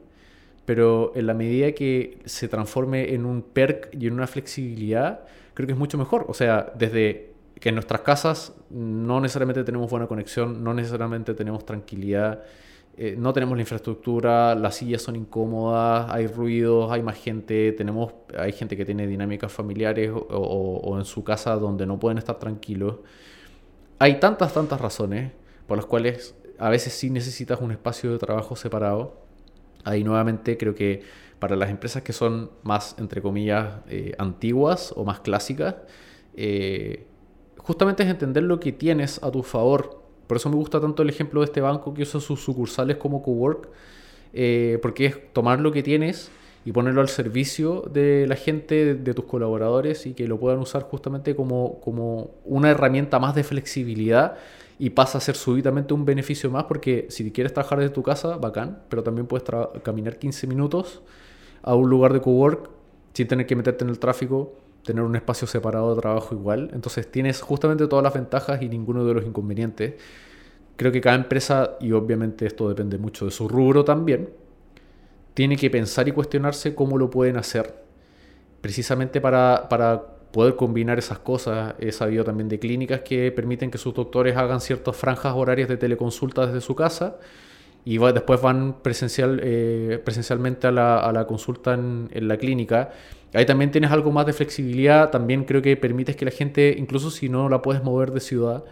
pero 0.65 1.11
en 1.15 1.27
la 1.27 1.33
medida 1.33 1.71
que 1.71 2.19
se 2.25 2.47
transforme 2.47 3.13
en 3.13 3.25
un 3.25 3.41
perk 3.41 3.89
y 3.99 4.07
en 4.07 4.13
una 4.13 4.27
flexibilidad, 4.27 5.21
creo 5.53 5.67
que 5.67 5.73
es 5.73 5.79
mucho 5.79 5.97
mejor. 5.97 6.25
O 6.29 6.33
sea, 6.33 6.71
desde 6.77 7.33
que 7.59 7.69
en 7.69 7.75
nuestras 7.75 8.01
casas 8.01 8.53
no 8.69 9.19
necesariamente 9.19 9.63
tenemos 9.63 9.89
buena 9.89 10.07
conexión, 10.07 10.63
no 10.63 10.73
necesariamente 10.73 11.33
tenemos 11.33 11.65
tranquilidad, 11.65 12.43
eh, 13.01 13.15
no 13.17 13.31
tenemos 13.31 13.55
la 13.55 13.61
infraestructura, 13.61 14.55
las 14.55 14.75
sillas 14.75 15.01
son 15.01 15.15
incómodas, 15.15 16.11
hay 16.11 16.27
ruidos, 16.27 16.91
hay 16.91 17.01
más 17.01 17.15
gente, 17.15 17.71
tenemos, 17.71 18.11
hay 18.37 18.51
gente 18.51 18.75
que 18.75 18.83
tiene 18.83 19.07
dinámicas 19.07 19.53
familiares 19.53 20.11
o, 20.13 20.97
en 20.97 21.05
su 21.05 21.23
casa 21.23 21.55
donde 21.55 21.85
no 21.85 21.97
pueden 21.97 22.17
estar 22.17 22.37
tranquilos. 22.39 22.97
Hay 23.99 24.19
tantas, 24.19 24.53
tantas 24.53 24.81
razones 24.81 25.31
por 25.65 25.77
las 25.77 25.85
cuales 25.85 26.35
a 26.57 26.69
veces 26.69 26.91
sí 26.91 27.09
necesitas 27.09 27.61
un 27.61 27.71
espacio 27.71 28.11
de 28.11 28.17
trabajo 28.17 28.57
separado. 28.57 29.21
Ahí 29.85 30.03
nuevamente 30.03 30.57
creo 30.57 30.75
que 30.75 31.03
para 31.39 31.55
las 31.55 31.69
empresas 31.69 32.03
que 32.03 32.11
son 32.11 32.51
más, 32.63 32.97
entre 32.99 33.21
comillas, 33.21 33.75
eh, 33.87 34.13
antiguas 34.17 34.93
o 34.93 35.05
más 35.05 35.21
clásicas, 35.21 35.75
eh, 36.35 37.07
justamente 37.59 38.03
es 38.03 38.09
entender 38.09 38.43
lo 38.43 38.59
que 38.59 38.73
tienes 38.73 39.23
a 39.23 39.31
tu 39.31 39.41
favor 39.41 39.98
por 40.29 40.37
eso 40.37 40.47
me 40.47 40.57
gusta 40.57 40.79
tanto 40.79 41.01
el 41.01 41.09
ejemplo 41.09 41.41
de 41.41 41.45
este 41.45 41.59
banco 41.59 41.91
que 41.91 42.03
usa 42.03 42.19
sus 42.19 42.39
sucursales 42.39 42.97
como 42.97 43.23
cowork, 43.23 43.67
eh, 44.31 44.77
porque 44.79 45.07
es 45.07 45.33
tomar 45.33 45.59
lo 45.59 45.71
que 45.71 45.81
tienes 45.81 46.29
y 46.65 46.71
ponerlo 46.71 47.01
al 47.01 47.09
servicio 47.09 47.81
de 47.91 48.27
la 48.27 48.35
gente, 48.35 48.93
de, 48.93 49.13
tus 49.15 49.25
colaboradores 49.25 50.05
y 50.05 50.13
que 50.13 50.27
lo 50.27 50.39
puedan 50.39 50.59
usar 50.59 50.83
justamente 50.83 51.35
como, 51.35 51.79
como 51.81 52.29
una 52.45 52.69
herramienta 52.69 53.17
más 53.17 53.33
de 53.33 53.43
flexibilidad 53.43 54.35
y 54.77 54.91
pasa 54.91 55.17
a 55.17 55.21
ser 55.21 55.35
súbitamente 55.35 55.95
un 55.95 56.05
beneficio 56.05 56.51
más 56.51 56.65
porque 56.65 57.07
si 57.09 57.31
quieres 57.31 57.51
trabajar 57.51 57.79
desde 57.79 57.95
tu 57.95 58.03
casa, 58.03 58.37
bacán, 58.37 58.83
pero 58.87 59.01
también 59.01 59.25
puedes 59.25 59.49
caminar 59.81 60.19
15 60.19 60.45
minutos 60.45 61.01
a 61.63 61.73
un 61.73 61.89
lugar 61.89 62.13
de 62.13 62.21
cowork 62.21 62.69
sin 63.13 63.27
tener 63.27 63.47
que 63.47 63.55
meterte 63.55 63.83
en 63.83 63.89
el 63.89 63.97
tráfico, 63.97 64.53
tener 64.83 65.03
un 65.03 65.15
espacio 65.15 65.47
separado 65.47 65.95
de 65.95 66.01
trabajo 66.01 66.35
igual. 66.35 66.71
Entonces 66.73 67.09
tienes 67.11 67.41
justamente 67.41 67.87
todas 67.87 68.03
las 68.03 68.13
ventajas 68.13 68.61
y 68.61 68.69
ninguno 68.69 69.05
de 69.05 69.13
los 69.13 69.25
inconvenientes. 69.25 69.95
Creo 70.75 70.91
que 70.91 71.01
cada 71.01 71.15
empresa, 71.15 71.77
y 71.79 71.91
obviamente 71.91 72.45
esto 72.45 72.69
depende 72.69 72.97
mucho 72.97 73.25
de 73.25 73.31
su 73.31 73.47
rubro 73.47 73.83
también, 73.83 74.29
tiene 75.33 75.55
que 75.57 75.69
pensar 75.69 76.07
y 76.07 76.11
cuestionarse 76.11 76.75
cómo 76.75 76.97
lo 76.97 77.09
pueden 77.09 77.37
hacer. 77.37 77.83
Precisamente 78.61 79.21
para, 79.21 79.67
para 79.69 80.19
poder 80.31 80.55
combinar 80.55 80.99
esas 80.99 81.19
cosas. 81.19 81.75
He 81.79 81.91
sabido 81.91 82.23
también 82.23 82.49
de 82.49 82.59
clínicas 82.59 83.01
que 83.01 83.31
permiten 83.31 83.71
que 83.71 83.77
sus 83.77 83.93
doctores 83.93 84.37
hagan 84.37 84.61
ciertas 84.61 84.95
franjas 84.95 85.33
horarias 85.35 85.69
de 85.69 85.77
teleconsulta 85.77 86.45
desde 86.45 86.61
su 86.61 86.75
casa 86.75 87.17
y 87.85 87.97
después 87.97 88.41
van 88.41 88.77
presencial, 88.81 89.39
eh, 89.43 90.01
presencialmente 90.03 90.67
a 90.67 90.71
la, 90.71 90.99
a 90.99 91.11
la 91.11 91.25
consulta 91.25 91.73
en, 91.73 92.09
en, 92.11 92.27
la 92.27 92.37
clínica. 92.37 92.91
Ahí 93.33 93.45
también 93.45 93.71
tienes 93.71 93.91
algo 93.91 94.11
más 94.11 94.25
de 94.25 94.33
flexibilidad, 94.33 95.09
también 95.11 95.43
creo 95.45 95.61
que 95.61 95.77
permites 95.77 96.15
que 96.15 96.25
la 96.25 96.31
gente, 96.31 96.75
incluso 96.77 97.11
si 97.11 97.29
no 97.29 97.49
la 97.49 97.61
puedes 97.61 97.83
mover 97.83 98.11
de 98.11 98.19
ciudad, 98.19 98.63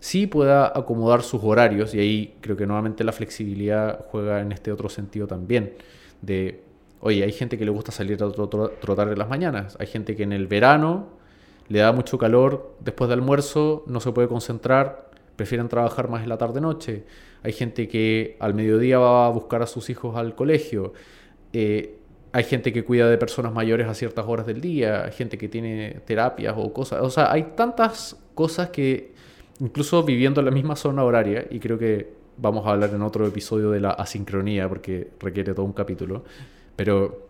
sí 0.00 0.26
pueda 0.26 0.66
acomodar 0.66 1.22
sus 1.22 1.42
horarios. 1.42 1.94
Y 1.94 2.00
ahí 2.00 2.34
creo 2.40 2.56
que 2.56 2.66
nuevamente 2.66 3.04
la 3.04 3.12
flexibilidad 3.12 4.06
juega 4.10 4.40
en 4.40 4.52
este 4.52 4.72
otro 4.72 4.88
sentido 4.88 5.26
también, 5.26 5.74
de, 6.22 6.62
oye, 7.00 7.24
hay 7.24 7.32
gente 7.32 7.58
que 7.58 7.64
le 7.64 7.70
gusta 7.70 7.92
salir 7.92 8.22
a 8.22 8.30
trotar 8.30 9.08
en 9.08 9.18
las 9.18 9.28
mañanas, 9.28 9.76
hay 9.80 9.86
gente 9.86 10.16
que 10.16 10.22
en 10.22 10.32
el 10.32 10.46
verano 10.46 11.08
le 11.68 11.80
da 11.80 11.92
mucho 11.92 12.18
calor, 12.18 12.76
después 12.80 13.10
del 13.10 13.20
almuerzo 13.20 13.82
no 13.86 14.00
se 14.00 14.12
puede 14.12 14.28
concentrar, 14.28 15.05
prefieren 15.36 15.68
trabajar 15.68 16.08
más 16.08 16.22
en 16.22 16.28
la 16.28 16.38
tarde-noche. 16.38 17.04
Hay 17.42 17.52
gente 17.52 17.88
que 17.88 18.36
al 18.40 18.54
mediodía 18.54 18.98
va 18.98 19.26
a 19.26 19.30
buscar 19.30 19.62
a 19.62 19.66
sus 19.66 19.88
hijos 19.90 20.16
al 20.16 20.34
colegio. 20.34 20.92
Eh, 21.52 21.98
hay 22.32 22.44
gente 22.44 22.72
que 22.72 22.84
cuida 22.84 23.08
de 23.08 23.16
personas 23.18 23.52
mayores 23.52 23.86
a 23.86 23.94
ciertas 23.94 24.26
horas 24.26 24.46
del 24.46 24.60
día, 24.60 25.04
hay 25.04 25.12
gente 25.12 25.38
que 25.38 25.48
tiene 25.48 26.00
terapias 26.04 26.54
o 26.56 26.72
cosas. 26.72 27.00
O 27.02 27.10
sea, 27.10 27.32
hay 27.32 27.52
tantas 27.56 28.16
cosas 28.34 28.70
que 28.70 29.14
incluso 29.60 30.02
viviendo 30.02 30.40
en 30.40 30.46
la 30.46 30.50
misma 30.50 30.76
zona 30.76 31.02
horaria, 31.04 31.46
y 31.50 31.58
creo 31.60 31.78
que 31.78 32.12
vamos 32.36 32.66
a 32.66 32.72
hablar 32.72 32.90
en 32.90 33.02
otro 33.02 33.26
episodio 33.26 33.70
de 33.70 33.80
la 33.80 33.90
asincronía 33.90 34.68
porque 34.68 35.10
requiere 35.20 35.54
todo 35.54 35.64
un 35.64 35.72
capítulo, 35.72 36.24
pero 36.74 37.28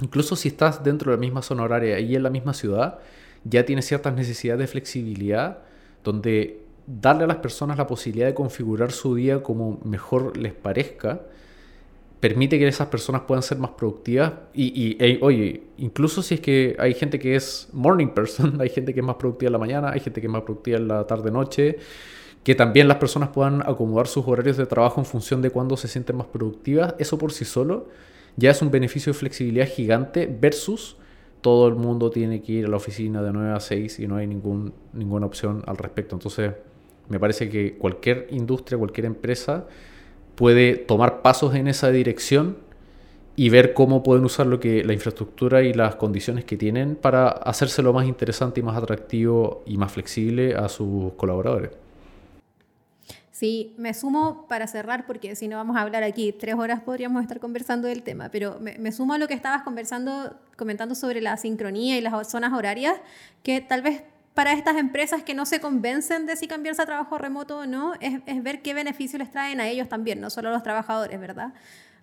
incluso 0.00 0.36
si 0.36 0.48
estás 0.48 0.84
dentro 0.84 1.10
de 1.10 1.16
la 1.16 1.20
misma 1.20 1.42
zona 1.42 1.64
horaria 1.64 1.98
y 1.98 2.14
en 2.14 2.22
la 2.22 2.30
misma 2.30 2.54
ciudad, 2.54 2.98
ya 3.44 3.64
tienes 3.64 3.86
ciertas 3.86 4.14
necesidades 4.14 4.60
de 4.60 4.66
flexibilidad 4.68 5.58
donde 6.02 6.63
darle 6.86 7.24
a 7.24 7.26
las 7.26 7.38
personas 7.38 7.78
la 7.78 7.86
posibilidad 7.86 8.26
de 8.26 8.34
configurar 8.34 8.92
su 8.92 9.14
día 9.14 9.42
como 9.42 9.80
mejor 9.84 10.36
les 10.36 10.52
parezca 10.52 11.22
permite 12.24 12.58
que 12.58 12.66
esas 12.66 12.88
personas 12.88 13.20
puedan 13.26 13.42
ser 13.42 13.58
más 13.58 13.72
productivas. 13.72 14.32
Y, 14.54 14.96
oye, 15.20 15.64
incluso 15.76 16.22
si 16.22 16.36
es 16.36 16.40
que 16.40 16.74
hay 16.78 16.94
gente 16.94 17.18
que 17.18 17.36
es 17.36 17.68
morning 17.74 18.08
person, 18.08 18.58
hay 18.62 18.70
gente 18.70 18.94
que 18.94 19.00
es 19.00 19.06
más 19.06 19.16
productiva 19.16 19.48
en 19.48 19.52
la 19.52 19.58
mañana, 19.58 19.90
hay 19.90 20.00
gente 20.00 20.22
que 20.22 20.26
es 20.28 20.32
más 20.32 20.40
productiva 20.40 20.78
en 20.78 20.88
la 20.88 21.06
tarde-noche, 21.06 21.76
que 22.42 22.54
también 22.54 22.88
las 22.88 22.96
personas 22.96 23.28
puedan 23.28 23.60
acomodar 23.60 24.06
sus 24.06 24.26
horarios 24.26 24.56
de 24.56 24.64
trabajo 24.64 25.02
en 25.02 25.04
función 25.04 25.42
de 25.42 25.50
cuándo 25.50 25.76
se 25.76 25.86
sienten 25.86 26.16
más 26.16 26.26
productivas, 26.28 26.94
eso 26.98 27.18
por 27.18 27.30
sí 27.30 27.44
solo 27.44 27.88
ya 28.36 28.52
es 28.52 28.62
un 28.62 28.70
beneficio 28.70 29.12
de 29.12 29.18
flexibilidad 29.18 29.68
gigante 29.68 30.26
versus 30.26 30.96
todo 31.42 31.68
el 31.68 31.74
mundo 31.74 32.08
tiene 32.08 32.40
que 32.40 32.52
ir 32.52 32.64
a 32.64 32.68
la 32.68 32.76
oficina 32.76 33.22
de 33.22 33.34
9 33.34 33.52
a 33.52 33.60
6 33.60 33.98
y 34.00 34.06
no 34.06 34.16
hay 34.16 34.26
ningún, 34.26 34.72
ninguna 34.94 35.26
opción 35.26 35.62
al 35.66 35.76
respecto. 35.76 36.16
Entonces, 36.16 36.52
me 37.08 37.18
parece 37.18 37.48
que 37.48 37.76
cualquier 37.76 38.28
industria, 38.30 38.78
cualquier 38.78 39.06
empresa 39.06 39.66
puede 40.34 40.76
tomar 40.76 41.22
pasos 41.22 41.54
en 41.54 41.68
esa 41.68 41.90
dirección 41.90 42.56
y 43.36 43.48
ver 43.48 43.74
cómo 43.74 44.02
pueden 44.02 44.24
usar 44.24 44.46
lo 44.46 44.60
que 44.60 44.84
la 44.84 44.92
infraestructura 44.92 45.62
y 45.62 45.74
las 45.74 45.96
condiciones 45.96 46.44
que 46.44 46.56
tienen 46.56 46.96
para 46.96 47.28
hacérselo 47.28 47.92
más 47.92 48.06
interesante 48.06 48.60
y 48.60 48.62
más 48.62 48.76
atractivo 48.76 49.62
y 49.66 49.76
más 49.76 49.92
flexible 49.92 50.54
a 50.54 50.68
sus 50.68 51.12
colaboradores. 51.14 51.70
Sí, 53.32 53.74
me 53.76 53.92
sumo 53.94 54.46
para 54.48 54.68
cerrar, 54.68 55.06
porque 55.06 55.34
si 55.34 55.48
no 55.48 55.56
vamos 55.56 55.76
a 55.76 55.80
hablar 55.80 56.04
aquí 56.04 56.32
tres 56.32 56.54
horas 56.54 56.80
podríamos 56.80 57.20
estar 57.20 57.40
conversando 57.40 57.88
del 57.88 58.04
tema, 58.04 58.28
pero 58.30 58.58
me, 58.60 58.78
me, 58.78 58.92
sumo 58.92 59.14
a 59.14 59.18
lo 59.18 59.26
que 59.26 59.34
estabas 59.34 59.62
conversando, 59.64 60.36
comentando 60.56 60.94
sobre 60.94 61.20
la 61.20 61.36
sincronía 61.36 61.98
y 61.98 62.00
las 62.00 62.30
zonas 62.30 62.52
horarias, 62.52 62.94
que 63.42 63.60
tal 63.60 63.82
vez 63.82 64.04
para 64.34 64.52
estas 64.52 64.76
empresas 64.76 65.22
que 65.22 65.32
no 65.32 65.46
se 65.46 65.60
convencen 65.60 66.26
de 66.26 66.36
si 66.36 66.48
cambiarse 66.48 66.82
a 66.82 66.86
trabajo 66.86 67.16
remoto 67.18 67.58
o 67.58 67.66
no, 67.66 67.94
es, 68.00 68.20
ver 68.42 68.62
qué 68.62 68.74
beneficios 68.74 69.20
les 69.20 69.30
traen 69.30 69.60
a 69.60 69.68
ellos 69.68 69.88
también, 69.88 70.20
no 70.20 70.28
solo 70.28 70.48
a 70.48 70.52
los 70.52 70.64
trabajadores, 70.64 71.18
¿verdad? 71.20 71.54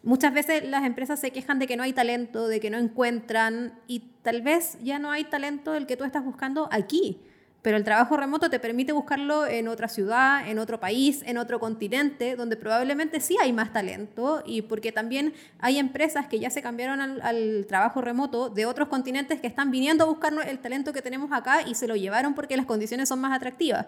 Muchas 0.01 0.33
veces 0.33 0.63
las 0.67 0.83
empresas 0.83 1.19
se 1.19 1.31
quejan 1.31 1.59
de 1.59 1.67
que 1.67 1.75
no 1.75 1.83
hay 1.83 1.93
talento, 1.93 2.47
de 2.47 2.59
que 2.59 2.69
no 2.69 2.77
encuentran, 2.77 3.79
y 3.85 3.99
tal 4.21 4.41
vez 4.41 4.77
ya 4.81 4.97
no 4.97 5.11
hay 5.11 5.25
talento 5.25 5.73
del 5.73 5.85
que 5.85 5.97
tú 5.97 6.05
estás 6.05 6.23
buscando 6.23 6.69
aquí. 6.71 7.21
Pero 7.61 7.77
el 7.77 7.83
trabajo 7.83 8.17
remoto 8.17 8.49
te 8.49 8.59
permite 8.59 8.91
buscarlo 8.91 9.45
en 9.45 9.67
otra 9.67 9.87
ciudad, 9.87 10.47
en 10.47 10.57
otro 10.57 10.79
país, 10.79 11.21
en 11.27 11.37
otro 11.37 11.59
continente, 11.59 12.35
donde 12.35 12.57
probablemente 12.57 13.19
sí 13.19 13.37
hay 13.39 13.53
más 13.53 13.71
talento 13.71 14.41
y 14.45 14.63
porque 14.63 14.91
también 14.91 15.33
hay 15.59 15.77
empresas 15.77 16.25
que 16.25 16.39
ya 16.39 16.49
se 16.49 16.63
cambiaron 16.63 16.99
al, 17.21 17.65
trabajo 17.67 18.01
remoto 18.01 18.49
de 18.49 18.65
otros 18.65 18.87
continentes 18.87 19.39
que 19.39 19.47
están 19.47 19.69
viniendo 19.69 20.05
a 20.05 20.07
buscar 20.07 20.33
el 20.47 20.59
talento 20.59 20.91
que 20.91 21.03
tenemos 21.03 21.31
acá 21.31 21.61
y 21.61 21.75
se 21.75 21.87
lo 21.87 21.95
llevaron 21.95 22.33
porque 22.33 22.57
las 22.57 22.65
condiciones 22.65 23.07
son 23.09 23.21
más 23.21 23.35
atractivas. 23.35 23.85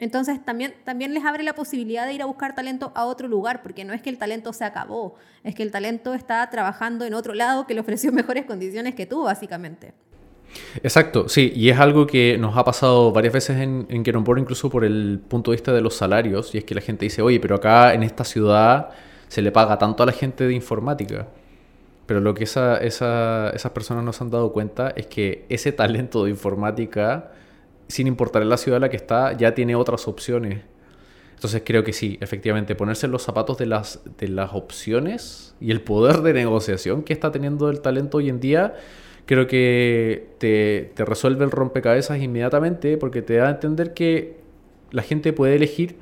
Entonces 0.00 0.44
también, 0.44 0.74
también 0.84 1.14
les 1.14 1.24
abre 1.24 1.44
la 1.44 1.54
posibilidad 1.54 2.06
de 2.06 2.14
ir 2.14 2.22
a 2.22 2.26
buscar 2.26 2.56
talento 2.56 2.90
a 2.96 3.04
otro 3.04 3.28
lugar, 3.28 3.62
porque 3.62 3.84
no 3.84 3.92
es 3.92 4.02
que 4.02 4.10
el 4.10 4.18
talento 4.18 4.52
se 4.52 4.64
acabó, 4.64 5.14
es 5.44 5.54
que 5.54 5.62
el 5.62 5.70
talento 5.70 6.14
está 6.14 6.50
trabajando 6.50 7.04
en 7.04 7.14
otro 7.14 7.32
lado 7.32 7.66
que 7.66 7.74
le 7.74 7.80
ofreció 7.80 8.10
mejores 8.12 8.44
condiciones 8.44 8.96
que 8.96 9.06
tú, 9.06 9.22
básicamente. 9.22 9.94
Exacto, 10.82 11.28
sí, 11.28 11.52
y 11.54 11.70
es 11.70 11.78
algo 11.78 12.06
que 12.06 12.36
nos 12.38 12.56
ha 12.56 12.64
pasado 12.64 13.12
varias 13.12 13.32
veces 13.32 13.58
en, 13.58 13.86
en 13.88 14.04
incluso 14.38 14.70
por 14.70 14.84
el 14.84 15.20
punto 15.28 15.50
de 15.50 15.56
vista 15.56 15.72
de 15.72 15.80
los 15.80 15.94
salarios, 15.94 16.54
y 16.54 16.58
es 16.58 16.64
que 16.64 16.74
la 16.74 16.80
gente 16.80 17.04
dice, 17.04 17.22
oye, 17.22 17.40
pero 17.40 17.56
acá 17.56 17.94
en 17.94 18.02
esta 18.02 18.24
ciudad 18.24 18.90
se 19.28 19.42
le 19.42 19.50
paga 19.52 19.78
tanto 19.78 20.02
a 20.02 20.06
la 20.06 20.12
gente 20.12 20.46
de 20.46 20.54
informática. 20.54 21.28
Pero 22.06 22.20
lo 22.20 22.34
que 22.34 22.44
esa, 22.44 22.76
esas 22.78 23.70
personas 23.72 24.04
nos 24.04 24.20
han 24.20 24.30
dado 24.30 24.52
cuenta 24.52 24.92
es 24.94 25.06
que 25.06 25.46
ese 25.48 25.72
talento 25.72 26.24
de 26.24 26.30
informática, 26.30 27.32
sin 27.88 28.06
importar 28.06 28.44
la 28.44 28.58
ciudad 28.58 28.76
en 28.76 28.82
la 28.82 28.90
que 28.90 28.96
está, 28.96 29.32
ya 29.32 29.54
tiene 29.54 29.74
otras 29.74 30.06
opciones. 30.06 30.60
Entonces 31.34 31.62
creo 31.64 31.82
que 31.82 31.92
sí, 31.92 32.18
efectivamente, 32.20 32.74
ponerse 32.74 33.06
en 33.06 33.12
los 33.12 33.22
zapatos 33.22 33.58
de 33.58 33.66
las, 33.66 34.00
de 34.18 34.28
las 34.28 34.50
opciones 34.52 35.54
y 35.60 35.70
el 35.70 35.80
poder 35.80 36.20
de 36.20 36.32
negociación 36.34 37.02
que 37.02 37.12
está 37.12 37.32
teniendo 37.32 37.70
el 37.70 37.80
talento 37.80 38.18
hoy 38.18 38.28
en 38.28 38.40
día 38.40 38.74
creo 39.26 39.46
que 39.46 40.28
te, 40.38 40.92
resuelve 41.04 41.44
el 41.44 41.50
rompecabezas 41.50 42.20
inmediatamente 42.20 42.96
porque 42.96 43.22
te 43.22 43.36
da 43.36 43.48
a 43.48 43.50
entender 43.50 43.94
que 43.94 44.36
la 44.90 45.02
gente 45.02 45.32
puede 45.32 45.56
elegir 45.56 45.96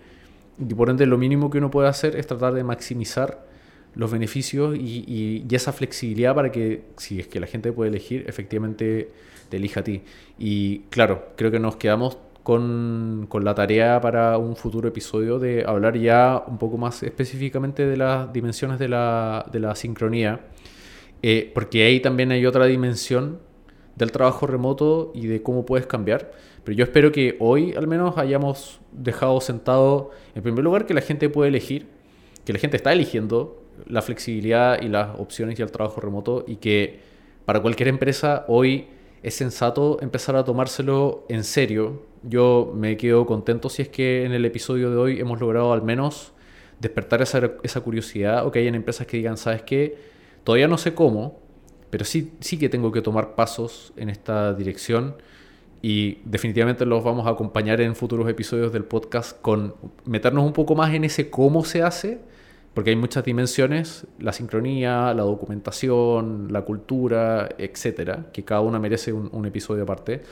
y 0.59 0.75
por 0.75 0.91
ende 0.91 1.07
lo 1.07 1.19
mínimo 1.19 1.51
que 1.51 1.59
uno 1.59 1.71
puede 1.71 1.89
hacer 1.89 2.17
es 2.17 2.27
tratar 2.27 2.55
de 2.55 2.65
maximizar 2.65 3.47
los 3.95 4.11
beneficios 4.11 4.77
y, 4.77 5.47
esa 5.51 5.73
flexibilidad 5.73 6.35
para 6.35 6.51
que 6.51 6.83
si 6.97 7.21
es 7.21 7.27
que 7.27 7.39
la 7.39 7.47
gente 7.47 7.73
puede 7.73 7.91
elegir, 7.91 8.25
efectivamente 8.27 9.11
te 9.51 9.59
elija 9.59 9.81
a 9.81 9.85
ti. 9.85 10.03
Y 10.39 10.81
claro, 10.91 11.29
creo 11.37 11.51
que 11.51 11.59
nos 11.59 11.77
quedamos 11.77 12.17
con, 12.43 13.27
con, 13.29 13.45
la 13.45 13.55
tarea 13.55 14.01
para 14.01 14.39
un 14.39 14.57
futuro 14.57 14.89
episodio 14.89 15.39
de 15.39 15.65
hablar 15.67 15.99
ya 15.99 16.43
un 16.47 16.59
poco 16.59 16.79
más 16.79 17.03
específicamente 17.03 17.87
de 17.87 17.97
las 17.99 18.33
dimensiones 18.33 18.79
de 18.79 18.89
la, 18.89 19.47
de 19.53 19.61
la 19.61 19.75
sincronía 19.75 20.41
eh, 21.23 21.51
porque 21.55 21.85
ahí 21.85 22.01
también 22.01 22.33
hay 22.33 22.45
otra 22.47 22.67
dimensión 22.67 23.41
del 23.97 24.11
trabajo 24.11 24.47
remoto 24.47 25.13
y 25.15 25.27
de 25.27 25.43
cómo 25.43 25.65
puedes 25.65 25.87
cambiar. 25.87 26.33
Pero 26.65 26.77
yo 26.77 26.85
espero 26.85 27.13
que 27.13 27.37
hoy 27.41 27.75
al 27.75 27.87
menos 27.87 28.19
hayamos 28.19 28.81
dejado 28.93 29.41
sentado, 29.41 30.11
en 30.35 30.43
primer 30.43 30.65
lugar, 30.65 30.87
que 30.87 30.95
la 30.95 31.01
gente 31.01 31.29
puede 31.29 31.49
elegir, 31.49 31.87
que 32.45 32.53
la 32.53 32.59
gente 32.59 32.77
está 32.77 32.93
eligiendo 32.93 33.63
la 33.87 34.03
flexibilidad 34.03 34.81
y 34.81 34.89
las 34.89 35.19
opciones 35.19 35.59
y 35.59 35.63
el 35.63 35.71
trabajo 35.71 36.01
remoto 36.01 36.45
y 36.47 36.57
que 36.57 37.01
para 37.45 37.61
cualquier 37.61 37.89
empresa 37.89 38.45
hoy 38.49 38.87
es 39.23 39.35
sensato 39.35 39.99
empezar 40.01 40.37
a 40.37 40.45
tomárselo 40.45 41.25
en 41.29 41.45
serio. 41.45 42.03
Yo 42.23 42.73
me 42.75 42.97
quedo 42.97 43.27
contento 43.27 43.69
si 43.69 43.83
es 43.83 43.89
que 43.89 44.25
en 44.25 44.33
el 44.33 44.45
episodio 44.45 44.91
de 44.91 44.97
hoy 44.97 45.21
hemos 45.21 45.41
logrado 45.41 45.73
al 45.73 45.83
menos 45.83 46.33
despertar 46.81 47.23
esa, 47.23 47.53
esa 47.63 47.81
curiosidad 47.81 48.47
o 48.47 48.51
que 48.51 48.59
hayan 48.59 48.75
empresas 48.75 49.07
que 49.07 49.17
digan, 49.17 49.37
¿sabes 49.37 49.63
qué? 49.63 50.12
Todavía 50.45 50.69
no 50.69 50.79
sé 50.79 50.95
cómo, 50.95 51.41
pero 51.91 52.05
sí, 52.05 52.33
sí 52.41 52.59
que 52.59 52.69
tengo 52.69 52.91
que 52.91 53.03
tomar 53.03 53.35
pasos 53.35 53.93
en 53.97 54.09
esta 54.09 54.55
dirección 54.55 55.17
y 55.83 56.21
definitivamente 56.25 56.87
los 56.87 57.03
vamos 57.03 57.27
a 57.27 57.31
acompañar 57.31 57.81
en 57.81 57.95
futuros 57.97 58.29
episodios 58.29 58.73
del 58.73 58.85
podcast 58.85 59.41
con 59.41 59.75
meternos 60.05 60.45
un 60.45 60.53
poco 60.53 60.75
más 60.75 60.95
en 60.95 61.05
ese 61.05 61.29
cómo 61.29 61.65
se 61.65 61.83
hace, 61.83 62.21
porque 62.73 62.91
hay 62.91 62.97
muchas 62.97 63.25
dimensiones, 63.25 64.07
la 64.19 64.33
sincronía, 64.33 65.13
la 65.13 65.23
documentación, 65.25 66.49
la 66.51 66.63
cultura, 66.63 67.49
etcétera, 67.59 68.27
que 68.33 68.45
cada 68.45 68.63
una 68.63 68.79
merece 68.79 69.13
un, 69.13 69.29
un 69.33 69.45
episodio 69.45 69.83
aparte. 69.83 70.23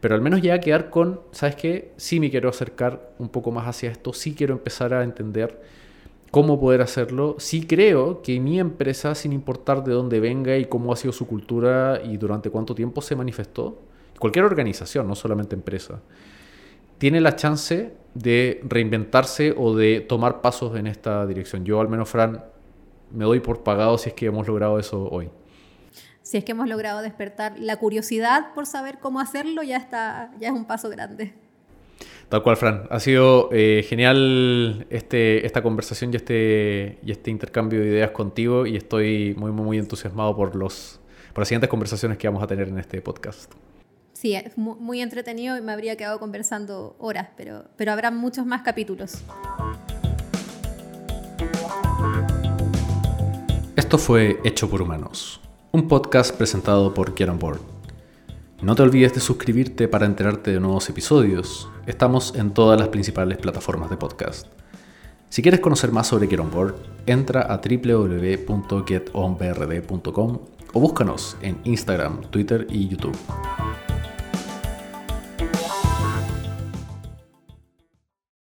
Pero 0.00 0.14
al 0.14 0.20
menos 0.20 0.42
ya 0.42 0.60
quedar 0.60 0.90
con, 0.90 1.20
¿sabes 1.30 1.56
qué? 1.56 1.92
Sí 1.96 2.20
me 2.20 2.30
quiero 2.30 2.50
acercar 2.50 3.12
un 3.18 3.30
poco 3.30 3.50
más 3.52 3.66
hacia 3.66 3.90
esto, 3.90 4.12
sí 4.12 4.34
quiero 4.34 4.54
empezar 4.54 4.92
a 4.92 5.04
entender 5.04 5.62
cómo 6.30 6.60
poder 6.60 6.82
hacerlo. 6.82 7.36
Sí 7.38 7.66
creo 7.66 8.22
que 8.22 8.40
mi 8.40 8.58
empresa, 8.60 9.14
sin 9.14 9.32
importar 9.32 9.84
de 9.84 9.92
dónde 9.92 10.20
venga 10.20 10.56
y 10.56 10.66
cómo 10.66 10.92
ha 10.92 10.96
sido 10.96 11.12
su 11.12 11.26
cultura 11.26 12.00
y 12.04 12.16
durante 12.16 12.50
cuánto 12.50 12.74
tiempo 12.74 13.00
se 13.00 13.16
manifestó, 13.16 13.82
cualquier 14.18 14.44
organización, 14.44 15.06
no 15.06 15.14
solamente 15.14 15.54
empresa, 15.54 16.00
tiene 16.98 17.20
la 17.20 17.36
chance 17.36 17.94
de 18.14 18.60
reinventarse 18.64 19.54
o 19.56 19.74
de 19.76 20.00
tomar 20.00 20.40
pasos 20.40 20.76
en 20.76 20.86
esta 20.86 21.26
dirección. 21.26 21.64
Yo 21.64 21.80
al 21.80 21.88
menos, 21.88 22.08
Fran, 22.08 22.44
me 23.12 23.24
doy 23.24 23.40
por 23.40 23.62
pagado 23.62 23.98
si 23.98 24.10
es 24.10 24.14
que 24.14 24.26
hemos 24.26 24.46
logrado 24.46 24.78
eso 24.78 25.08
hoy. 25.10 25.30
Si 26.22 26.36
es 26.36 26.44
que 26.44 26.52
hemos 26.52 26.68
logrado 26.68 27.02
despertar 27.02 27.56
la 27.58 27.76
curiosidad 27.76 28.52
por 28.54 28.66
saber 28.66 28.98
cómo 28.98 29.20
hacerlo, 29.20 29.62
ya 29.62 29.76
está, 29.76 30.32
ya 30.40 30.48
es 30.48 30.54
un 30.54 30.64
paso 30.64 30.88
grande. 30.88 31.34
Tal 32.28 32.42
cual, 32.42 32.56
Fran. 32.56 32.88
Ha 32.90 32.98
sido 32.98 33.50
eh, 33.52 33.84
genial 33.88 34.86
este, 34.90 35.46
esta 35.46 35.62
conversación 35.62 36.12
y 36.12 36.16
este, 36.16 36.98
y 37.04 37.12
este 37.12 37.30
intercambio 37.30 37.80
de 37.80 37.86
ideas 37.86 38.10
contigo 38.10 38.66
y 38.66 38.76
estoy 38.76 39.34
muy, 39.38 39.52
muy, 39.52 39.64
muy 39.64 39.78
entusiasmado 39.78 40.34
por, 40.34 40.56
los, 40.56 41.00
por 41.32 41.42
las 41.42 41.48
siguientes 41.48 41.70
conversaciones 41.70 42.18
que 42.18 42.26
vamos 42.26 42.42
a 42.42 42.48
tener 42.48 42.68
en 42.68 42.78
este 42.78 43.00
podcast. 43.00 43.52
Sí, 44.12 44.34
es 44.34 44.56
muy 44.56 45.02
entretenido 45.02 45.56
y 45.56 45.60
me 45.60 45.72
habría 45.72 45.94
quedado 45.96 46.18
conversando 46.18 46.96
horas, 46.98 47.28
pero, 47.36 47.66
pero 47.76 47.92
habrá 47.92 48.10
muchos 48.10 48.44
más 48.44 48.62
capítulos. 48.62 49.22
Esto 53.76 53.98
fue 53.98 54.40
Hecho 54.42 54.68
por 54.68 54.82
Humanos, 54.82 55.40
un 55.70 55.86
podcast 55.86 56.34
presentado 56.34 56.92
por 56.92 57.16
Get 57.16 57.30
Board. 57.38 57.75
No 58.62 58.74
te 58.74 58.82
olvides 58.82 59.12
de 59.12 59.20
suscribirte 59.20 59.86
para 59.86 60.06
enterarte 60.06 60.50
de 60.50 60.60
nuevos 60.60 60.88
episodios. 60.88 61.68
Estamos 61.86 62.34
en 62.34 62.54
todas 62.54 62.80
las 62.80 62.88
principales 62.88 63.36
plataformas 63.36 63.90
de 63.90 63.98
podcast. 63.98 64.46
Si 65.28 65.42
quieres 65.42 65.60
conocer 65.60 65.92
más 65.92 66.06
sobre 66.06 66.26
Get 66.26 66.40
On 66.40 66.50
Board, 66.50 66.74
entra 67.04 67.42
a 67.42 67.58
www.getonbrd.com 67.58 70.38
o 70.72 70.80
búscanos 70.80 71.36
en 71.42 71.58
Instagram, 71.64 72.22
Twitter 72.30 72.66
y 72.70 72.88
YouTube. 72.88 73.14